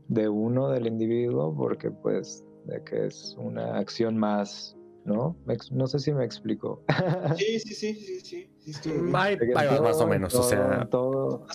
[0.08, 5.36] de, uno, del individuo, porque pues de que es una acción más, ¿no?
[5.72, 6.84] No sé si me explico.
[7.38, 8.90] Sí, sí, sí, sí, sí.
[8.94, 11.46] más o menos, o sea, todo,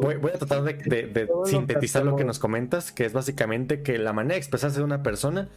[0.00, 4.34] voy, a tratar de, sintetizar lo que nos comentas, que es básicamente que la manera
[4.34, 5.48] de expresarse de una persona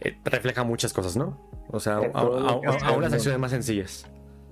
[0.00, 1.48] eh, refleja muchas cosas, ¿no?
[1.68, 4.04] O sea, a, unas acciones más sencillas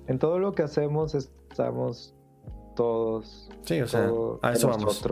[0.06, 2.14] en todo lo que hacemos estamos
[2.76, 3.50] todos.
[3.62, 4.10] Sí, o sea,
[4.42, 5.04] a eso vamos.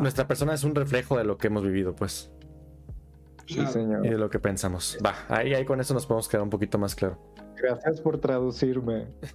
[0.00, 2.30] Nuestra persona es un reflejo de lo que hemos vivido, pues.
[3.46, 4.06] Sí, señor.
[4.06, 4.96] y de lo que pensamos.
[5.04, 7.18] Va, ahí, ahí con eso nos podemos quedar un poquito más claro.
[7.56, 9.08] Gracias por traducirme.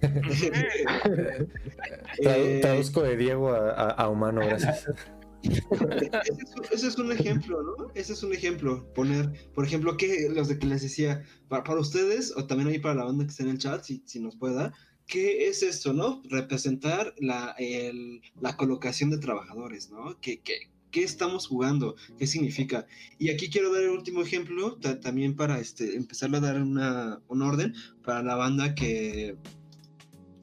[2.18, 4.90] Tradu- traduzco de Diego a, a- a humano, gracias.
[5.42, 7.88] ese, es, un ejemplo, ¿no?
[7.94, 8.86] Ese es un ejemplo.
[8.94, 12.94] Poner, por ejemplo, que los de que les decía, para, ustedes, o también ahí para
[12.94, 14.72] la banda que está en el chat, si, si nos puede dar,
[15.06, 16.22] ¿qué es esto, no?
[16.28, 20.18] Representar la, el- la colocación de trabajadores, ¿no?
[20.20, 21.94] ¿Qué, qué, qué estamos jugando?
[22.18, 22.86] ¿Qué significa?
[23.18, 27.20] Y aquí quiero dar el último ejemplo, ta- también para este, empezar a dar una,
[27.28, 29.36] un orden para la banda que,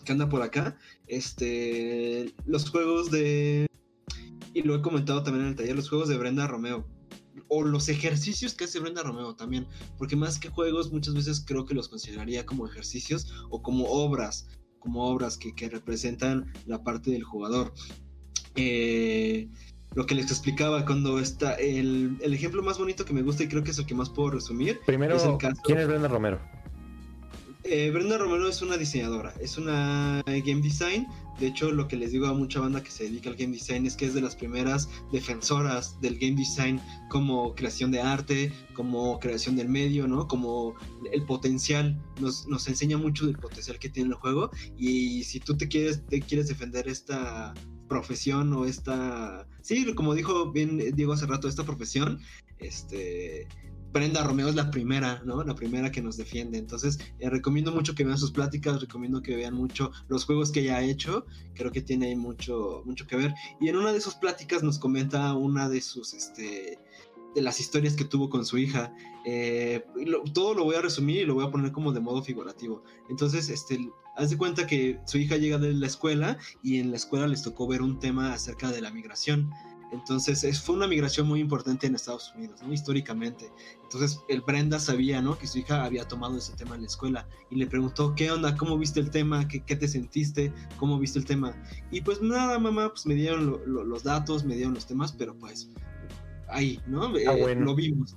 [0.06, 0.78] que anda por acá.
[1.08, 3.68] Este, los juegos de
[4.54, 6.88] y lo he comentado también en el taller, los juegos de Brenda Romeo.
[7.48, 9.68] O los ejercicios que hace Brenda Romeo también.
[9.98, 14.48] Porque más que juegos, muchas veces creo que los consideraría como ejercicios o como obras.
[14.80, 17.74] Como obras que, que representan la parte del jugador.
[18.56, 19.50] Eh,
[19.96, 21.54] lo que les explicaba cuando está.
[21.56, 24.10] El, el ejemplo más bonito que me gusta y creo que es el que más
[24.10, 24.80] puedo resumir.
[24.86, 26.40] Primero, Es el caso- ¿quién es Brenda Romero?
[27.66, 31.08] Eh, Brenda Romero es una diseñadora, es una game design.
[31.40, 33.86] De hecho, lo que les digo a mucha banda que se dedica al game design
[33.86, 36.80] es que es de las primeras defensoras del game design
[37.10, 40.28] como creación de arte, como creación del medio, ¿no?
[40.28, 40.76] Como
[41.12, 41.98] el potencial.
[42.20, 44.52] Nos, nos enseña mucho del potencial que tiene el juego.
[44.78, 47.54] Y si tú te quieres, te quieres defender esta
[47.88, 49.48] profesión o esta.
[49.62, 52.20] Sí, como dijo bien Diego hace rato, esta profesión,
[52.60, 53.48] este.
[53.94, 55.44] Brenda Romeo es la primera, ¿no?
[55.44, 56.58] La primera que nos defiende.
[56.58, 60.62] Entonces, eh, recomiendo mucho que vean sus pláticas, recomiendo que vean mucho los juegos que
[60.62, 61.28] ella ha hecho.
[61.54, 63.36] Creo que tiene ahí mucho, mucho que ver.
[63.62, 66.80] Y en una de sus pláticas nos comenta una de sus, este,
[67.36, 68.92] de las historias que tuvo con su hija.
[69.26, 69.86] Eh,
[70.34, 72.84] todo lo voy a resumir y lo voy a poner como de modo figurativo.
[73.12, 73.80] Entonces, este,
[74.16, 77.44] haz de cuenta que su hija llega de la escuela y en la escuela les
[77.44, 79.52] tocó ver un tema acerca de la migración.
[79.94, 82.74] Entonces, es, fue una migración muy importante en Estados Unidos, ¿no?
[82.74, 83.50] históricamente.
[83.84, 85.38] Entonces, el Brenda sabía, ¿no?
[85.38, 88.58] Que su hija había tomado ese tema en la escuela y le preguntó, ¿qué onda?
[88.58, 89.48] ¿Cómo viste el tema?
[89.48, 90.52] ¿Qué, qué te sentiste?
[90.78, 91.54] ¿Cómo viste el tema?
[91.92, 95.12] Y pues nada, mamá, pues me dieron lo- lo- los datos, me dieron los temas,
[95.14, 95.70] pero pues
[96.50, 97.16] ahí, ¿no?
[97.16, 97.66] Está Eh, bueno.
[97.66, 98.16] Lo vimos.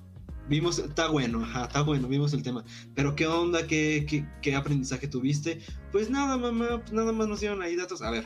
[0.48, 2.65] Vimos, está bueno, ajá, está bueno, vimos el tema.
[2.94, 3.66] Pero ¿qué onda?
[3.66, 5.61] ¿Qué, qué, qué aprendizaje tuviste?
[5.90, 8.01] Pues nada, mamá, pues nada más nos dieron ahí datos.
[8.01, 8.24] A ver,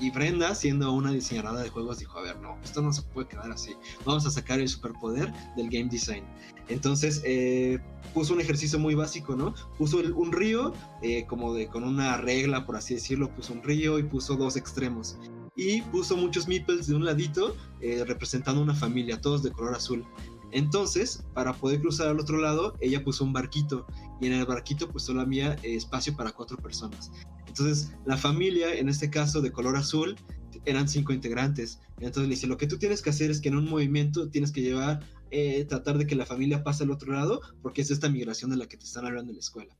[0.00, 3.28] y Brenda, siendo una diseñadora de juegos, dijo, a ver, no, esto no se puede
[3.28, 3.74] quedar así.
[4.04, 6.24] Vamos a sacar el superpoder del game design.
[6.68, 7.78] Entonces, eh,
[8.14, 9.54] puso un ejercicio muy básico, ¿no?
[9.76, 10.72] Puso un río,
[11.02, 14.56] eh, como de con una regla, por así decirlo, puso un río y puso dos
[14.56, 15.18] extremos.
[15.54, 20.06] Y puso muchos meeples de un ladito, eh, representando una familia, todos de color azul.
[20.52, 23.86] Entonces, para poder cruzar al otro lado, ella puso un barquito
[24.20, 27.10] y en el barquito pues solo había eh, espacio para cuatro personas.
[27.46, 30.16] Entonces, la familia, en este caso de color azul,
[30.64, 31.80] eran cinco integrantes.
[31.98, 34.52] Entonces le dice, lo que tú tienes que hacer es que en un movimiento tienes
[34.52, 35.00] que llevar,
[35.30, 38.56] eh, tratar de que la familia pase al otro lado, porque es esta migración de
[38.56, 39.76] la que te están hablando en la escuela.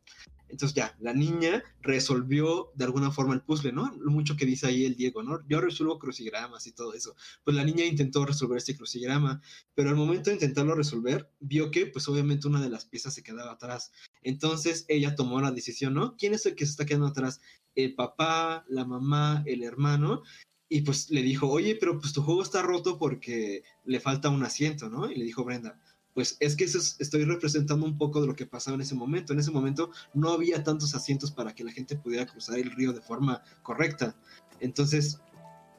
[0.50, 3.90] Entonces ya, la niña resolvió de alguna forma el puzzle, ¿no?
[3.98, 5.40] Lo mucho que dice ahí el Diego, ¿no?
[5.48, 7.14] Yo resuelvo crucigramas y todo eso.
[7.44, 9.40] Pues la niña intentó resolver este crucigrama,
[9.74, 13.22] pero al momento de intentarlo resolver, vio que pues obviamente una de las piezas se
[13.22, 13.92] quedaba atrás.
[14.22, 16.16] Entonces ella tomó la decisión, ¿no?
[16.16, 17.40] ¿Quién es el que se está quedando atrás?
[17.74, 20.22] El papá, la mamá, el hermano.
[20.68, 24.44] Y pues le dijo, oye, pero pues tu juego está roto porque le falta un
[24.44, 25.10] asiento, ¿no?
[25.10, 25.80] Y le dijo Brenda,
[26.14, 28.94] pues es que eso es- estoy representando un poco de lo que pasaba en ese
[28.94, 29.32] momento.
[29.32, 32.92] En ese momento no había tantos asientos para que la gente pudiera cruzar el río
[32.92, 34.16] de forma correcta.
[34.60, 35.20] Entonces,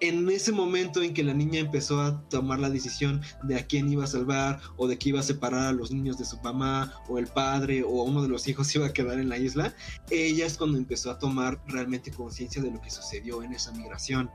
[0.02, 3.88] en ese momento en que la niña empezó a tomar la decisión de a quién
[3.92, 6.92] iba a salvar o de que iba a separar a los niños de su mamá
[7.08, 9.76] o el padre o uno de los hijos iba a quedar en la isla,
[10.10, 14.30] ella es cuando empezó a tomar realmente conciencia de lo que sucedió en esa migración.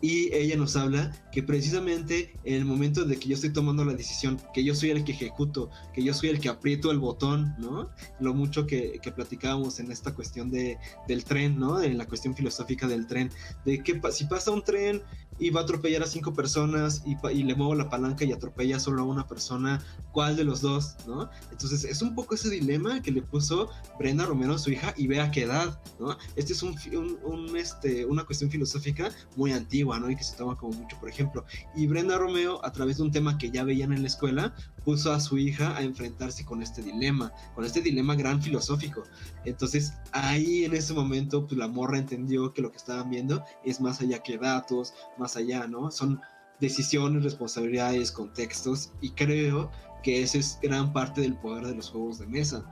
[0.00, 3.94] Y ella nos habla que precisamente en el momento de que yo estoy tomando la
[3.94, 7.54] decisión, que yo soy el que ejecuto, que yo soy el que aprieto el botón,
[7.58, 7.90] ¿no?
[8.20, 11.82] Lo mucho que, que platicábamos en esta cuestión de, del tren, ¿no?
[11.82, 13.30] En la cuestión filosófica del tren,
[13.64, 15.02] de que si pasa un tren
[15.38, 18.78] y va a atropellar a cinco personas y, y le muevo la palanca y atropella
[18.80, 19.80] solo a una persona,
[20.12, 21.28] ¿cuál de los dos, ¿no?
[21.50, 25.06] Entonces es un poco ese dilema que le puso Brenda Romero a su hija y
[25.06, 26.16] ve a qué edad, ¿no?
[26.36, 30.10] Este es un, un- un, este, una cuestión filosófica muy antigua, ¿no?
[30.10, 31.44] Y que se toma como mucho, por ejemplo.
[31.76, 34.54] Y Brenda Romeo, a través de un tema que ya veían en la escuela,
[34.88, 39.04] puso a su hija a enfrentarse con este dilema, con este dilema gran filosófico.
[39.44, 43.82] Entonces, ahí en ese momento, pues la morra entendió que lo que estaban viendo es
[43.82, 45.90] más allá que datos, más allá, ¿no?
[45.90, 46.22] Son
[46.58, 49.70] decisiones, responsabilidades, contextos, y creo
[50.02, 52.64] que ese es gran parte del poder de los juegos de mesa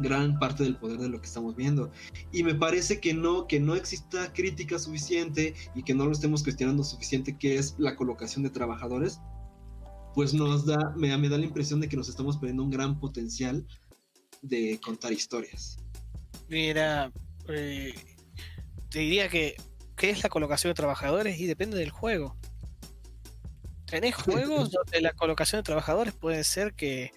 [0.00, 1.90] gran parte del poder de lo que estamos viendo
[2.30, 6.44] y me parece que no que no exista crítica suficiente y que no lo estemos
[6.44, 9.18] cuestionando suficiente que es la colocación de trabajadores
[10.18, 12.98] pues nos da, me, me da la impresión de que nos estamos perdiendo un gran
[12.98, 13.64] potencial
[14.42, 15.76] de contar historias.
[16.48, 17.12] Mira,
[17.46, 17.94] eh,
[18.90, 19.54] te diría que
[19.94, 21.38] ¿qué es la colocación de trabajadores?
[21.38, 22.36] Y depende del juego.
[23.86, 27.12] Tenés juegos donde la colocación de trabajadores puede ser que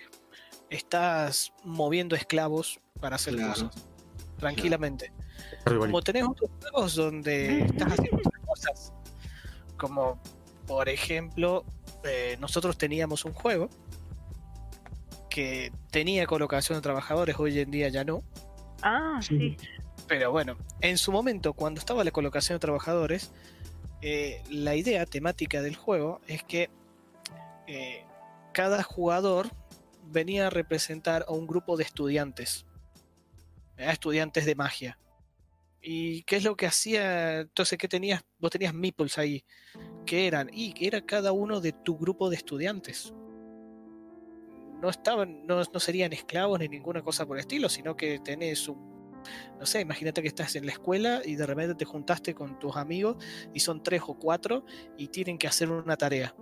[0.69, 3.84] estás moviendo esclavos para hacer Claro, cosas
[4.38, 5.11] tranquilamente.
[5.65, 8.94] Igual- Como tenés otros juegos donde estás haciendo otras cosas.
[9.76, 10.22] Como
[10.68, 11.65] por ejemplo,
[12.03, 13.69] eh, nosotros teníamos un juego
[15.30, 18.23] que tenía colocación de trabajadores, hoy en día ya no.
[18.82, 19.57] Ah, sí.
[20.07, 23.32] Pero bueno, en su momento, cuando estaba la colocación de trabajadores,
[24.02, 26.69] eh, la idea temática del juego es que
[27.68, 28.03] eh,
[28.52, 29.49] cada jugador
[30.03, 32.65] venía a representar a un grupo de estudiantes,
[33.78, 33.90] ¿eh?
[33.90, 34.98] estudiantes de magia.
[35.82, 37.40] ¿Y qué es lo que hacía?
[37.40, 38.23] Entonces, ¿qué tenías?
[38.40, 39.45] Vos tenías meeples ahí.
[40.06, 40.49] ¿Qué eran?
[40.52, 43.14] Y que era cada uno de tu grupo de estudiantes.
[44.82, 48.68] No estaban, no, no serían esclavos ni ninguna cosa por el estilo, sino que tenés
[48.68, 48.91] un
[49.60, 52.76] no sé, imagínate que estás en la escuela y de repente te juntaste con tus
[52.76, 53.18] amigos
[53.53, 54.65] y son tres o cuatro
[54.98, 56.34] y tienen que hacer una tarea.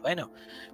[0.00, 0.32] Bueno,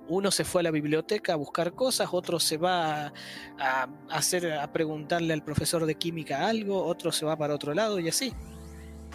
[0.09, 3.12] uno se fue a la biblioteca a buscar cosas, otro se va a,
[3.59, 7.98] a hacer a preguntarle al profesor de química algo, otro se va para otro lado
[7.98, 8.32] y así.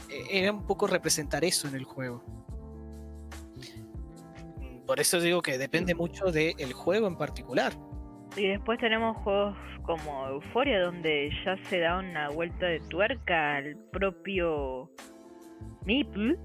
[0.10, 2.24] E- Era un poco representar eso en el juego.
[4.92, 7.72] Por eso digo que depende mucho del juego en particular.
[8.36, 13.78] Y después tenemos juegos como Euforia, donde ya se da una vuelta de tuerca al
[13.94, 14.92] propio
[15.86, 16.36] Meeple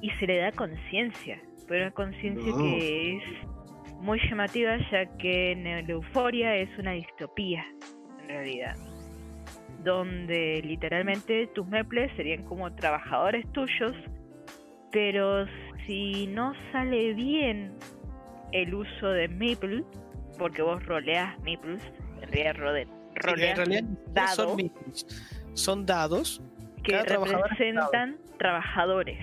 [0.00, 1.42] y se le da conciencia.
[1.66, 2.58] Pero una conciencia No.
[2.58, 3.22] que es
[4.00, 7.64] muy llamativa, ya que en el Euforia es una distopía,
[8.22, 8.76] en realidad.
[9.82, 13.96] Donde literalmente tus meples serían como trabajadores tuyos,
[14.92, 15.44] pero
[15.86, 17.72] si no sale bien
[18.52, 19.84] el uso de Meeple,
[20.38, 21.82] porque vos roleás Meeples,
[22.22, 23.84] en realidad rode- En realidad
[24.34, 24.72] son
[25.54, 26.42] son dados
[26.82, 29.18] que trabajador representan trabajadores.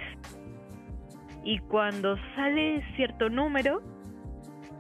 [1.44, 3.82] Y cuando sale cierto número,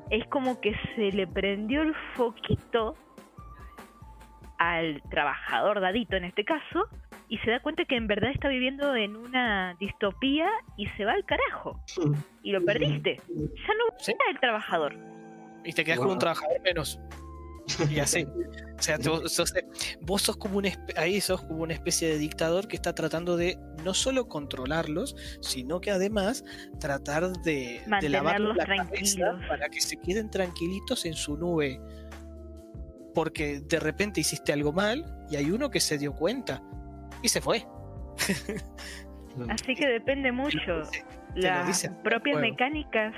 [0.09, 2.95] es como que se le prendió el foquito
[4.59, 6.87] al trabajador dadito en este caso,
[7.31, 10.47] y se da cuenta que en verdad está viviendo en una distopía
[10.77, 11.81] y se va al carajo.
[12.43, 13.21] Y lo perdiste.
[13.29, 13.33] Ya
[13.73, 14.11] no Sí.
[14.11, 14.93] está el trabajador.
[15.63, 16.19] y te quedas con un Wow.
[16.19, 16.99] trabajador menos.
[17.89, 18.25] Y así.
[18.81, 19.53] O sea, tú- sos-
[20.01, 20.65] vos sos como un
[20.97, 25.79] ahí sos como una especie de dictador que está tratando de no solo controlarlos, sino
[25.81, 26.43] que además
[26.79, 29.41] tratar de, de Mantenerlos la cabeza tranquilos.
[29.47, 31.79] para que se queden tranquilitos en su nube.
[33.13, 36.63] Porque de repente hiciste algo mal y hay uno que se dio cuenta
[37.21, 37.65] y se fue.
[39.49, 40.57] Así que depende mucho.
[41.35, 42.51] Las propias juego.
[42.51, 43.13] mecánicas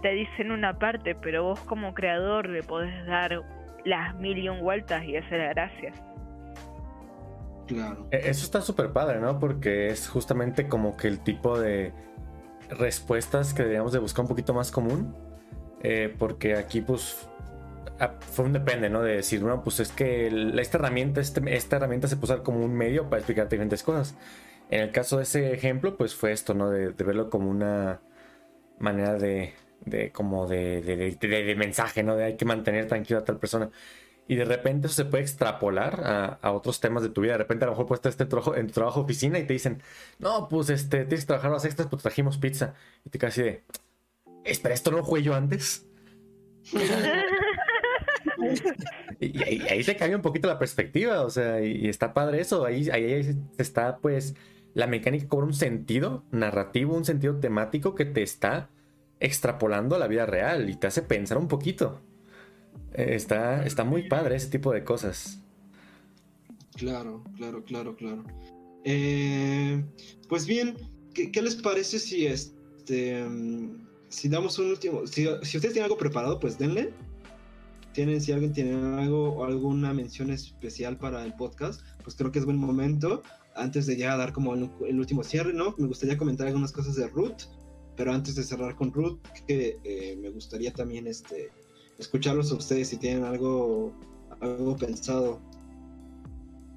[0.00, 3.42] te dicen una parte, pero vos como creador le podés dar
[3.84, 6.00] las mil y un vueltas y hacer gracias.
[7.66, 8.06] Claro.
[8.10, 9.38] E- Eso está súper padre, ¿no?
[9.38, 11.92] Porque es justamente como que el tipo de
[12.70, 15.14] respuestas que deberíamos de buscar un poquito más común.
[15.82, 17.28] Eh, porque aquí, pues,
[18.20, 19.02] fue un depende, ¿no?
[19.02, 22.42] De decir, bueno, pues es que el- esta herramienta, este- esta herramienta se puede usar
[22.44, 24.14] como un medio para explicar diferentes cosas.
[24.70, 26.70] En el caso de ese ejemplo, pues fue esto, ¿no?
[26.70, 28.00] De, de verlo como una
[28.78, 29.54] manera de,
[29.84, 32.16] de como de, de- mensaje, ¿no?
[32.16, 33.70] De hay que mantener tranquila a tal persona.
[34.28, 37.32] Y de repente eso se puede extrapolar a, a otros temas de tu vida.
[37.32, 39.52] De repente a lo mejor puedes estar este trabajo, en tu trabajo oficina y te
[39.52, 39.82] dicen,
[40.18, 42.74] no, pues este, tienes que trabajar las extras, pues trajimos pizza.
[43.04, 43.64] Y te así de,
[44.44, 45.86] espera, ¿esto no lo jugué yo antes?
[49.20, 52.64] Y, ahí, te cambia un poquito la perspectiva, o sea, y, está padre eso.
[52.64, 54.34] Ahí, ahí, está, pues,
[54.74, 58.68] la mecánica cobra un sentido narrativo, un sentido temático que te está
[59.20, 62.00] extrapolando a la vida real y te hace pensar un poquito.
[62.94, 65.40] Eh, Está, está muy padre ese tipo de cosas.
[66.76, 68.24] Claro, claro, claro, claro.
[68.84, 69.84] Eh,
[70.28, 70.76] pues bien,
[71.14, 75.84] ¿qué, qué les parece si este mm, si damos un último, si, si ustedes tienen
[75.84, 76.92] algo preparado, pues denle.
[77.92, 82.38] Tienen, si alguien tiene algo o alguna mención especial para el podcast, pues creo que
[82.38, 83.22] es buen momento.
[83.54, 85.74] Antes de ya dar como el, el último cierre, ¿no?
[85.76, 87.42] Me gustaría comentar algunas cosas de Ruth,
[87.96, 91.50] pero antes de cerrar con Ruth, que eh, me gustaría también este
[91.98, 93.92] escucharlos a ustedes si tienen algo,
[94.40, 95.40] algo pensado.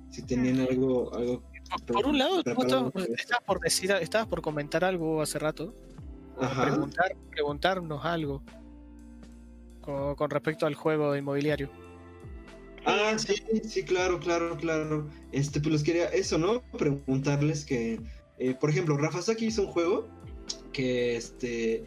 [0.10, 1.44] Si tenían algo, algo
[1.88, 5.74] Por un lado, tú estabas, por decir, estabas por comentar algo hace rato.
[6.38, 6.66] o Ajá.
[6.66, 8.42] Preguntar, preguntarnos algo
[9.86, 11.70] con, respecto al juego inmobiliario.
[12.86, 15.10] Ah, sí, sí, claro, claro, claro.
[15.32, 16.62] Este, pues les quería eso, ¿no?
[16.78, 18.00] Preguntarles que,
[18.38, 20.08] eh, por ejemplo, Rafa Saki hizo un juego
[20.72, 21.84] que, este,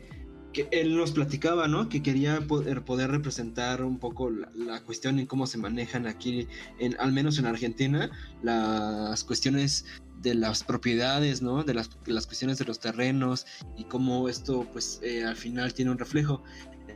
[0.53, 1.89] que él nos platicaba, ¿no?
[1.89, 6.49] Que quería poder, poder representar un poco la, cuestión en cómo se manejan aquí,
[6.79, 8.11] en, al menos en Argentina,
[8.43, 9.85] las cuestiones
[10.23, 11.63] de las propiedades, ¿no?
[11.63, 13.47] De las, las cuestiones de los terrenos
[13.77, 16.43] y cómo esto, pues, eh, al final tiene un reflejo.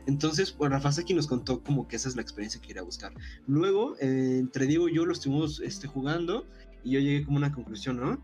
[0.05, 3.13] Entonces, pues Rafasaki nos contó como que esa es la experiencia que quería buscar.
[3.47, 6.45] Luego, eh, entre Diego y yo lo estuvimos este, jugando
[6.83, 8.21] y yo llegué como una conclusión, ¿no?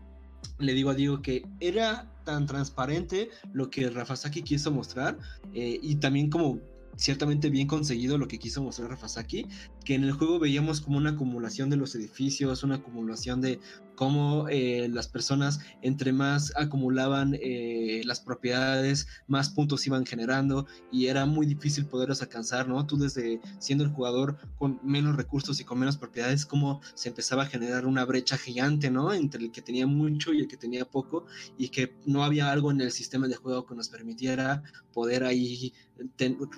[0.58, 5.18] Le digo a Diego que era tan transparente lo que Rafasaki quiso mostrar
[5.54, 6.60] eh, y también como
[6.96, 9.46] ciertamente bien conseguido lo que quiso mostrar Rafasaki,
[9.90, 13.58] que en el juego veíamos como una acumulación de los edificios, una acumulación de
[13.96, 21.06] cómo eh, las personas entre más acumulaban eh, las propiedades, más puntos iban generando y
[21.06, 22.86] era muy difícil poderlos alcanzar, ¿no?
[22.86, 27.42] Tú desde siendo el jugador con menos recursos y con menos propiedades, cómo se empezaba
[27.42, 29.12] a generar una brecha gigante, ¿no?
[29.12, 31.26] Entre el que tenía mucho y el que tenía poco
[31.58, 34.62] y que no había algo en el sistema de juego que nos permitiera
[34.92, 35.72] poder ahí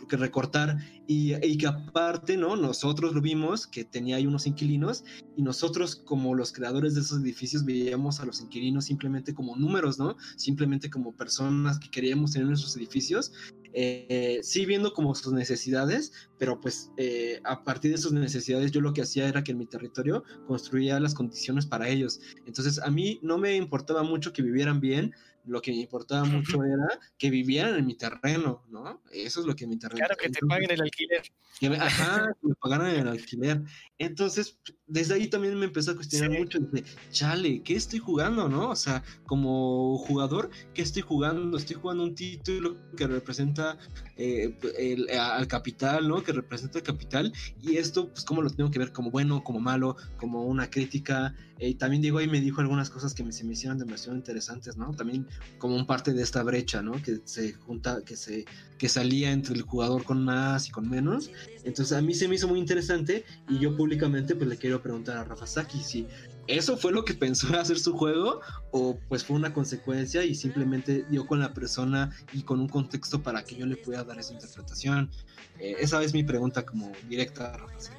[0.09, 2.57] que recortar y, y, que aparte, ¿no?
[2.57, 5.05] Nosotros vimos que tenía ahí unos inquilinos
[5.37, 9.99] y nosotros como los creadores de esos edificios veíamos a los inquilinos simplemente como números,
[9.99, 10.17] ¿no?
[10.37, 13.33] Simplemente como personas que queríamos tener nuestros edificios.
[13.75, 18.83] Eh, sí viendo como sus necesidades, pero pues eh, a partir de sus necesidades yo
[18.83, 22.21] lo que hacía era que en mi territorio construía las condiciones para ellos.
[22.47, 26.65] Entonces a mí no me importaba mucho que vivieran bien, lo que me importaba mucho
[26.65, 29.03] era que vivieran en mi terreno, ¿no?
[29.13, 30.07] Eso es lo que me interesaba.
[30.07, 31.23] Claro, que te paguen el alquiler.
[31.59, 33.63] Que me, ajá, que me pagaran el alquiler.
[33.99, 34.59] Entonces,
[34.93, 38.69] desde ahí también me empezó a cuestionar mucho, de, chale, ¿qué estoy jugando, no?
[38.69, 41.57] O sea, como jugador, ¿qué estoy jugando?
[41.57, 43.79] Estoy jugando un título que representa
[44.19, 46.23] eh, el, al capital, ¿no?
[46.23, 47.33] Que representa el capital,
[47.63, 48.93] y esto, pues, ¿cómo lo tengo que ver?
[48.93, 51.35] ¿Como bueno, como malo, como una crítica?
[51.59, 54.15] Eh, y también digo, ahí me dijo algunas cosas que me, se me hicieron demasiado
[54.15, 54.93] interesantes, ¿no?
[54.93, 57.01] También como un parte de esta brecha, ¿no?
[57.03, 58.45] Que se junta, que se
[58.83, 61.31] que salía entre el jugador con más y con menos.
[61.63, 65.17] Entonces a mí se me hizo muy interesante y yo públicamente pues le quiero preguntar
[65.17, 66.09] a Rafa Saki si
[66.47, 68.41] eso fue lo que pensó hacer su juego
[68.71, 73.23] o pues fue una consecuencia y simplemente dio con la persona y con un contexto
[73.23, 75.11] para que yo le pueda dar esa interpretación.
[75.59, 77.97] Eh, esa es mi pregunta como directa a Rafa Saki.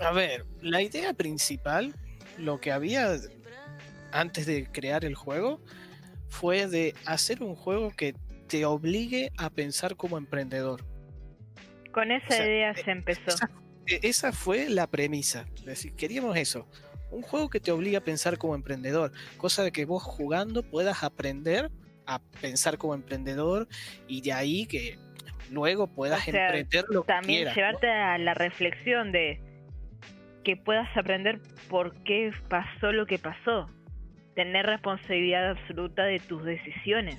[0.00, 1.94] A ver, la idea principal,
[2.38, 3.16] lo que había
[4.12, 5.60] antes de crear el juego,
[6.28, 8.14] fue de hacer un juego que
[8.46, 10.84] te obligue a pensar como emprendedor.
[11.92, 13.36] Con esa idea se empezó.
[13.88, 15.46] Esa, fue la premisa.
[15.56, 16.66] Es decir, queríamos eso.
[17.10, 19.12] Un juego que te obligue a pensar como emprendedor.
[19.36, 21.70] Cosa de que vos jugando puedas aprender
[22.06, 23.68] a pensar como emprendedor
[24.06, 24.98] y de ahí que
[25.50, 29.40] luego puedas emprender lo que También llevarte a la reflexión de
[30.44, 33.68] que puedas aprender por qué pasó lo que pasó
[34.34, 37.18] tener responsabilidad absoluta de tus decisiones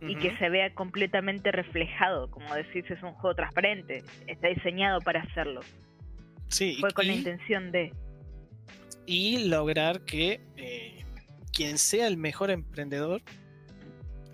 [0.00, 5.20] y que se vea completamente reflejado, como decís, es un juego transparente, está diseñado para
[5.22, 5.60] hacerlo.
[6.48, 7.92] Sí, fue con la intención de
[9.08, 11.02] y lograr que eh,
[11.50, 13.22] quien sea el mejor emprendedor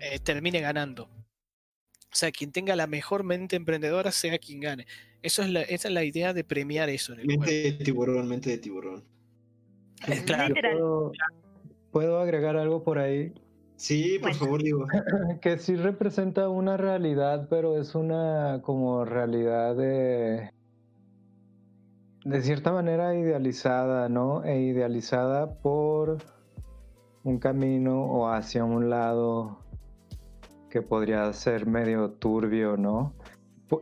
[0.01, 1.03] eh, termine ganando.
[1.03, 4.85] O sea, quien tenga la mejor mente emprendedora sea quien gane.
[5.21, 7.13] Eso es la, esa es la idea de premiar eso.
[7.13, 9.05] En el mente de tiburón, mente de tiburón.
[10.25, 11.13] claro.
[11.91, 13.33] ¿Puedo agregar algo por ahí?
[13.75, 14.85] Sí, por favor, digo.
[15.41, 20.49] que sí representa una realidad, pero es una como realidad de.
[22.23, 24.43] de cierta manera idealizada, ¿no?
[24.43, 26.19] E idealizada por
[27.23, 29.59] un camino o hacia un lado
[30.69, 33.13] que podría ser medio turbio, ¿no?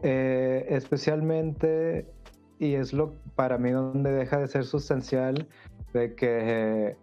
[0.02, 2.08] Eh, especialmente,
[2.58, 5.48] y es lo para mí donde deja de ser sustancial,
[5.94, 6.96] de que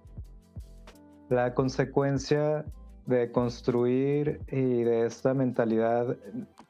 [1.28, 2.64] la consecuencia
[3.10, 6.16] de construir y de esta mentalidad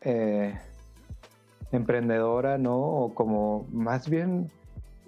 [0.01, 0.59] eh,
[1.71, 2.77] emprendedora, ¿no?
[2.79, 4.51] O como más bien,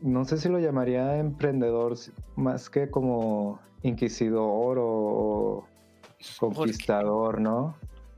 [0.01, 1.97] no sé si lo llamaría emprendedor,
[2.37, 5.65] más que como inquisidor o,
[6.39, 7.75] conquistador, ¿no?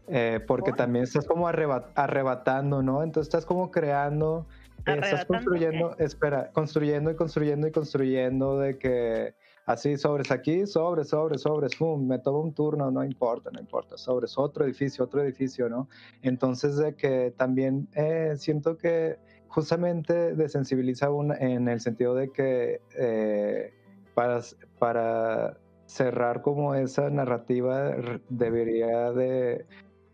[0.08, 3.02] Eh, porque también estás como arrebatando, ¿no?
[3.02, 4.44] Entonces estás como creando,
[4.84, 9.34] eh, estás construyendo, espera, construyendo y construyendo y construyendo de que
[9.66, 13.96] Así, sobres aquí, sobres, sobres, sobres, pum, me tomo un turno, no importa, no importa,
[13.96, 15.88] sobres, otro edificio, otro edificio, ¿no?
[16.20, 19.18] Entonces, de que también eh, siento que
[19.48, 23.72] justamente desensibiliza una en el sentido de que eh,
[24.14, 24.40] para,
[24.78, 27.94] para cerrar como esa narrativa
[28.28, 29.64] debería de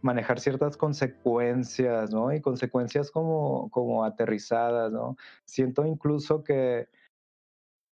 [0.03, 2.33] manejar ciertas consecuencias, ¿no?
[2.33, 5.17] Y consecuencias como, como aterrizadas, ¿no?
[5.45, 6.89] Siento incluso que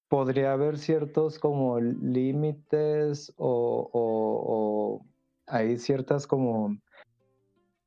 [0.08, 5.04] podría haber ciertos como límites o,
[5.46, 6.76] hay ciertas como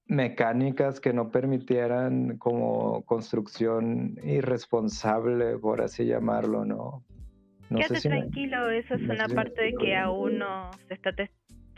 [0.06, 7.04] mecánicas que no permitieran como construcción irresponsable, por así llamarlo, ¿no?
[7.70, 11.12] no Quédate tranquilo, eso es una parte de que aún no se está,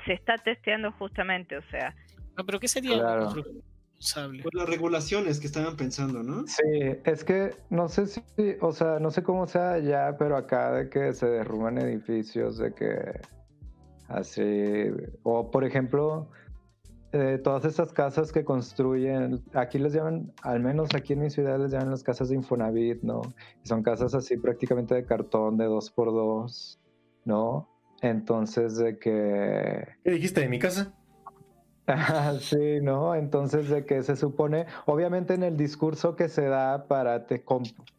[0.06, 1.94] se está testeando justamente, o sea.
[2.38, 2.96] No, pero ¿qué sería
[4.44, 6.46] por las regulaciones que estaban pensando, ¿no?
[6.48, 8.22] Sí, es que no sé si,
[8.62, 12.74] o sea, no sé cómo sea ya, pero acá de que se derrumban edificios, de
[12.74, 13.20] que
[14.08, 14.90] así,
[15.24, 16.30] o por ejemplo,
[17.14, 21.60] eh, todas estas casas que construyen, aquí les llaman, al menos aquí en mi ciudad
[21.60, 23.22] les llaman las casas de Infonavit, ¿no?
[23.64, 26.80] Y son casas así prácticamente de cartón, de dos por dos,
[27.24, 27.70] ¿no?
[28.02, 29.88] Entonces de que...
[30.04, 30.94] ¿Qué dijiste de mi casa?
[32.40, 33.14] sí, ¿no?
[33.16, 37.26] Entonces, de que se supone, obviamente en el discurso que se da para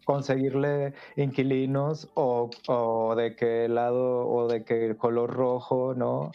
[0.05, 2.49] conseguirle inquilinos o,
[3.17, 6.33] de que lado o de que el color rojo, ¿no?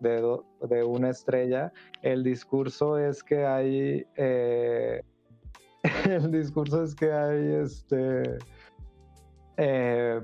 [0.00, 1.72] De, de una estrella,
[2.02, 5.02] el discurso es que hay, eh,
[6.06, 8.38] el discurso es que hay, este,
[9.56, 10.20] eh,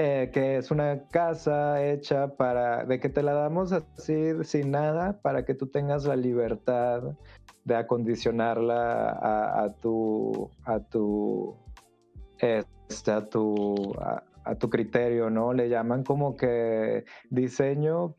[0.00, 5.20] eh, que es una casa hecha para, de que te la damos así sin nada
[5.22, 7.02] para que tú tengas la libertad
[7.64, 9.10] de acondicionarla
[9.60, 11.56] a, tu, a tu,
[12.38, 13.92] este, a tu,
[14.44, 15.52] a, tu criterio, ¿no?
[15.52, 18.14] Le llaman como que diseño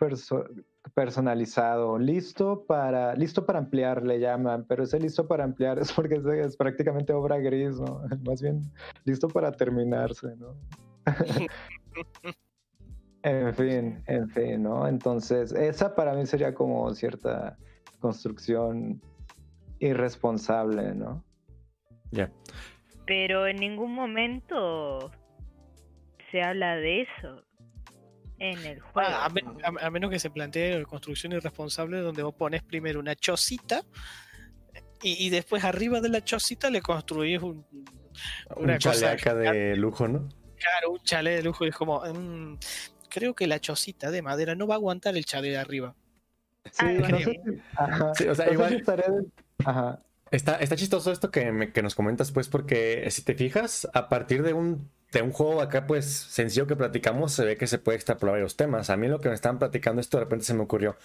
[0.93, 6.15] personalizado, listo para, listo para ampliar, le llaman, pero ese listo para ampliar es porque
[6.15, 8.01] es, es prácticamente obra gris, ¿no?
[8.27, 8.63] Más bien
[9.05, 10.57] listo para terminarse, ¿no?
[13.23, 14.87] En fin, en fin, ¿no?
[14.87, 17.57] Entonces, esa para mí sería como cierta
[17.99, 19.01] construcción
[19.79, 21.23] irresponsable, ¿no?
[22.11, 22.31] Ya.
[23.05, 25.11] Pero en ningún momento
[26.31, 27.43] se habla de eso
[28.39, 29.09] en el juego.
[29.11, 29.31] Ah,
[29.81, 33.83] a, menos que se plantee construcción irresponsable donde vos pones primero una chocita
[35.01, 37.65] y, después arriba de la chocita le construís un,
[38.57, 40.27] una cosa de lujo, ¿no?
[40.59, 42.57] Claro, un chalet de lujo y es como, mm,
[43.09, 45.95] creo que la chocita de madera no va a aguantar el chalet de arriba.
[46.71, 46.85] Sí,
[47.77, 48.83] ah, o sea, igual...
[50.31, 54.43] Está, está chistoso esto que, que nos comentas, pues, porque si te fijas, a partir
[54.43, 57.95] de un, de un juego acá, pues, sencillo que platicamos, se ve que se puede
[57.95, 58.91] extrapolar varios temas.
[58.91, 60.97] A mí lo que me estaban platicando esto, de repente se me ocurrió,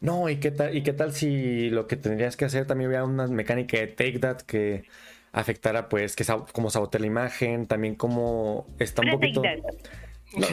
[0.00, 3.04] no, ¿y qué tal, y qué tal si lo que tendrías que hacer también hubiera
[3.04, 4.84] una mecánica de Take That que
[5.32, 9.42] afectara, pues, que como sabotea la imagen, también como está un poquito...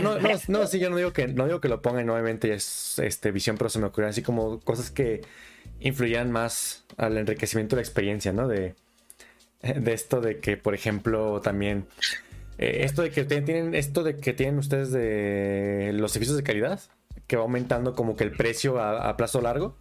[0.02, 3.00] No, no, no, sí, yo no digo que no digo que lo pongan, obviamente es
[3.00, 5.22] este visión, pero se me ocurren así como cosas que
[5.80, 8.48] influyan más al enriquecimiento de la experiencia, ¿no?
[8.48, 8.76] De,
[9.62, 11.86] de esto de que, por ejemplo, también
[12.58, 16.80] eh, esto de que tienen esto de que tienen ustedes de los servicios de calidad,
[17.28, 19.76] que va aumentando como que el precio a plazo largo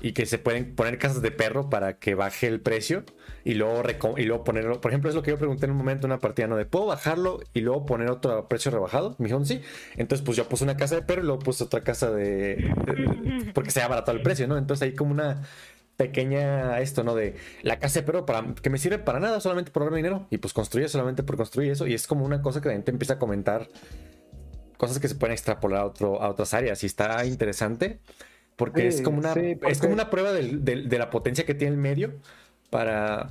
[0.00, 3.04] y que se pueden poner casas de perro para que baje el precio
[3.44, 3.82] y luego,
[4.16, 4.80] y luego ponerlo.
[4.80, 6.56] Por ejemplo, es lo que yo pregunté en un momento en una partida, ¿no?
[6.56, 9.16] De ¿puedo bajarlo y luego poner otro precio rebajado?
[9.18, 9.60] Me dijeron sí.
[9.96, 12.72] Entonces, pues yo puse una casa de perro y luego puse otra casa de.
[13.54, 14.56] porque se ha abaratado el precio, ¿no?
[14.56, 15.42] Entonces hay como una
[15.96, 17.16] pequeña esto, ¿no?
[17.16, 20.26] De la casa de perro para, que me sirve para nada, solamente por darme dinero.
[20.30, 21.86] Y pues construye solamente por construir eso.
[21.86, 23.68] Y es como una cosa que la gente empieza a comentar.
[24.76, 26.84] Cosas que se pueden extrapolar a, otro, a otras áreas.
[26.84, 28.00] Y está interesante.
[28.58, 32.12] Porque es como una, es como una prueba de la potencia que tiene el medio
[32.70, 33.30] para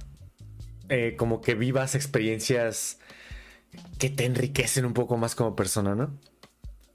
[0.89, 2.99] eh, como que vivas experiencias
[3.99, 6.17] que te enriquecen un poco más como persona, ¿no?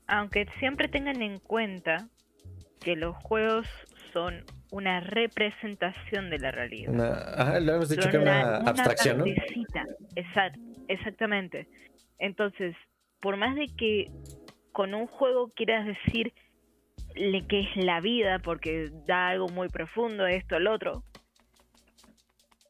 [0.06, 2.09] Aunque siempre tengan en cuenta
[2.80, 3.66] que los juegos
[4.14, 7.34] son una representación de la realidad.
[7.38, 9.24] ajá, lo hemos dicho que era una, abstracción, ¿no?
[10.88, 11.68] exactamente.
[12.18, 12.74] Entonces,
[13.20, 14.10] por más de que
[14.72, 16.32] con un juego quieras decir
[17.14, 21.05] le que es la vida porque da algo muy profundo, esto, el otro.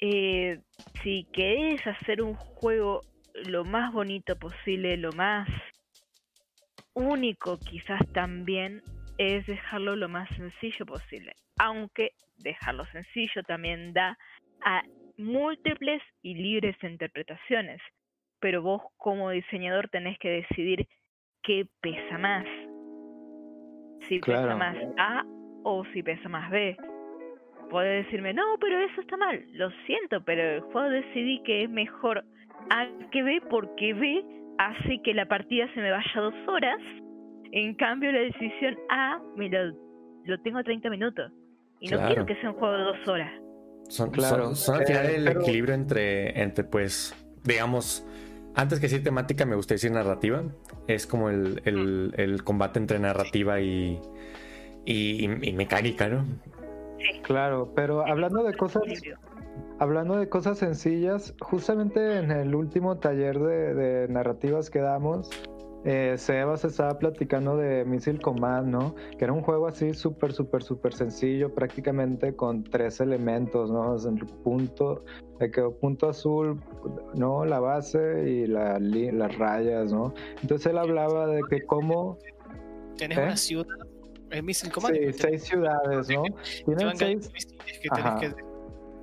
[0.01, 0.61] Eh,
[1.03, 3.03] si querés hacer un juego
[3.47, 5.49] lo más bonito posible, lo más
[6.95, 8.83] único quizás también,
[9.19, 11.35] es dejarlo lo más sencillo posible.
[11.59, 14.19] Aunque dejarlo sencillo también da
[14.65, 14.83] a
[15.17, 17.81] múltiples y libres interpretaciones.
[18.41, 20.89] Pero vos como diseñador tenés que decidir
[21.43, 22.45] qué pesa más
[24.09, 25.25] si pesa más A
[25.65, 26.77] o si pesa más B.
[27.71, 29.45] Puede decirme, no, pero eso está mal.
[29.53, 32.25] Lo siento, pero el juego decidí que es mejor
[32.71, 34.25] A que B porque B
[34.59, 36.79] hace que la partida se me vaya dos horas.
[37.53, 39.73] En cambio, la decisión A, mira,
[40.25, 41.33] lo tengo a 30 minutos.
[41.81, 43.33] Y no quiero que sea un juego de dos horas.
[43.89, 47.15] Son, claro, son, al final el equilibrio entre, entre, pues,
[47.45, 48.07] digamos,
[48.55, 50.43] antes que decir temática, me gusta decir narrativa.
[50.87, 51.63] Es como el,
[52.17, 54.01] el, combate entre narrativa y,
[54.85, 56.25] y, mecánica, ¿no?
[57.23, 58.83] Claro, pero hablando de cosas,
[59.79, 65.31] hablando de cosas sencillas, justamente en el último taller de, de narrativas que damos,
[65.85, 68.95] eh, Sebas estaba platicando de Missile Command, ¿no?
[69.19, 73.97] Que era un juego así súper, súper, súper sencillo, prácticamente con tres elementos, ¿no?
[73.97, 75.05] el punto,
[75.41, 75.51] el
[75.81, 76.61] punto azul,
[77.15, 77.45] ¿no?
[77.45, 80.15] La base y la, las rayas, ¿no?
[80.41, 82.17] Entonces él hablaba de que cómo...
[82.97, 83.37] Tienes una ¿Eh?
[83.37, 83.77] ciudad,
[84.31, 84.95] el Missile Command.
[84.95, 86.23] Sí, seis ciudades, ¿no?
[86.65, 87.29] Tienen seis...
[87.83, 88.35] Que tienes que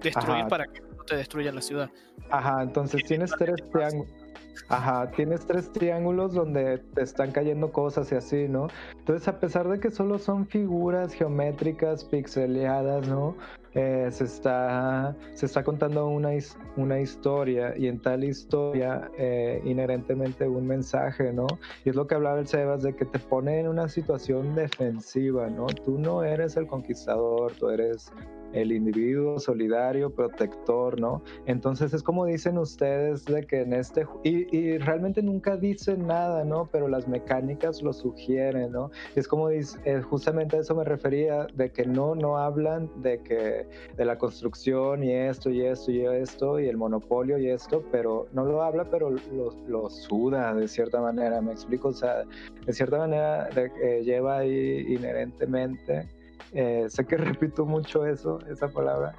[0.01, 1.89] destruir para que no te destruyan la ciudad.
[2.30, 4.19] Ajá, entonces tienes tres triángulos
[4.67, 8.67] Ajá, tienes tres triángulos donde te están cayendo cosas y así, ¿no?
[8.99, 13.35] Entonces, a pesar de que solo son figuras geométricas pixeleadas, ¿no?
[13.76, 16.30] Eh, se, está, se está contando una,
[16.76, 21.45] una historia y en tal historia eh, inherentemente un mensaje, ¿no?
[21.85, 25.49] Y es lo que hablaba el Sebas de que te pone en una situación defensiva,
[25.49, 25.67] ¿no?
[25.67, 28.11] Tú no eres el conquistador, tú eres
[28.53, 31.21] el individuo solidario, protector, ¿no?
[31.45, 36.69] Entonces es como dicen ustedes de que en este, y, realmente nunca dicen nada, ¿no?
[36.71, 38.91] Pero las mecánicas lo sugieren, ¿no?
[39.15, 43.19] Es como dice, eh, justamente a eso me refería, de que no, no hablan de
[43.21, 47.84] que, de la construcción y esto y esto y esto y el monopolio y esto,
[47.91, 52.23] pero no lo habla, pero lo, suda de cierta manera, me explico, o sea,
[52.65, 56.07] de cierta manera eh, lleva ahí inherentemente
[56.52, 59.14] eh, sé que repito mucho eso, esa palabra,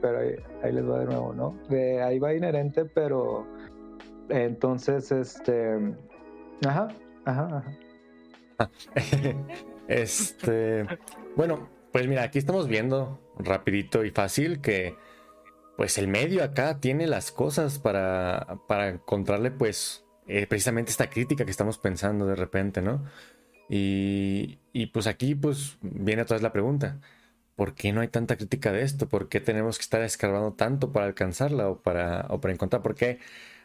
[0.00, 1.58] pero ahí, les va de nuevo, ¿no?
[1.68, 3.46] De ahí va inherente, pero
[4.28, 5.94] entonces, este,
[6.66, 6.88] ajá,
[7.24, 7.64] ajá,
[8.58, 8.70] ajá.
[9.88, 10.86] este,
[11.36, 14.96] bueno, pues mira, aquí estamos viendo rapidito y fácil que,
[15.76, 21.44] pues el medio acá tiene las cosas para, para encontrarle, pues, eh, precisamente esta crítica
[21.44, 23.04] que estamos pensando de repente, ¿no?
[23.68, 27.00] Y, pues aquí pues viene otra vez la pregunta.
[27.54, 29.08] ¿Por qué no hay tanta crítica de esto?
[29.08, 32.82] ¿Por qué tenemos que estar escarbando tanto para alcanzarla o para, o para encontrar?
[32.82, 33.18] ¿Por qué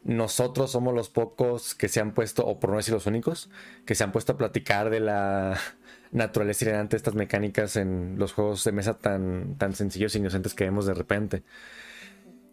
[0.03, 3.51] nosotros somos los pocos que se han puesto, o por no decir los únicos,
[3.85, 5.57] que se han puesto a platicar de la
[6.11, 10.53] naturaleza inherente de estas mecánicas en los juegos de mesa tan, tan sencillos e inocentes
[10.53, 11.43] que vemos de repente?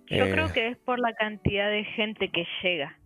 [0.08, 2.98] Yo creo eh, que es por la cantidad de gente que llega.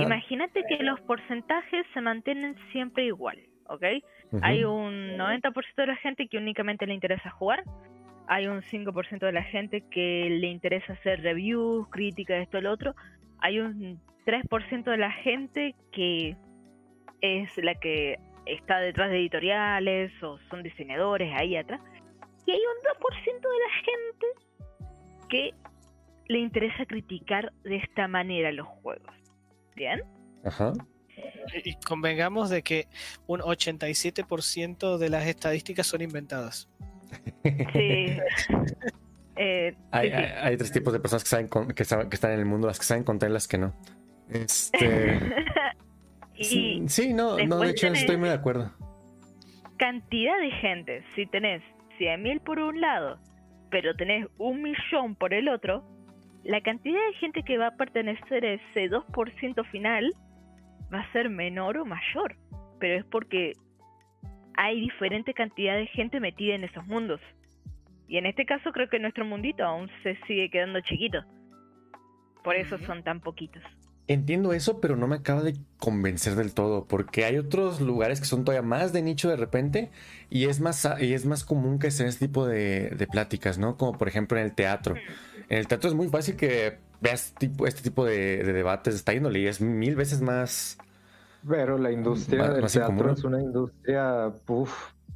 [0.00, 3.38] Imagínate que los porcentajes se mantienen siempre igual.
[3.68, 3.84] ¿Ok?
[4.42, 7.62] Hay un 90% de la gente que únicamente le interesa jugar,
[8.28, 12.94] hay un 5% de la gente que le interesa hacer reviews, críticas, esto, lo otro,
[13.38, 16.36] hay un 3% de la gente que
[17.20, 21.80] es la que está detrás de editoriales o son diseñadores ahí atrás,
[22.46, 24.26] y hay un 2% de la gente
[25.28, 25.54] que
[26.28, 29.14] le interesa criticar de esta manera los juegos.
[29.74, 30.02] ¿Bien?
[30.44, 30.72] Ajá.
[31.64, 32.88] Y convengamos de que
[33.26, 36.68] un 87% de las estadísticas son inventadas.
[37.42, 38.18] Sí.
[39.38, 42.86] Eh, hay, tres tipos de personas que saben que, están en el mundo, las que
[42.86, 43.74] saben contar y las que no.
[44.30, 45.20] Este.
[46.40, 48.72] sí, no, no, de hecho estoy muy de acuerdo.
[49.76, 51.04] Cantidad de gente.
[51.14, 51.62] Si tenés
[51.98, 53.18] 100.000 por un lado,
[53.70, 55.84] pero tenés un millón por el otro,
[56.42, 60.14] la cantidad de gente que va a pertenecer a ese 2% final
[60.92, 62.36] va a ser menor o mayor,
[62.78, 63.52] pero es porque
[64.56, 67.20] hay diferente cantidad de gente metida en esos mundos.
[68.08, 71.24] Y en este caso creo que nuestro mundito aún se sigue quedando chiquito.
[72.44, 73.62] Por eso son tan poquitos.
[74.08, 78.26] Entiendo eso, pero no me acaba de convencer del todo, porque hay otros lugares que
[78.26, 79.90] son todavía más de nicho de repente
[80.30, 83.76] y es más, y es más común que sea este tipo de, pláticas, ¿no?
[83.76, 84.94] Como por ejemplo en el teatro.
[85.48, 89.40] En el teatro es muy fácil que veas tipo, este tipo de, debates, está yéndole
[89.40, 90.78] y es mil veces más.
[91.48, 94.32] Pero la industria del teatro es una industria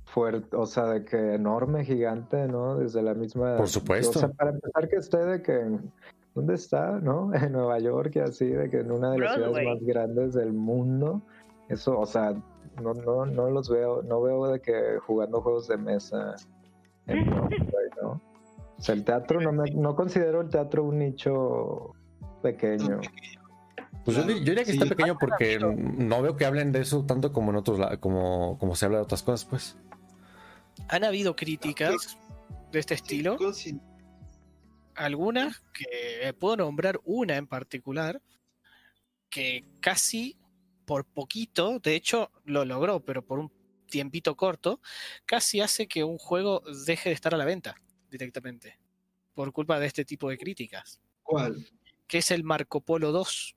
[0.04, 2.76] fuerte, o sea, de que enorme, gigante, ¿no?
[2.76, 3.56] Desde la misma.
[3.56, 4.18] Por supuesto.
[4.18, 5.78] O sea, para empezar, que esté de que.
[6.34, 7.32] ¿Dónde está, no?
[7.34, 10.52] En Nueva York y así, de que en una de las ciudades más grandes del
[10.52, 11.22] mundo.
[11.68, 12.34] Eso, o sea,
[12.82, 16.36] no, no, no los veo, no veo de que jugando juegos de mesa
[17.06, 17.48] en ¿no?
[18.80, 21.92] O sea, el teatro, no, me, no considero el teatro un nicho
[22.42, 22.98] pequeño.
[24.06, 27.50] Pues yo, diría que está pequeño porque no veo que hablen de eso tanto como
[27.50, 29.76] en otros como, como se habla de otras cosas, pues.
[30.88, 32.16] Han habido críticas
[32.72, 33.36] de este estilo.
[34.94, 38.22] Algunas que puedo nombrar una en particular
[39.28, 40.38] que casi
[40.86, 43.52] por poquito, de hecho lo logró, pero por un
[43.90, 44.80] tiempito corto,
[45.26, 47.76] casi hace que un juego deje de estar a la venta
[48.10, 48.78] directamente,
[49.34, 51.00] por culpa de este tipo de críticas.
[51.22, 51.66] ¿Cuál?
[52.06, 53.56] Que es el Marco Polo 2.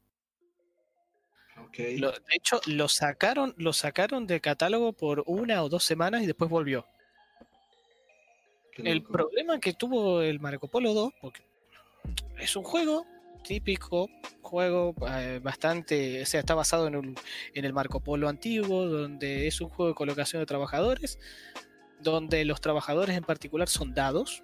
[1.67, 1.99] Okay.
[1.99, 6.49] de hecho, lo sacaron, lo sacaron del catálogo por una o dos semanas y después
[6.49, 6.85] volvió.
[8.77, 11.43] El problema que tuvo el Marco Polo 2, porque
[12.39, 13.05] es un juego
[13.43, 14.09] típico,
[14.41, 17.15] juego eh, bastante, o sea, está basado en, un-
[17.53, 21.19] en el Marco Polo antiguo, donde es un juego de colocación de trabajadores,
[22.03, 24.43] donde los trabajadores en particular son dados.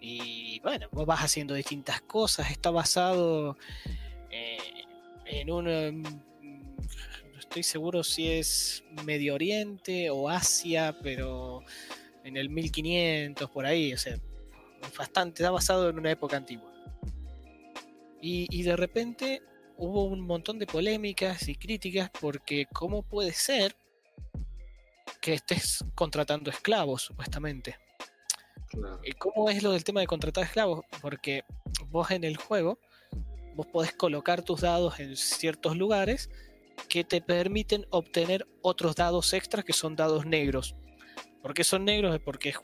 [0.00, 3.56] Y bueno, vos vas haciendo distintas cosas, está basado
[4.30, 4.58] eh,
[5.26, 6.02] en un...
[6.02, 11.62] no estoy seguro si es Medio Oriente o Asia, pero
[12.24, 14.16] en el 1500 por ahí, o sea,
[14.96, 16.72] bastante, está basado en una época antigua.
[18.20, 19.42] Y, y de repente
[19.76, 23.76] hubo un montón de polémicas y críticas porque ¿cómo puede ser
[25.20, 27.76] que estés contratando esclavos, supuestamente?
[28.68, 29.00] Claro.
[29.02, 30.84] ¿Y cómo es lo del tema de contratar esclavos?
[31.00, 31.44] Porque
[31.88, 32.78] vos en el juego,
[33.54, 36.30] vos podés colocar tus dados en ciertos lugares
[36.88, 40.76] que te permiten obtener otros dados extras que son dados negros.
[41.42, 42.14] ¿Por qué son negros?
[42.14, 42.54] Es porque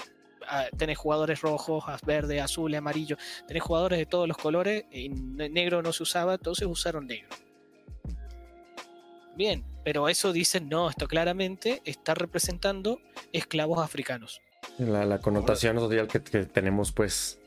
[0.47, 3.17] ah, tenés jugadores rojos, verde, azul, amarillo,
[3.49, 7.29] tenés jugadores de todos los colores, y ne- negro no se usaba, entonces usaron negro.
[9.37, 13.01] Bien, pero eso dicen, no, esto claramente está representando
[13.33, 14.41] esclavos africanos.
[14.79, 17.39] La, la connotación social que, que tenemos, pues,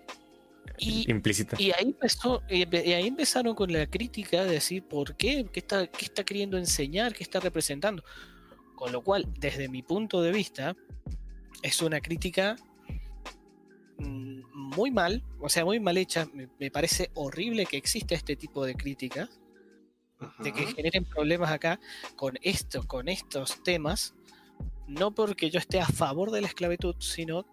[0.77, 1.55] Y, implícita.
[1.59, 5.88] Y ahí empezó, y ahí empezaron con la crítica de decir por qué, qué está,
[5.88, 8.03] qué está queriendo enseñar, qué está representando.
[8.76, 10.76] Con lo cual, desde mi punto de vista,
[11.64, 12.55] es una crítica
[13.97, 16.27] mm, muy mal, o sea, muy mal hecha.
[16.34, 19.39] Me, me parece horrible que exista este tipo de críticas,
[20.39, 20.73] de que Ajá.
[20.76, 21.80] generen problemas acá
[22.15, 24.15] con esto, con estos temas.
[24.88, 27.45] No porque yo esté a favor de la esclavitud, sino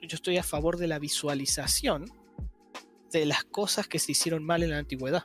[0.00, 2.06] yo estoy a favor de la visualización
[3.12, 5.24] de las cosas que se hicieron mal en la antigüedad.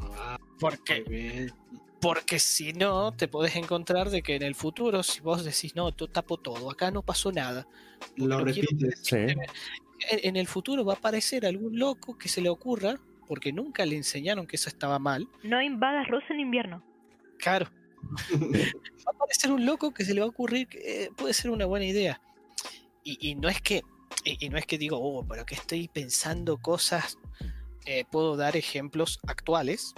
[0.00, 1.50] Ah, Porque,
[2.00, 5.94] porque si no, te podés encontrar de que en el futuro, si vos decís, no,
[5.96, 7.66] yo tapo todo, acá no pasó nada.
[8.16, 9.00] Lo no quiero repites.
[9.02, 9.16] Sí.
[10.10, 13.96] En el futuro va a aparecer algún loco que se le ocurra, porque nunca le
[13.96, 15.28] enseñaron que eso estaba mal.
[15.42, 16.82] No invadas Rusia en invierno.
[17.38, 17.66] Claro,
[18.32, 21.50] va a aparecer un loco que se le va a ocurrir que eh, puede ser
[21.50, 22.20] una buena idea.
[23.04, 23.82] Y, y no es que,
[24.24, 27.18] y, y no es que digo, oh, pero que estoy pensando cosas.
[27.86, 29.94] eh, puedo dar ejemplos actuales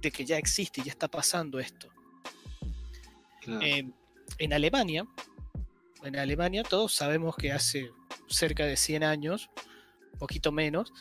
[0.00, 1.88] de que ya existe y ya está pasando esto.
[3.40, 3.60] Claro.
[3.62, 3.88] Eh,
[4.38, 5.06] en Alemania,
[6.02, 7.90] en Alemania todos sabemos que hace
[8.26, 9.50] cerca de 100 años,
[10.22, 10.92] poquito menos,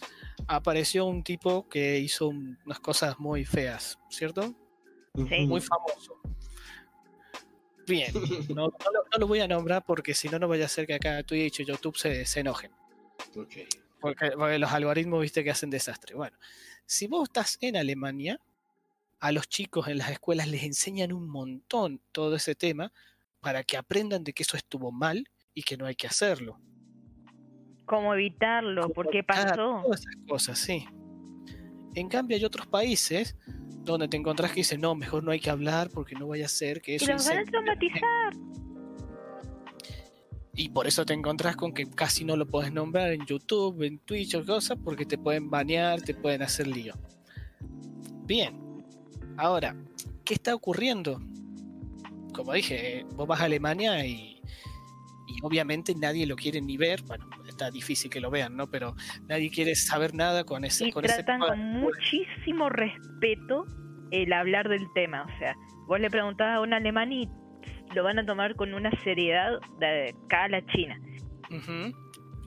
[0.47, 4.53] apareció un tipo que hizo un- unas cosas muy feas, ¿cierto?
[5.15, 5.45] sí.
[5.45, 6.19] Muy famoso.
[7.87, 8.11] Bien,
[8.55, 10.87] no, no lo, no lo voy a nombrar porque si no, no vaya a ser
[10.87, 12.71] que acá Twitch y YouTube se, se enojen.
[13.99, 16.15] Porque los algoritmos, viste, que hacen desastre.
[16.15, 16.35] Bueno,
[16.85, 18.39] si vos estás en Alemania,
[19.19, 22.91] a los chicos en las escuelas les enseñan un montón todo ese tema
[23.39, 26.59] para que aprendan de que eso estuvo mal y que no hay que hacerlo.
[27.91, 28.87] ¿Cómo evitarlo?
[28.93, 29.81] ¿Por qué pasó?
[29.83, 30.85] Todas esas cosas, sí.
[31.93, 33.35] En cambio, hay otros países
[33.83, 36.47] donde te encontrás que dicen, no, mejor no hay que hablar porque no vaya a
[36.47, 37.99] ser que Y eso los van a incendie la gente".
[37.99, 38.33] traumatizar.
[40.55, 43.99] Y por eso te encontrás con que casi no lo puedes nombrar en YouTube, en
[43.99, 46.93] Twitch o cosas, porque te pueden banear, te pueden hacer lío.
[48.23, 48.57] Bien.
[49.35, 49.75] Ahora,
[50.23, 51.21] ¿qué está ocurriendo?
[52.33, 54.41] Como dije, eh, vos vas a Alemania y,
[55.27, 57.01] y obviamente nadie lo quiere ni ver.
[57.03, 57.27] Bueno,
[57.61, 58.67] está difícil que lo vean, ¿no?
[58.69, 58.95] Pero
[59.27, 60.87] nadie quiere saber nada con ese.
[60.87, 63.65] Y con ese tratan de- con muchísimo respeto
[64.11, 65.23] el hablar del tema.
[65.23, 65.55] O sea,
[65.87, 67.29] vos le preguntás a un alemán y
[67.93, 70.99] lo van a tomar con una seriedad de acá a la China.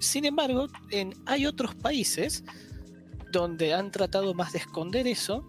[0.01, 2.45] Sin embargo, en, hay otros países
[3.31, 5.47] donde han tratado más de esconder eso,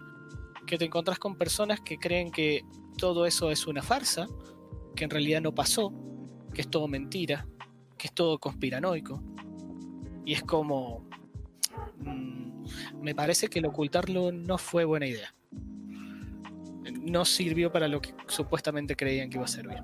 [0.66, 2.62] que te encontrás con personas que creen que
[2.98, 4.26] todo eso es una farsa,
[4.94, 5.92] que en realidad no pasó,
[6.52, 7.46] que es todo mentira,
[7.98, 9.22] que es todo conspiranoico.
[10.26, 11.08] Y es como...
[12.00, 12.64] mm,
[13.00, 15.34] me parece que el ocultarlo no fue buena idea.
[17.00, 19.82] No sirvió para lo que supuestamente creían que iba a servir.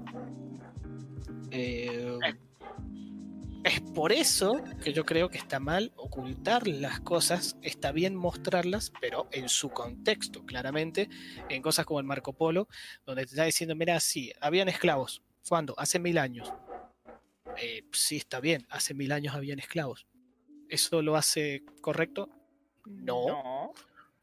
[1.51, 2.19] Eh,
[3.65, 8.93] Es por eso que yo creo que está mal ocultar las cosas, está bien mostrarlas,
[9.01, 11.09] pero en su contexto, claramente,
[11.49, 12.67] en cosas como el Marco Polo,
[13.07, 15.23] donde te está diciendo, mira, sí, habían esclavos.
[15.49, 15.75] ¿Cuándo?
[15.79, 16.53] Hace mil años.
[17.57, 20.07] Eh, sí, está bien, hace mil años habían esclavos.
[20.73, 22.31] ¿Eso lo hace correcto?
[22.87, 23.73] No, No,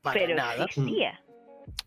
[0.01, 0.65] para pero nada.
[0.65, 1.23] existía.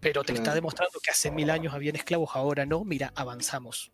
[0.00, 3.90] Pero te está demostrando que hace mil años habían esclavos, ahora no, mira, avanzamos.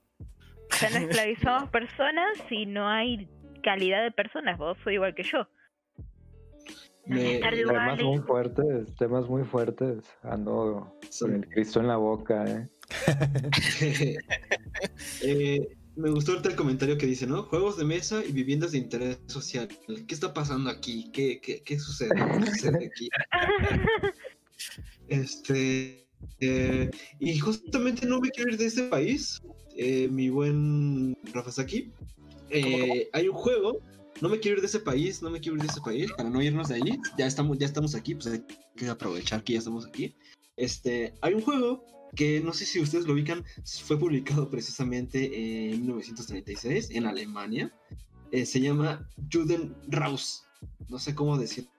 [0.80, 3.26] Ya no esclavizamos personas y no hay
[3.62, 4.58] calidad de personas.
[4.58, 5.48] Vos sos igual que yo.
[7.06, 10.04] me- Temas muy fuertes, temas muy fuertes.
[10.22, 12.68] Ando con el Cristo en la boca, ¿eh?
[15.22, 17.42] Eh, Me gustó ahorita el comentario que dice, ¿no?
[17.42, 19.66] Juegos de mesa y viviendas de interés social.
[20.06, 21.10] ¿Qué está pasando aquí?
[21.12, 22.10] ¿Qué, qué, qué sucede?
[22.14, 23.08] ¿Qué sucede aquí?
[25.08, 26.06] Este.
[26.38, 26.88] eh,
[27.18, 29.42] y justamente no me quiero ir de este país,
[29.76, 31.90] eh, mi buen Rafasaki.
[32.50, 33.80] Eh, hay un juego,
[34.20, 36.30] no me quiero ir de ese país, no me quiero ir de ese país, para
[36.30, 37.00] no irnos de ahí.
[37.18, 38.44] Ya estamos, ya estamos aquí, pues hay
[38.76, 40.14] que aprovechar que ya estamos aquí.
[40.56, 43.44] Este, hay un juego que no sé si ustedes lo ubican,
[43.84, 47.72] fue publicado precisamente en 1936 en Alemania.
[48.32, 50.44] Eh, se llama Judenraus.
[50.88, 51.70] No sé cómo decirlo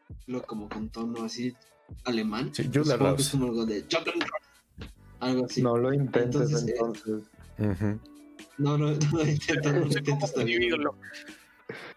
[0.47, 1.55] como con tono así
[2.05, 2.51] alemán.
[2.53, 3.19] Sí, que Judenraus.
[3.21, 4.31] es como algo de Judenraus.
[5.19, 5.61] Algo así.
[5.61, 7.29] No lo intentes Entonces, eh, entonces.
[7.57, 7.99] Ujú.
[8.57, 10.61] No, no, no lo intento, no lo intento, está bien.
[10.61, 10.95] escribirlo.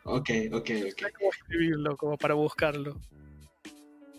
[0.04, 1.12] Ok, ok, ok.
[1.18, 3.00] Cómo escribirlo, como para buscarlo.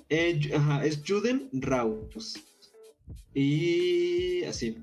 [0.09, 2.39] Eh, ajá, es Judenraus.
[3.33, 4.77] Y así.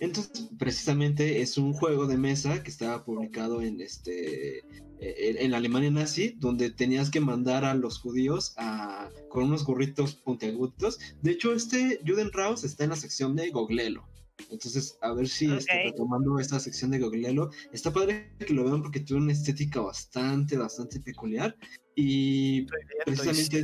[0.00, 4.58] Entonces, precisamente es un juego de mesa que estaba publicado en este
[4.98, 9.64] en, en la Alemania nazi, donde tenías que mandar a los judíos a, con unos
[9.64, 10.98] gorritos puntiagudos.
[11.22, 14.04] De hecho, este Judenraus está en la sección de Goglelo.
[14.50, 15.92] Entonces, a ver si este, Ok.
[15.92, 20.56] retomando esta sección de Goglelo, está padre que lo vean porque tiene una estética bastante,
[20.56, 21.56] bastante peculiar.
[21.94, 22.66] Y y
[23.04, 23.62] precisamente.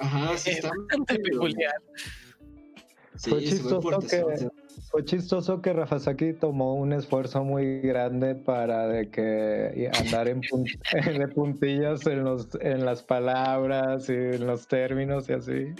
[0.00, 0.70] Ajá, sí es está.
[0.70, 1.74] bastante peculiar.
[3.18, 4.50] Sí, Fue se chistoso que- se
[4.90, 10.64] Fue chistoso que Rafasaki tomó un esfuerzo muy grande para de que andar en pun-
[11.20, 15.74] de puntillas en los en las palabras y en los términos y así.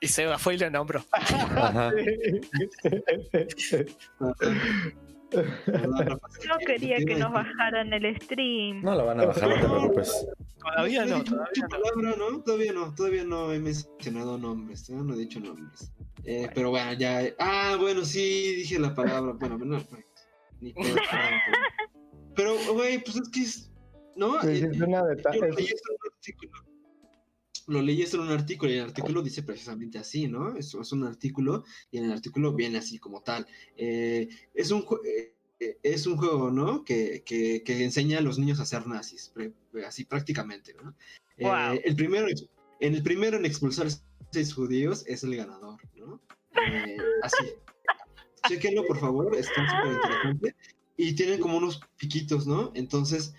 [0.00, 1.02] Y Seba fue y lo nombró.
[1.12, 1.92] Ajá.
[5.34, 8.82] No quería que nos bajaran el stream.
[8.82, 10.26] No lo van a bajar, no te preocupes.
[10.58, 11.68] Todavía no, todavía
[12.16, 12.42] no.
[12.42, 15.92] Todavía no, todavía no he mencionado nombres, todavía no he dicho nombres.
[16.24, 17.22] Eh, Pero bueno, ya.
[17.38, 19.32] Ah, bueno, sí, dije la palabra.
[19.38, 19.82] Bueno, no,
[20.60, 20.74] ni.
[22.36, 23.70] Pero, güey, pues es que es.
[24.16, 24.40] ¿No?
[24.40, 25.02] Es una
[25.32, 26.73] Yo leí un artículo.
[27.66, 30.56] Lo leí esto en un artículo y el artículo dice precisamente así, ¿no?
[30.56, 33.46] Es, es un artículo y en el artículo viene así como tal.
[33.76, 36.84] Eh, es, un, eh, eh, es un juego, ¿no?
[36.84, 39.54] Que, que, que enseña a los niños a ser nazis, pre-
[39.86, 40.94] así prácticamente, ¿no?
[41.38, 42.26] Eh, el primero,
[42.80, 43.88] en el primero en expulsar
[44.30, 46.20] seis judíos es el ganador, ¿no?
[46.70, 47.44] Eh, así.
[48.46, 50.54] Chequenlo, por favor, está súper interesante.
[50.96, 52.70] Y tienen como unos piquitos, ¿no?
[52.74, 53.34] Entonces,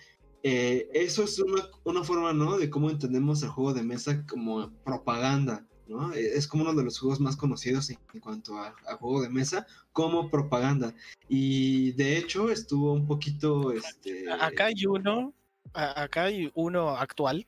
[0.48, 2.56] eh, eso es una, una forma, ¿no?
[2.56, 6.12] De cómo entendemos el juego de mesa como propaganda, ¿no?
[6.12, 9.22] Eh, Es como uno de los juegos más conocidos en, en cuanto a, a juego
[9.22, 10.94] de mesa como propaganda.
[11.28, 14.30] Y de hecho estuvo un poquito, este...
[14.30, 15.34] Acá hay uno,
[15.72, 17.44] acá hay uno actual.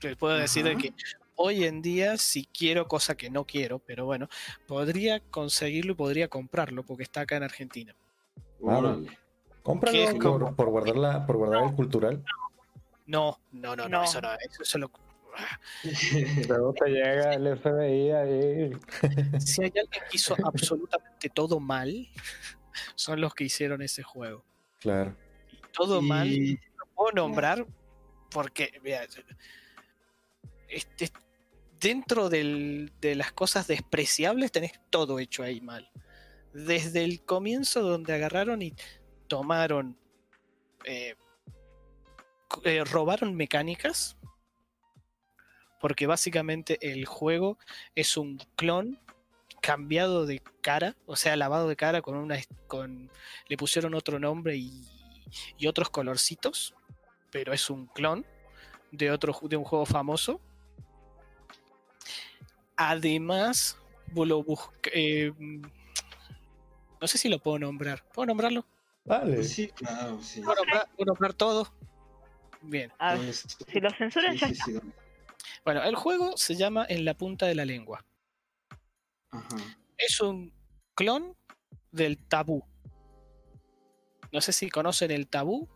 [0.00, 0.94] Les puedo decir de que
[1.34, 4.28] hoy en día, si quiero, cosa que no quiero, pero bueno,
[4.68, 7.96] podría conseguirlo y podría comprarlo porque está acá en Argentina.
[8.60, 9.18] órale.
[9.64, 12.22] Cómpralo ¿Qué es por, por guardarla, por guardar el cultural.
[13.06, 14.04] No, no, no, no, No.
[14.04, 14.90] eso no, eso, eso lo-
[16.48, 18.70] Luego te llega el FBI ahí.
[19.40, 22.08] Si hay alguien que hizo absolutamente todo mal,
[22.94, 24.44] son los que hicieron ese juego.
[24.80, 25.16] Claro.
[25.72, 27.66] Todo mal, Y- lo puedo nombrar
[28.30, 28.70] porque,
[30.68, 31.10] este,
[31.80, 35.90] dentro del- de las cosas despreciables tenés todo hecho ahí mal.
[36.52, 38.74] Desde el comienzo donde agarraron y
[39.28, 39.96] tomaron,
[40.84, 41.16] eh,
[42.64, 44.16] eh, robaron mecánicas,
[45.80, 47.58] porque básicamente el juego
[47.94, 48.98] es un clon
[49.60, 53.10] cambiado de cara, o sea, lavado de cara con una, con,
[53.48, 54.86] le pusieron otro nombre y,
[55.66, 56.74] otros colorcitos,
[57.32, 58.24] pero es un clon
[58.92, 60.40] de otro de un juego famoso.
[62.76, 63.78] Además,
[64.14, 65.32] lo busc- eh,
[67.00, 68.04] no sé si lo puedo nombrar.
[68.12, 68.64] ¿Puedo nombrarlo?
[69.04, 69.44] Vale.
[69.44, 70.40] Sí, claro, sí.
[70.40, 71.72] ¿Puedo nombrar, puedo nombrar todo?
[72.62, 72.90] Bien.
[72.98, 74.64] Ah, si lo censuran sí, ya sí, está.
[74.64, 74.92] sí, dame.
[75.64, 78.04] Bueno, el juego se llama En la punta de la lengua.
[79.30, 79.56] Ajá.
[79.96, 80.52] Es un
[80.94, 81.36] clon
[81.90, 82.64] del tabú.
[84.32, 85.68] No sé si conocen el tabú.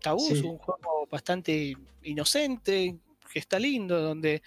[0.00, 2.98] Tabú es un juego bastante inocente,
[3.32, 4.42] que está lindo, donde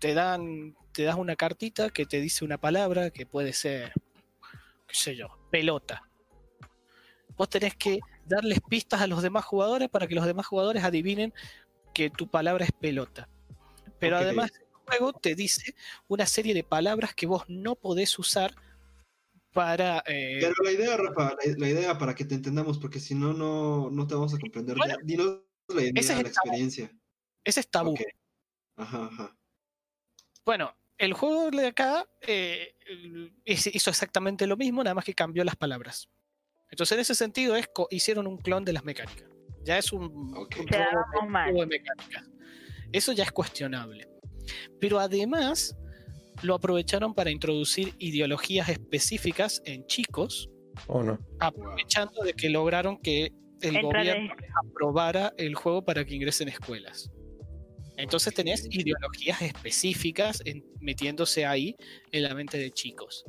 [0.00, 3.92] te dan, te das una cartita que te dice una palabra que puede ser,
[4.86, 6.02] qué sé yo, pelota.
[7.36, 11.32] Vos tenés que darles pistas a los demás jugadores para que los demás jugadores adivinen
[11.94, 13.28] que tu palabra es pelota.
[13.98, 15.74] Pero además el juego te dice
[16.08, 18.54] una serie de palabras que vos no podés usar
[19.52, 20.02] para...
[20.06, 23.32] eh, Pero la idea, Rafa, la, la idea para que te entendamos, porque si no,
[23.32, 24.76] no, no te vamos a comprender.
[24.76, 26.28] Bueno, dinos la idea, ese es la tabú.
[26.28, 26.90] experiencia.
[27.44, 27.94] ese es tabú.
[28.76, 29.36] Ajá, ajá.
[30.44, 32.74] Bueno, el juego de acá eh,
[33.44, 36.08] hizo exactamente lo mismo, nada más que cambió las palabras.
[36.72, 39.28] Entonces, en ese sentido, es hicieron un clon de las mecánicas.
[39.64, 40.04] Ya es un,
[40.36, 40.56] Ok.
[40.60, 42.28] un robo de mecánicas.
[42.90, 44.08] Eso ya es cuestionable.
[44.80, 45.76] Pero además,
[46.42, 50.48] lo aprovecharon para introducir ideologías específicas en chicos,
[50.88, 51.18] ¿O no?
[51.38, 53.30] aprovechando de que lograron que
[53.60, 54.34] el Entra gobierno
[54.66, 57.10] aprobara el juego para que ingresen escuelas.
[57.98, 61.76] Entonces tenés ideologías específicas en- metiéndose ahí
[62.10, 63.24] en la mente de chicos.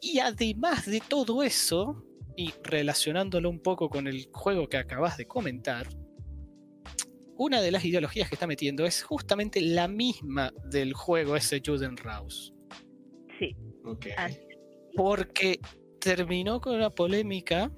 [0.00, 2.02] Y además de todo eso,
[2.36, 5.88] y relacionándolo un poco con el juego que acabas de comentar,
[7.36, 12.54] una de las ideologías que está metiendo es justamente la misma del juego ese Judenraus.
[13.38, 13.56] Sí.
[13.84, 14.06] Ok.
[14.16, 14.28] Ah,
[14.94, 15.60] Porque
[16.00, 17.72] terminó con una polémica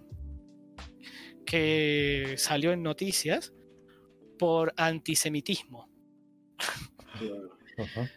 [1.47, 3.53] que salió en noticias
[4.39, 5.89] por antisemitismo.
[7.19, 7.57] Claro.
[7.79, 8.11] Ajá.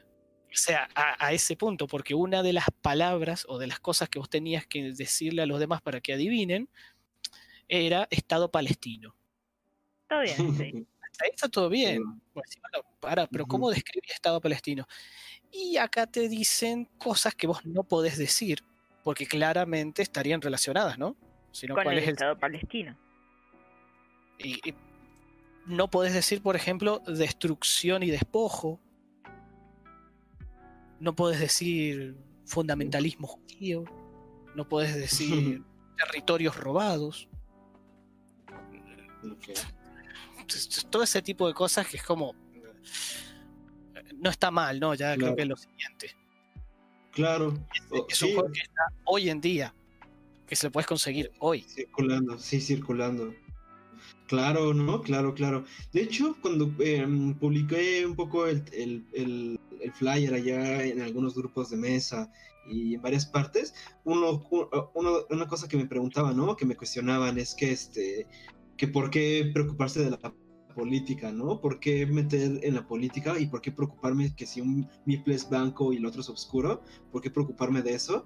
[0.57, 4.09] O sea, a, a ese punto, porque una de las palabras o de las cosas
[4.09, 6.67] que vos tenías que decirle a los demás para que adivinen
[7.67, 9.15] era Estado palestino.
[10.09, 10.87] Todo bien, sí.
[11.11, 12.01] Hasta ahí está todo bien.
[12.01, 12.19] Claro.
[12.33, 13.45] Pues, sí, bueno, para, pero.
[13.45, 14.87] ¿cómo describir Estado palestino?
[15.51, 18.63] Y acá te dicen cosas que vos no podés decir,
[19.03, 21.15] porque claramente estarían relacionadas, ¿no?
[21.51, 22.97] Sino Con cuál el es el Estado palestino.
[24.39, 24.73] Y, y
[25.67, 28.79] no podés decir, por ejemplo, destrucción y despojo.
[30.99, 33.83] No podés decir fundamentalismo judío.
[34.55, 35.61] No podés decir
[35.97, 37.27] territorios robados.
[40.89, 42.33] Todo ese tipo de cosas que es como.
[44.15, 44.95] No está mal, ¿no?
[44.95, 46.15] Ya creo que es lo siguiente.
[47.11, 47.53] Claro.
[47.91, 49.73] Oh, Es un sí, juego que está hoy en día.
[50.47, 51.61] Que se lo puedes conseguir hoy.
[51.61, 53.33] Circulando, sí, circulando.
[54.27, 55.01] Claro, ¿no?
[55.01, 55.63] Claro, claro.
[55.93, 59.57] De hecho, cuando em, publiqué un poco el, el- el-
[59.93, 62.29] flyer allá en algunos grupos de mesa
[62.69, 63.73] y en varias partes,
[64.03, 64.43] uno,
[65.29, 66.57] una cosa que me preguntaba, ¿no?
[66.57, 68.27] Que me cuestionaban es que, este,
[68.75, 70.19] que por qué preocuparse de la
[70.75, 71.61] política, ¿no?
[71.61, 75.47] ¿Por qué meter en la política y por qué preocuparme que si un Miple es
[75.49, 76.81] blanco y el otro es oscuro?
[77.11, 78.25] ¿Por qué preocuparme de eso?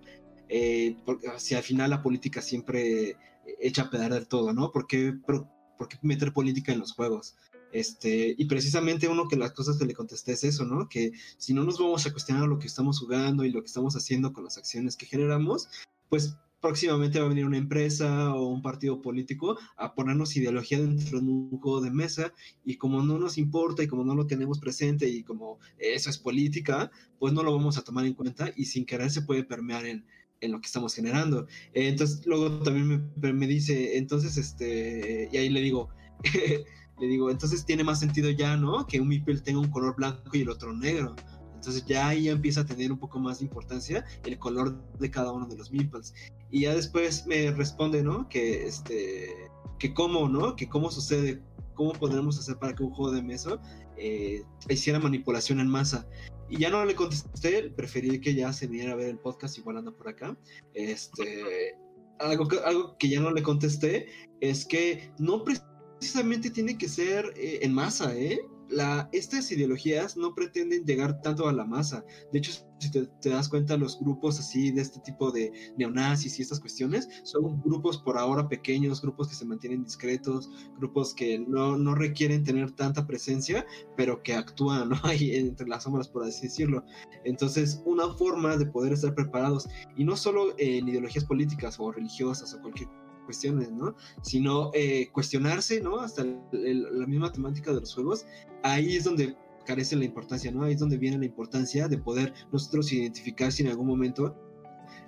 [0.50, 3.16] Eh, porque si al final la política siempre
[3.60, 4.72] echa a perder todo, ¿no?
[4.72, 5.48] ¿Por qué, pro-
[5.82, 7.36] por qué meter política en los juegos?
[7.72, 10.88] Este, y precisamente uno que las cosas que le contesté es eso, ¿no?
[10.88, 13.96] Que si no nos vamos a cuestionar lo que estamos jugando y lo que estamos
[13.96, 15.70] haciendo con las acciones que generamos,
[16.08, 21.20] pues próximamente va a venir una empresa o un partido político a ponernos ideología dentro
[21.20, 22.32] de un juego de mesa
[22.64, 26.20] y como no nos importa y como no lo tenemos presente y como eso es
[26.20, 29.88] política, pues no lo vamos a tomar en cuenta y sin querer se puede permear
[29.88, 30.06] en,
[30.42, 31.48] en lo que estamos generando.
[31.74, 35.90] Eh, entonces luego también me, me dice, entonces, este, y ahí le digo,
[37.00, 38.86] le digo, entonces tiene más sentido ya, ¿no?
[38.86, 41.16] Que un Meeple tenga un color blanco y el otro negro.
[41.56, 45.32] Entonces ya ahí empieza a tener un poco más de importancia el color de cada
[45.32, 46.14] uno de los Meeples.
[46.50, 48.28] Y ya después me responde, ¿no?
[48.30, 49.30] Que este,
[49.78, 50.56] que cómo, ¿no?
[50.56, 51.42] Que cómo sucede,
[51.76, 53.62] cómo podremos hacer para que un juego de mesa
[53.96, 56.08] eh, hiciera manipulación en masa.
[56.52, 59.78] Y ya no le contesté, preferí que ya se viniera a ver el podcast, igual
[59.78, 60.38] anda por acá.
[60.74, 61.76] Este,
[62.20, 64.08] algo que, algo que ya no le contesté
[64.42, 68.42] es que no precisamente tiene que ser eh, en masa, ¿eh?
[68.72, 72.04] La, estas ideologías no pretenden llegar tanto a la masa.
[72.32, 76.42] De hecho, si te, das cuenta, los grupos así de este tipo de neonazis y
[76.42, 81.78] estas cuestiones son grupos por ahora pequeños, grupos que se mantienen discretos, grupos que no,
[81.78, 83.66] no requieren tener tanta presencia,
[83.96, 84.96] pero que actúan ¿no?
[85.04, 86.84] ahí entre las sombras, por así decirlo.
[87.24, 92.54] Entonces, una forma de poder estar preparados, y no solo en ideologías políticas o religiosas
[92.54, 92.90] o cualquier
[93.26, 93.96] cuestiones, ¿no?
[94.22, 96.00] Sino eh, cuestionarse, ¿no?
[96.00, 98.26] Hasta la misma temática de los juegos,
[98.64, 99.36] ahí es donde
[99.66, 100.64] carece la importancia, ¿no?
[100.64, 104.36] Ahí es donde viene la importancia de poder nosotros identificar si en algún momento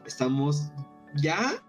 [0.06, 0.72] estamos
[1.22, 1.64] ya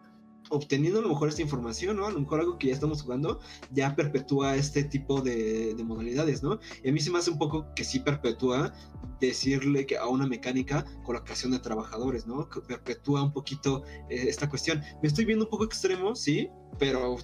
[0.50, 2.06] obteniendo a lo mejor esta información, ¿no?
[2.06, 3.40] A lo mejor algo que ya estamos jugando
[3.70, 6.58] ya perpetúa este tipo de, de, modalidades, ¿no?
[6.82, 8.72] Y a mí se me hace un poco que sí perpetúa
[9.20, 12.48] decirle que a una mecánica colocación de trabajadores, ¿no?
[12.48, 14.82] Que perpetúa un poquito eh, esta cuestión.
[15.02, 16.48] Me estoy viendo un poco extremo, sí,
[16.78, 17.16] pero...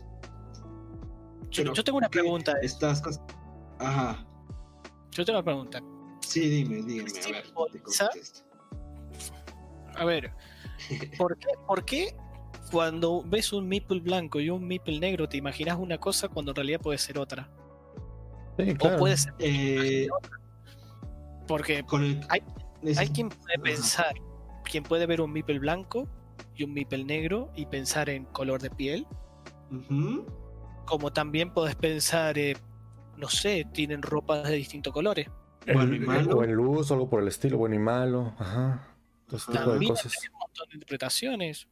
[1.50, 2.54] Yo, pero yo tengo una pregunta.
[2.62, 3.22] Estas cosas...
[3.78, 4.26] Ajá.
[5.10, 5.82] Yo tengo una pregunta.
[6.20, 7.44] Sí, dime, dígame, a ver.
[9.96, 10.32] A ver,
[11.18, 12.16] ¿por qué, ¿por qué
[12.70, 16.56] cuando ves un meeple blanco y un meeple negro te imaginas una cosa cuando en
[16.56, 17.50] realidad puede ser otra?
[18.58, 18.96] Sí, claro.
[18.96, 20.38] O puede ser eh, otra.
[21.46, 22.42] Porque con el, hay,
[22.96, 24.14] hay quien puede pensar,
[24.64, 26.08] quien puede ver un meeple blanco
[26.54, 29.06] y un meeple negro y pensar en color de piel.
[29.70, 30.24] Uh -huh.
[30.86, 32.56] Como también puedes pensar, eh,
[33.16, 35.28] no sé, tienen ropas de distintos colores.
[35.72, 36.38] Bueno y malo.
[36.38, 38.34] O en luz, o algo por el estilo, bueno y malo.
[38.38, 38.86] Ajá.
[39.26, 40.12] Todo tipo de cosas.
[40.20, 41.68] Hay un montón de interpretaciones.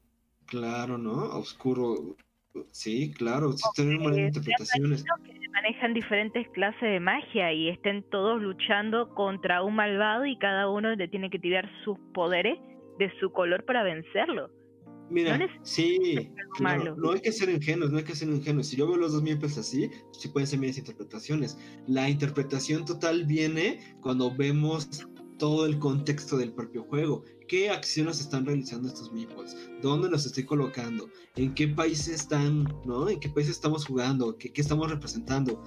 [0.49, 1.25] Claro, ¿no?
[1.37, 2.17] Oscuro.
[2.71, 5.05] Sí, claro, sí tienen buenas interpretaciones.
[5.05, 10.69] Que manejan diferentes clases de magia y estén todos luchando contra un malvado y cada
[10.69, 12.59] uno le tiene que tirar sus poderes
[12.99, 14.51] de su color para vencerlo.
[15.11, 16.31] Mira, sí,
[16.61, 18.67] no hay que ser ingenuos, no hay que ser ingenuos.
[18.69, 21.59] Si yo veo los dos miembros así, sí pueden ser mis interpretaciones.
[21.87, 25.07] La interpretación total viene cuando vemos
[25.39, 27.25] todo el contexto del propio juego.
[27.49, 29.57] ¿Qué acciones están realizando estos meeples?
[29.81, 31.09] ¿Dónde los estoy colocando?
[31.35, 32.65] ¿En qué países están?
[32.85, 33.09] ¿No?
[33.09, 34.37] ¿En qué países estamos jugando?
[34.37, 35.65] ¿Qué, qué estamos representando?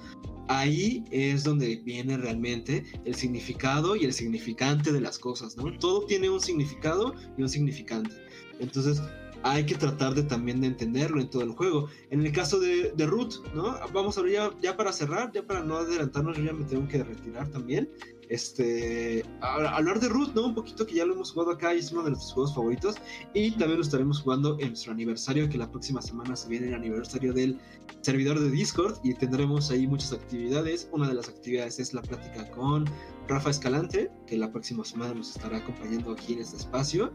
[0.47, 5.75] Ahí es donde viene realmente el significado y el significante de las cosas, ¿no?
[5.79, 8.11] Todo tiene un significado y un significante.
[8.59, 9.01] Entonces,
[9.43, 11.87] hay que tratar de también de entenderlo en todo el juego.
[12.11, 13.75] En el caso de, de Root, ¿no?
[13.91, 16.87] Vamos a ver ya, ya, para cerrar, ya para no adelantarnos, yo ya me tengo
[16.87, 17.89] que retirar también.
[18.31, 20.45] Este, hablar de Root, ¿no?
[20.45, 22.95] Un poquito que ya lo hemos jugado acá y es uno de nuestros juegos favoritos.
[23.33, 26.75] Y también lo estaremos jugando en nuestro aniversario, que la próxima semana se viene el
[26.75, 27.59] aniversario del
[27.99, 30.87] servidor de Discord y tendremos ahí muchas actividades.
[30.93, 32.85] Una de las actividades es la plática con
[33.27, 37.11] Rafa Escalante, que la próxima semana nos estará acompañando aquí en este espacio.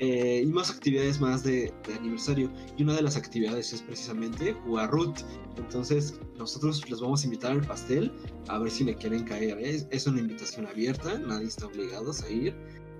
[0.00, 2.50] Eh, y más actividades más de, aniversario.
[2.76, 5.20] Y una de las actividades es precisamente jugar Root.
[5.56, 8.12] Entonces, nosotros les vamos a invitar al pastel
[8.48, 9.58] a ver si le quieren caer.
[9.58, 12.56] Es, una invitación abierta, nadie está obligado a ir.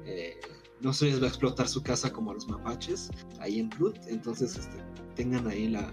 [0.07, 0.41] Eh,
[0.81, 3.11] no se les va a explotar su casa como los mapaches
[3.41, 3.99] ahí en Root.
[4.09, 4.79] Entonces, este,
[5.15, 5.93] tengan ahí la,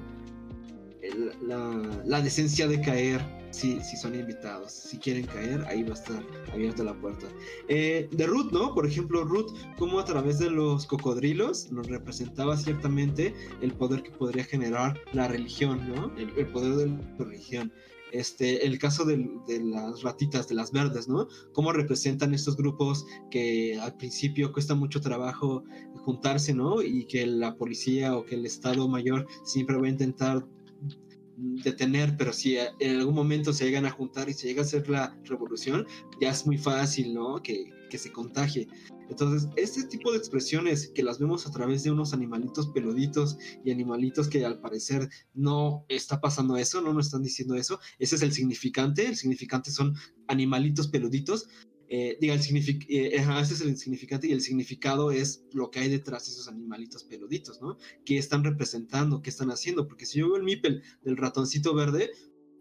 [1.41, 3.21] la, la, decencia de caer
[3.51, 4.71] si, si son invitados.
[4.71, 6.23] Si quieren caer, ahí va a estar
[6.53, 7.27] abierta la puerta.
[7.67, 8.73] Eh, de Ruth, ¿no?
[8.73, 14.11] Por ejemplo, Ruth, como a través de los cocodrilos nos representaba ciertamente el poder que
[14.11, 16.15] podría generar la religión, ¿no?
[16.17, 17.71] El, poder de la religión.
[18.11, 21.27] Este, el caso de, de, las ratitas, de las verdes, ¿no?
[21.51, 25.63] Cómo representan estos grupos que al principio cuesta mucho trabajo
[26.05, 26.81] juntarse, ¿no?
[26.81, 30.45] Y que la policía o que el Estado Mayor siempre va a intentar
[31.37, 34.89] detener, pero si en algún momento se llegan a juntar y se llega a hacer
[34.89, 35.85] la revolución,
[36.21, 37.41] ya es muy fácil, ¿no?
[37.41, 38.67] Que, que se contagie.
[39.09, 43.71] Entonces, este tipo de expresiones que las vemos a través de unos animalitos peluditos y
[43.71, 48.21] animalitos que al parecer no está pasando eso, no nos están diciendo eso, ese es
[48.23, 49.95] el significante, el significante son
[50.27, 51.47] animalitos peluditos,
[51.87, 56.31] eh, diga, el eh, el significante y el significado es lo que hay detrás de
[56.31, 57.77] esos animalitos peluditos, ¿no?
[58.03, 59.21] ¿Qué están representando?
[59.21, 59.87] ¿Qué están haciendo?
[59.87, 62.11] Porque si yo veo el mipel del ratoncito verde,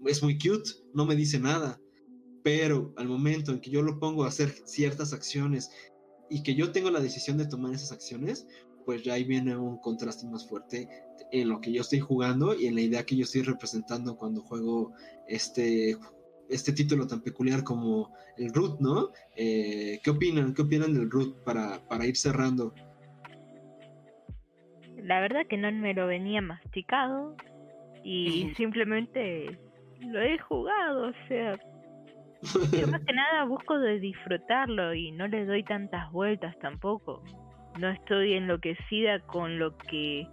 [0.04, 1.80] es muy cute, no me dice nada.
[2.42, 5.70] Pero al momento en que yo lo pongo a hacer ciertas acciones
[6.28, 8.46] y que yo tengo la decisión de tomar esas acciones,
[8.84, 10.88] pues ya ahí viene un contraste más fuerte
[11.32, 14.42] en lo que yo estoy jugando y en la idea que yo estoy representando cuando
[14.42, 14.92] juego
[15.26, 15.96] este
[16.48, 19.10] este título tan peculiar como el Root, ¿no?
[19.36, 20.54] Eh, ¿Qué opinan?
[20.54, 22.74] ¿Qué opinan del Root para, para ir cerrando?
[25.02, 27.36] La verdad que no me lo venía masticado
[28.02, 29.58] y simplemente
[30.00, 31.58] lo he jugado, o sea,
[32.78, 37.22] yo más que nada busco de disfrutarlo y no le doy tantas vueltas tampoco.
[37.78, 40.28] No estoy enloquecida con lo que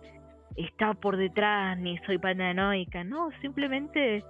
[0.55, 4.23] está por detrás, ni soy paranoica, no, simplemente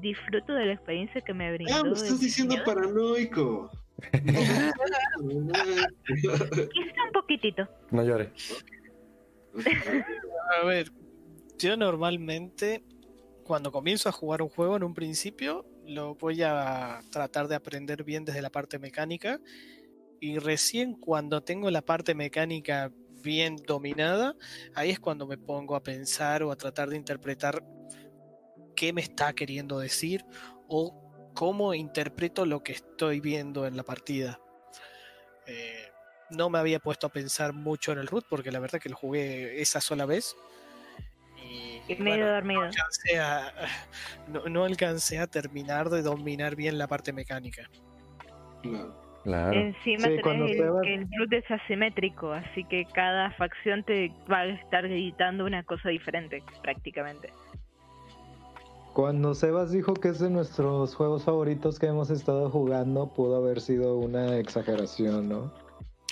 [0.00, 1.74] disfruto de la experiencia que me brindó.
[1.74, 3.70] Ah, me estás diciendo paranoico.
[4.12, 4.72] Quizá
[7.06, 7.68] un poquitito.
[7.90, 8.32] No llore.
[10.60, 10.90] A ver,
[11.58, 12.84] yo normalmente
[13.44, 18.04] cuando comienzo a jugar un juego en un principio lo voy a tratar de aprender
[18.04, 19.40] bien desde la parte mecánica
[20.20, 22.90] y recién cuando tengo la parte mecánica
[23.22, 24.34] bien dominada,
[24.74, 27.64] ahí es cuando me pongo a pensar o a tratar de interpretar
[28.74, 30.24] qué me está queriendo decir
[30.68, 34.40] o cómo interpreto lo que estoy viendo en la partida.
[35.46, 35.88] Eh,
[36.30, 38.96] no me había puesto a pensar mucho en el root porque la verdad que lo
[38.96, 40.36] jugué esa sola vez.
[41.88, 42.62] Y, medio dormido.
[44.50, 47.68] No alcancé, a, terminar de dominar bien la parte mecánica.
[49.22, 49.52] Claro.
[49.52, 55.44] Encima el, el root es asimétrico, así que cada facción te va a estar editando
[55.44, 57.32] una cosa diferente prácticamente.
[58.94, 63.60] Cuando Sebas dijo que es de nuestros juegos favoritos que hemos estado jugando, pudo haber
[63.60, 65.52] sido una exageración, ¿no?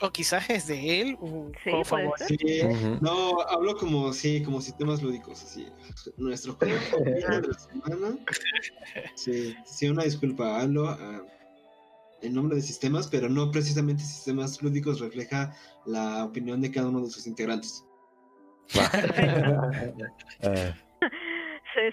[0.00, 2.24] O quizás es de él un sí, juego favorito.
[2.26, 2.60] Sí,
[3.00, 5.68] no, hablo como, sí, como sistemas lúdicos, así.
[6.16, 8.18] Nuestro juego favorito de la semana.
[9.14, 11.24] Sí, sí, una disculpa, hablo uh,
[12.20, 15.54] en nombre de sistemas, pero no precisamente sistemas lúdicos refleja
[15.86, 17.84] la opinión de cada uno de sus integrantes.
[20.42, 20.91] uh.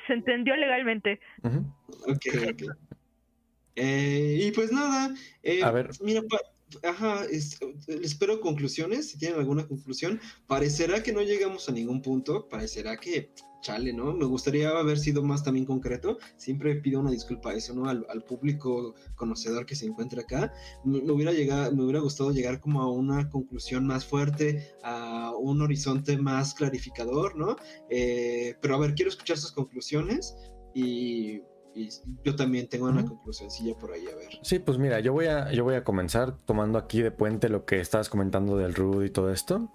[0.08, 1.20] Se, entendió legalmente.
[1.44, 2.64] Ok, ok.
[3.76, 5.92] Eh, y pues nada, eh, a ver.
[6.02, 6.22] Mira,
[6.84, 7.24] ajá,
[7.88, 10.20] espero conclusiones, si tienen alguna conclusión.
[10.48, 13.30] Parecerá que no llegamos a ningún punto, parecerá que
[13.62, 14.14] chale, ¿no?
[14.14, 16.18] Me gustaría haber sido más también concreto.
[16.38, 17.90] Siempre pido una disculpa a eso, ¿no?
[17.90, 20.54] Al, público conocedor que se encuentra acá.
[20.84, 25.62] Me, hubiera llegado, me hubiera gustado llegar como a una conclusión más fuerte, a un
[25.62, 27.56] horizonte más clarificador, ¿no?
[27.90, 30.36] Eh, pero a ver, quiero escuchar sus conclusiones
[30.74, 31.42] y
[32.24, 34.28] yo también tengo una conclusión sencilla por ahí, a ver.
[34.42, 37.66] Sí, pues mira, yo voy a, yo voy a comenzar tomando aquí de puente lo
[37.66, 39.72] que estabas comentando del RUD y todo esto.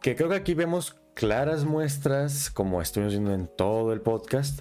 [0.00, 4.60] Que creo que aquí vemos claras muestras, como estuvimos viendo en todo el podcast,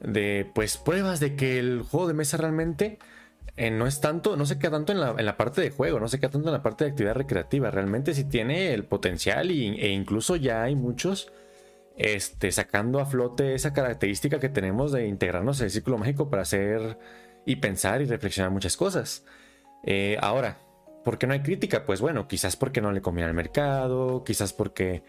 [0.00, 2.98] de pues pruebas de que el juego de mesa realmente
[3.56, 6.20] eh, no es tanto, no se queda tanto en la, parte de juego, no se
[6.20, 7.70] queda tanto en la parte de actividad recreativa.
[7.70, 11.32] Realmente sí tiene el potencial e incluso ya hay muchos
[11.96, 16.42] este, sacando a flote esa característica que tenemos de integrarnos en el círculo mágico para
[16.42, 16.98] hacer
[17.46, 19.24] y pensar y reflexionar muchas cosas.
[19.84, 20.58] Eh, ahora,
[21.02, 21.86] ¿por qué no hay crítica?
[21.86, 25.02] Pues bueno, quizás porque no le conviene al mercado, quizás porque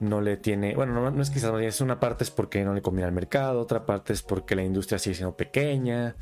[0.00, 3.06] no le tiene, bueno, no, es quizás, es una parte es porque no le conviene
[3.06, 6.16] al mercado, otra parte es porque la industria sigue siendo pequeña,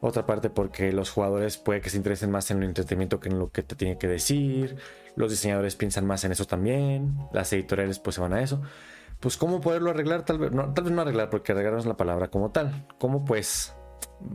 [0.00, 3.38] otra parte porque los jugadores puede que se interesen más en el entretenimiento que en
[3.38, 4.76] lo que te tiene que decir,
[5.16, 8.62] los diseñadores piensan más en eso también, las editoriales pues se van a eso.
[9.20, 11.86] Pues cómo poderlo arreglar, tal vez no, tal vez no arreglar porque arreglar no es
[11.86, 13.74] la palabra como tal, cómo pues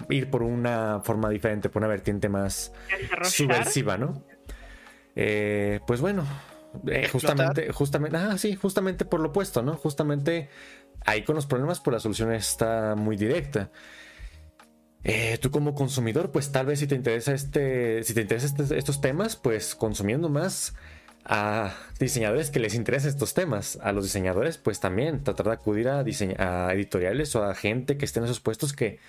[0.10, 2.72] ir por una forma diferente, por una vertiente más
[3.24, 4.24] subversiva, ¿no?
[5.16, 6.24] Eh, pues bueno,
[6.88, 9.76] eh, justamente, justamente, ah, sí, justamente por lo opuesto, ¿no?
[9.76, 10.49] Justamente
[11.06, 13.72] ahí con los problemas, pues la solución está muy directa.
[15.03, 18.77] Eh, tú como consumidor, pues tal vez si te interesa este, si te interesan este,
[18.77, 20.73] estos temas, pues consumiendo más
[21.26, 25.89] a diseñadores que les interesen estos temas, a los diseñadores, pues también tratar de acudir
[25.89, 28.99] a, a editoriales o a gente que esté en esos puestos que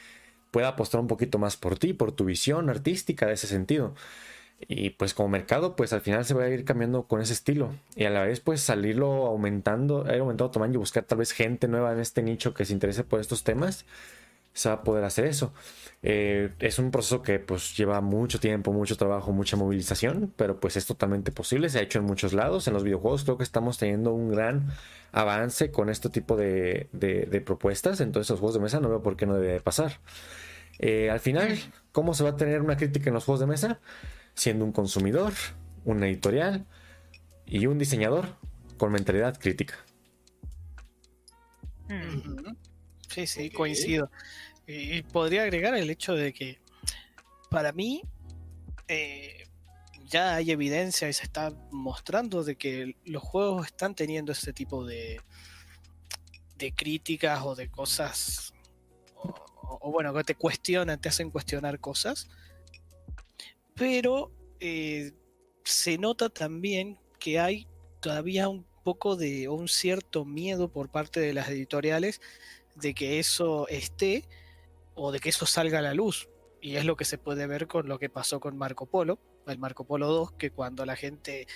[0.51, 3.95] pueda apostar un poquito más por ti, por tu visión artística de ese sentido.
[4.61, 7.71] Y pues como mercado, pues al final se va a ir cambiando con ese estilo.
[7.95, 11.69] Y a la vez, pues salirlo aumentando, ir aumentando tamaño y buscar tal vez gente
[11.69, 13.85] nueva en este nicho que se interese por estos temas,
[14.55, 15.53] se va a poder hacer eso.
[16.03, 20.77] Eh, es un proceso que pues lleva mucho tiempo, mucho trabajo, mucha movilización, pero pues
[20.77, 22.67] es totalmente posible, se ha hecho en muchos lados.
[22.67, 24.73] En los videojuegos creo que estamos teniendo un gran
[25.13, 29.17] avance con este tipo de, de, propuestas, entonces los juegos de mesa no veo por
[29.17, 30.01] qué no debe pasar.
[30.79, 31.59] Eh, al final,
[31.93, 33.81] ¿cómo se va a tener una crítica en los juegos de mesa?
[34.37, 35.33] Siendo un consumidor,
[35.85, 36.67] un editorial
[37.47, 38.37] y un diseñador
[38.77, 39.75] con mentalidad crítica.
[43.09, 44.11] Sí, sí, coincido.
[44.67, 46.59] Y podría agregar el hecho de que
[47.51, 48.03] para mí
[48.89, 49.45] eh,
[50.05, 54.85] ya hay evidencia y se está mostrando de que los juegos están teniendo ese tipo
[54.85, 55.21] de,
[56.59, 58.53] de críticas o de cosas,
[59.15, 62.29] o bueno, que te cuestionan, te hacen cuestionar cosas
[63.77, 65.13] pero eh,
[65.65, 67.67] se nota también que hay
[68.01, 72.21] todavía un poco de un cierto miedo por parte de las editoriales
[72.75, 74.25] de que eso esté
[74.95, 76.29] o de que eso salga a la luz.
[76.61, 79.59] Y es lo que se puede ver con lo que pasó con Marco Polo, el
[79.59, 81.47] Marco Polo 2, que cuando la gente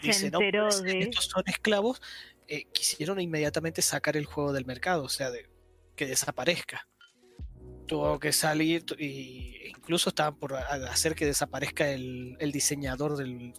[0.00, 2.00] dice, no, pues, estos son esclavos,
[2.48, 5.48] eh, quisieron inmediatamente sacar el juego del mercado, o sea, de,
[5.94, 6.88] que desaparezca
[7.86, 13.52] tuvo que salir y incluso estaban por hacer que desaparezca el, diseñador del,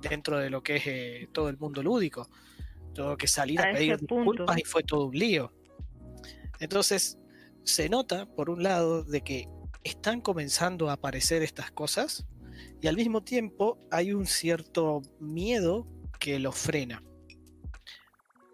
[0.00, 2.28] dentro de lo que es eh, todo el mundo lúdico.
[2.94, 5.52] Tuvo que salir a, pedir disculpas y fue todo un lío.
[6.60, 7.18] Entonces,
[7.64, 9.48] se nota, por un lado, de que
[9.84, 12.24] están comenzando a aparecer estas cosas
[12.80, 15.86] y al mismo tiempo hay un cierto miedo
[16.18, 17.02] que lo frena.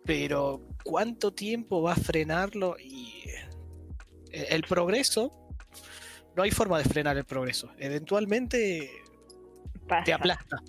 [0.05, 2.77] Pero ¿cuánto tiempo va a frenarlo?
[2.79, 3.25] Y
[4.51, 5.33] el progreso,
[6.37, 7.71] no hay forma de frenar el progreso.
[7.79, 8.91] Eventualmente
[10.05, 10.63] te aplasta.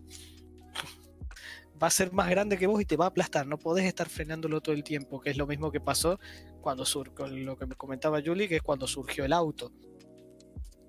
[1.82, 3.48] Va a ser más grande que vos y te va a aplastar.
[3.48, 6.20] No podés estar frenándolo todo el tiempo, que es lo mismo que pasó
[6.62, 9.72] cuando surgió, lo que me comentaba Julie, que es cuando surgió el auto.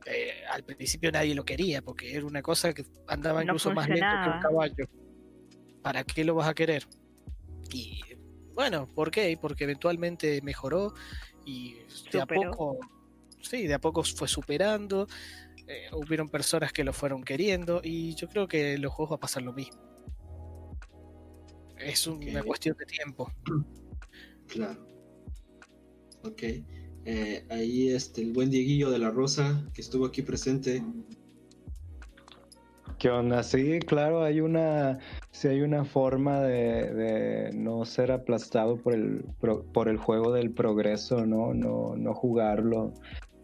[0.07, 4.07] Eh, al principio nadie lo quería porque era una cosa que andaba incluso más lento
[4.24, 4.85] que un caballo.
[5.82, 6.86] ¿Para qué lo vas a querer?
[7.70, 8.01] Y
[8.55, 9.39] bueno, ¿por qué?
[9.40, 10.94] Porque eventualmente mejoró
[11.51, 11.77] y
[12.12, 12.78] de a poco,
[13.40, 15.09] sí, de a poco fue superando.
[15.66, 19.20] Eh, hubieron personas que lo fueron queriendo y yo creo que los juegos va a
[19.20, 19.81] pasar lo mismo.
[21.78, 23.32] Es una cuestión de tiempo.
[24.48, 24.86] Claro.
[26.24, 26.43] Ok.
[27.05, 30.85] Eh, ahí este, el buen Dieguillo de la Rosa, que estuvo aquí presente.
[32.98, 33.43] ¿Qué onda?
[33.43, 34.98] Sí, claro, hay una,
[35.31, 39.24] sí hay una forma de, no ser aplastado por el,
[39.73, 41.55] por el juego del progreso, ¿no?
[41.55, 42.93] No, no jugarlo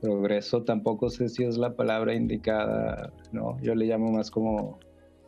[0.01, 3.59] progreso tampoco sé si es la palabra indicada, ¿no?
[3.61, 4.79] Yo le llamo más como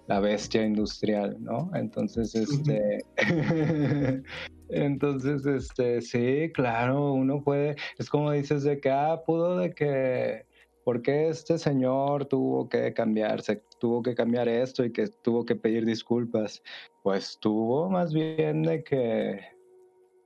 [0.06, 1.70] la bestia industrial, ¿no?
[1.74, 3.04] Entonces, este,
[4.68, 10.46] entonces, este, sí, claro, uno puede, es como dices de que, ah, pudo de que,
[10.88, 15.54] ¿por qué este señor tuvo que cambiarse, tuvo que cambiar esto y que tuvo que
[15.54, 16.62] pedir disculpas?
[17.02, 19.38] Pues tuvo más bien de que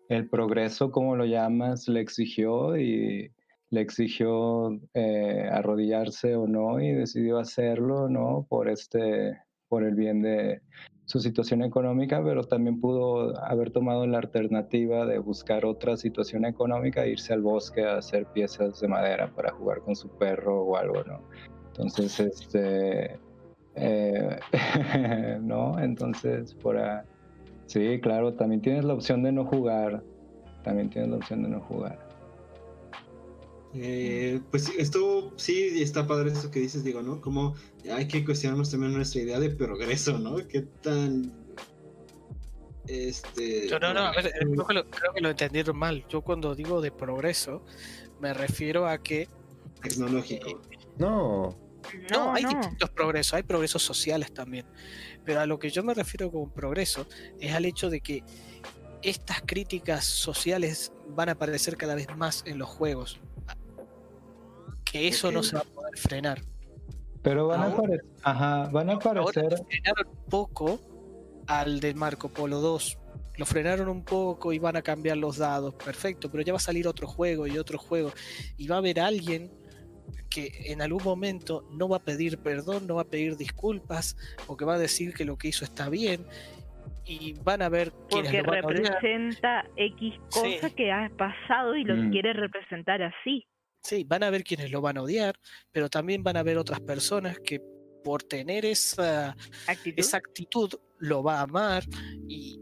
[0.09, 3.32] el progreso, como lo llamas, le exigió y
[3.70, 8.47] le exigió eh, arrodillarse o no y decidió hacerlo, ¿no?
[8.48, 9.36] Por este
[9.68, 10.62] por el bien de
[11.05, 17.05] su situación económica, pero también pudo haber tomado la alternativa de buscar otra situación económica
[17.05, 20.77] e irse al bosque a hacer piezas de madera para jugar con su perro o
[20.77, 21.20] algo, ¿no?
[21.69, 23.19] Entonces, este,
[23.74, 24.39] eh,
[25.43, 25.79] ¿no?
[25.79, 26.79] Entonces, por
[27.66, 30.03] sí, claro, también tienes la opción de no jugar,
[30.62, 32.11] también tienes la opción de no jugar.
[33.74, 37.20] Eh, pues esto sí está padre eso que dices, digo, ¿no?
[37.20, 37.55] Como
[37.90, 40.36] hay que cuestionarnos también nuestra idea de progreso, ¿no?
[40.47, 41.32] ¿Qué tan...
[42.86, 43.69] Este...
[43.70, 46.05] no, no, a ver, creo que, lo, creo que lo entendieron mal.
[46.09, 47.65] Yo cuando digo de progreso,
[48.20, 49.28] me refiero a que...
[49.81, 50.51] Tecnológico.
[50.51, 51.59] Eh, no.
[52.11, 54.66] No, hay distintos progresos, hay progresos sociales también.
[55.24, 57.07] Pero a lo que yo me refiero con progreso
[57.40, 58.23] es al hecho de que
[59.03, 63.20] estas críticas sociales van a aparecer cada vez más en los juegos
[64.93, 66.43] que eso no se va a poder frenar.
[67.23, 68.05] Pero van a aparecer.
[68.23, 69.56] Ajá, van a aparecer.
[69.66, 70.81] frenaron un poco
[71.47, 72.98] al de Marco Polo 2.
[73.39, 75.74] Lo frenaron un poco y van a cambiar los dados.
[75.74, 78.12] Perfecto, pero ya va a salir otro juego y otro juego.
[78.59, 79.51] Y va a haber alguien
[80.28, 84.16] que en algún momento no va a pedir perdón, no va a pedir disculpas,
[84.47, 86.27] o que va a decir que lo que hizo está bien.
[87.06, 92.10] Y van a ver porque representa X cosa que ha pasado y lo mm.
[92.10, 93.47] quiere representar así.
[93.83, 95.35] Sí, van a ver quienes lo van a odiar,
[95.73, 97.61] pero también van a ver otras personas que
[98.05, 99.37] por tener esa
[99.67, 101.85] actitud, esa actitud lo va a amar
[102.29, 102.59] y,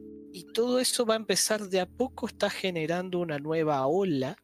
[0.53, 4.37] todo eso va a empezar de a poco, está generando una nueva ola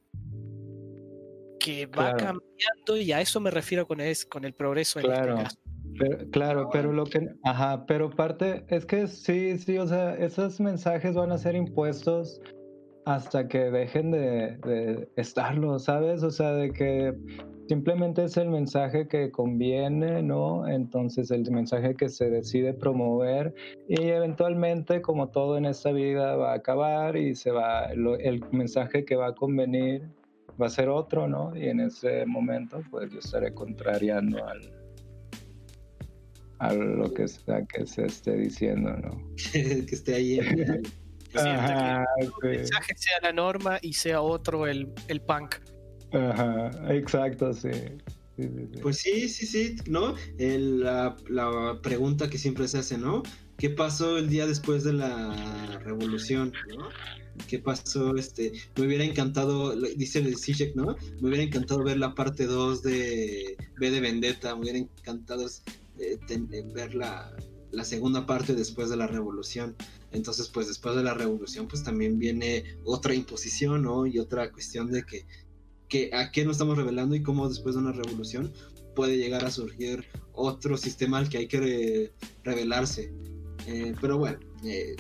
[1.58, 5.26] que va cambiando y a eso me refiero con, es, con el progreso en este
[5.26, 5.58] caso.
[5.98, 10.60] Pero, claro, pero lo que, ajá, pero parte, es que sí, sí, o sea, esos
[10.60, 12.40] mensajes van a ser impuestos
[13.06, 16.24] hasta que dejen de, estarlo, ¿sabes?
[16.24, 17.14] O sea, de que
[17.68, 20.66] simplemente es el mensaje que conviene, ¿no?
[20.68, 23.54] Entonces el mensaje que se decide promover
[23.88, 29.04] y eventualmente, como todo en esta vida, va a acabar y se va, el mensaje
[29.04, 30.02] que va a convenir
[30.60, 31.56] va a ser otro, ¿no?
[31.56, 34.72] Y en ese momento, pues yo estaré contrariando al
[36.58, 39.10] a lo que sea que se esté diciendo, ¿no?
[39.52, 40.40] que esté ahí.
[41.34, 42.04] Ajá,
[42.40, 45.56] que el mensaje sea la norma y sea otro el, el punk.
[46.12, 47.70] Ajá, exacto, sí.
[48.82, 50.14] Pues sí, sí, sí, ¿no?
[50.38, 53.22] la, la, pregunta que siempre se hace, ¿no?
[53.56, 56.90] ¿Qué pasó el día después de la revolución, ¿no?
[57.48, 58.14] ¿Qué pasó?
[58.16, 60.96] Este, me hubiera encantado, dice el Zizek, ¿no?
[61.20, 65.46] Me hubiera encantado ver la parte 2 de B de Vendetta, me hubiera encantado
[65.98, 66.18] eh,
[66.74, 67.34] ver la,
[67.70, 69.74] la segunda parte después de la revolución.
[70.12, 74.06] Entonces, pues después de la revolución, pues también viene otra imposición, ¿no?
[74.06, 75.26] Y otra cuestión de que,
[75.88, 78.52] que a qué nos estamos revelando y cómo después de una revolución
[78.94, 82.12] puede llegar a surgir otro sistema al que hay que
[82.44, 83.12] revelarse.
[83.66, 84.96] Eh, pero bueno, eh,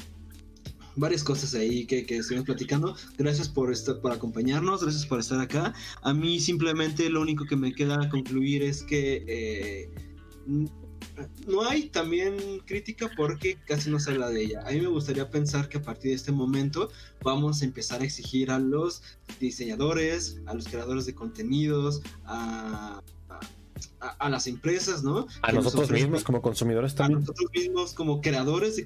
[0.96, 2.96] varias cosas ahí que, que platicando.
[3.16, 5.74] Gracias por, estar, por acompañarnos, gracias por estar acá.
[6.02, 9.90] A mí simplemente lo único que me queda concluir es que eh,
[11.46, 12.36] no hay también
[12.66, 14.62] crítica porque casi no se habla de ella.
[14.66, 16.90] A mí me gustaría pensar que a partir de este momento
[17.22, 19.02] vamos a empezar a exigir a los
[19.40, 23.00] diseñadores, a los creadores de contenidos, a,
[24.18, 25.26] a, las empresas, ¿no?
[25.42, 27.18] A nosotros mismos como consumidores también.
[27.18, 28.84] A nosotros mismos como creadores de,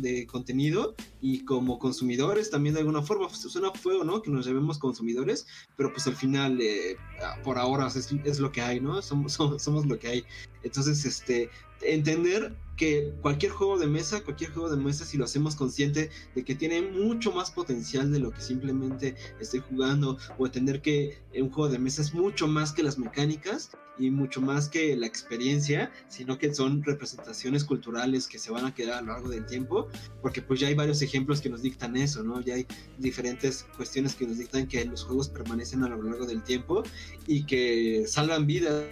[0.00, 3.28] de, contenido y como consumidores también de alguna forma.
[3.28, 4.22] Pues, suena fuego, ¿no?
[4.22, 5.46] Que nos llevemos consumidores,
[5.76, 6.96] pero pues al final, eh,
[7.44, 9.00] por ahora es, es, lo que hay, ¿no?
[9.02, 10.24] Somos, somos, somos lo que hay.
[10.62, 11.50] Entonces, este,
[11.84, 16.44] entender que cualquier juego de mesa, cualquier juego de mesa, si lo hacemos consciente de
[16.44, 21.50] que tiene mucho más potencial de lo que simplemente estoy jugando, o entender que un
[21.50, 25.92] juego de mesa es mucho más que las mecánicas y mucho más que la experiencia,
[26.08, 29.88] sino que son representaciones culturales que se van a quedar a lo largo del tiempo,
[30.22, 32.40] porque pues ya hay varios ejemplos que nos dictan eso, ¿no?
[32.40, 32.66] Ya hay
[32.98, 36.82] diferentes cuestiones que nos dictan que los juegos permanecen a lo largo del tiempo
[37.26, 38.84] y que salvan vidas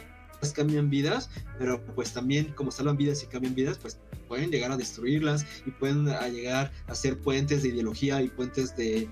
[0.49, 3.99] cambian vidas, pero pues también como salvan vidas y cambian vidas, pues
[4.29, 9.09] pueden llegar a destruirlas y pueden llegar a ser puentes de ideología y puentes de,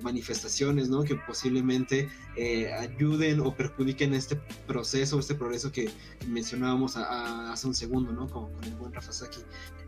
[0.00, 1.02] manifestaciones, ¿no?
[1.02, 4.36] Que posiblemente eh, ayuden o perjudiquen este
[4.66, 5.90] proceso, este progreso que
[6.26, 8.26] mencionábamos hace un segundo, ¿no?
[8.28, 9.40] Con, con, el buen Rafa Saki.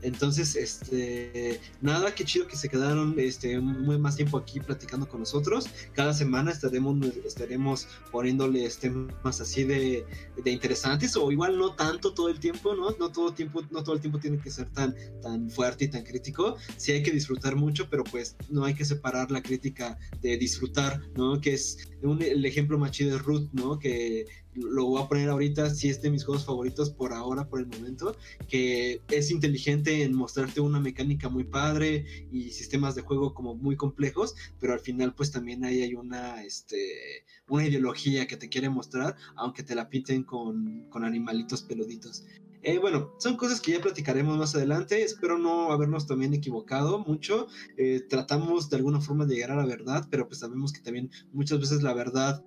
[0.05, 5.21] Entonces, este, nada, qué chido que se quedaron este, muy más tiempo aquí platicando con
[5.21, 5.67] nosotros.
[5.93, 10.05] Cada semana estaremos, estaremos poniéndoles temas así de,
[10.43, 12.91] de interesantes o igual no tanto todo el tiempo, ¿no?
[12.99, 16.05] No todo, tiempo, no todo el tiempo tiene que ser tan, tan fuerte y tan
[16.05, 16.57] crítico.
[16.77, 21.01] Sí hay que disfrutar mucho, pero pues no hay que separar la crítica de disfrutar,
[21.17, 21.41] ¿no?
[21.41, 23.79] Que es un, el ejemplo más chido de Ruth, ¿no?
[23.79, 27.61] Que lo voy a poner ahorita, si es de mis juegos favoritos por ahora, por
[27.61, 28.17] el momento,
[28.49, 33.77] que es inteligente en mostrarte una mecánica muy padre y sistemas de juego como muy
[33.77, 38.69] complejos, pero al final pues también ahí hay una, este, una ideología que te quiere
[38.69, 42.25] mostrar, aunque te la pinten con, con animalitos peluditos.
[42.67, 45.03] Eh, bueno, son cosas que ya platicaremos más adelante.
[45.03, 47.47] Espero no habernos también equivocado mucho.
[47.77, 51.11] Eh, tratamos de alguna forma de llegar a la verdad, pero pues sabemos que también
[51.31, 52.43] muchas veces la verdad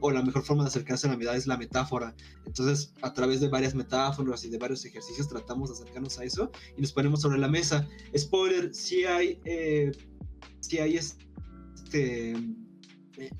[0.00, 2.14] o la mejor forma de acercarse a la verdad es la metáfora.
[2.44, 6.50] Entonces, a través de varias metáforas y de varios ejercicios tratamos de acercarnos a eso
[6.76, 7.86] y nos ponemos sobre la mesa.
[8.16, 9.92] Spoiler, si hay, eh,
[10.80, 12.34] hay este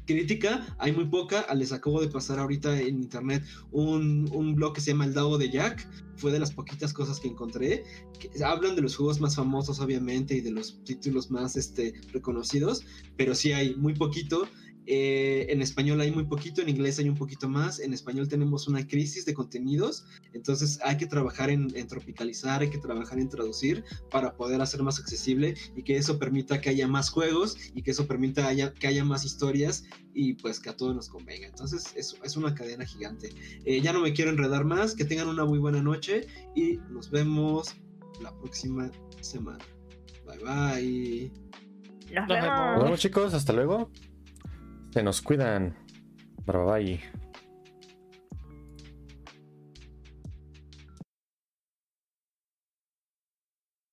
[0.07, 1.47] crítica, hay muy poca.
[1.55, 5.39] Les acabo de pasar ahorita en internet un, un, blog que se llama El Dado
[5.39, 5.89] de Jack.
[6.16, 7.85] Fue de las poquitas cosas que encontré.
[8.19, 12.85] Que hablan de los juegos más famosos, obviamente, y de los títulos más este, reconocidos,
[13.16, 14.49] pero sí hay muy poquito.
[14.86, 17.80] Eh, en español hay muy poquito, en inglés hay un poquito más.
[17.80, 22.78] En español tenemos una crisis de contenidos, entonces hay que trabajar en, tropicalizar, hay que
[22.78, 27.10] trabajar en traducir para poder hacer más accesible y que eso permita que haya más
[27.10, 29.84] juegos y que eso permita que haya más historias
[30.14, 31.46] y pues que a todos nos convenga.
[31.46, 33.30] Entonces es, es una cadena gigante.
[33.64, 37.10] Eh, ya no me quiero enredar más, que tengan una muy buena noche y nos
[37.10, 37.74] vemos
[38.20, 38.90] la próxima
[39.20, 39.64] semana.
[40.26, 41.46] Bye bye.
[42.12, 43.00] Nos vemos.
[43.00, 43.90] chicos, hasta luego.
[44.97, 45.77] Se nos cuidan.
[46.47, 47.26] Bye bye.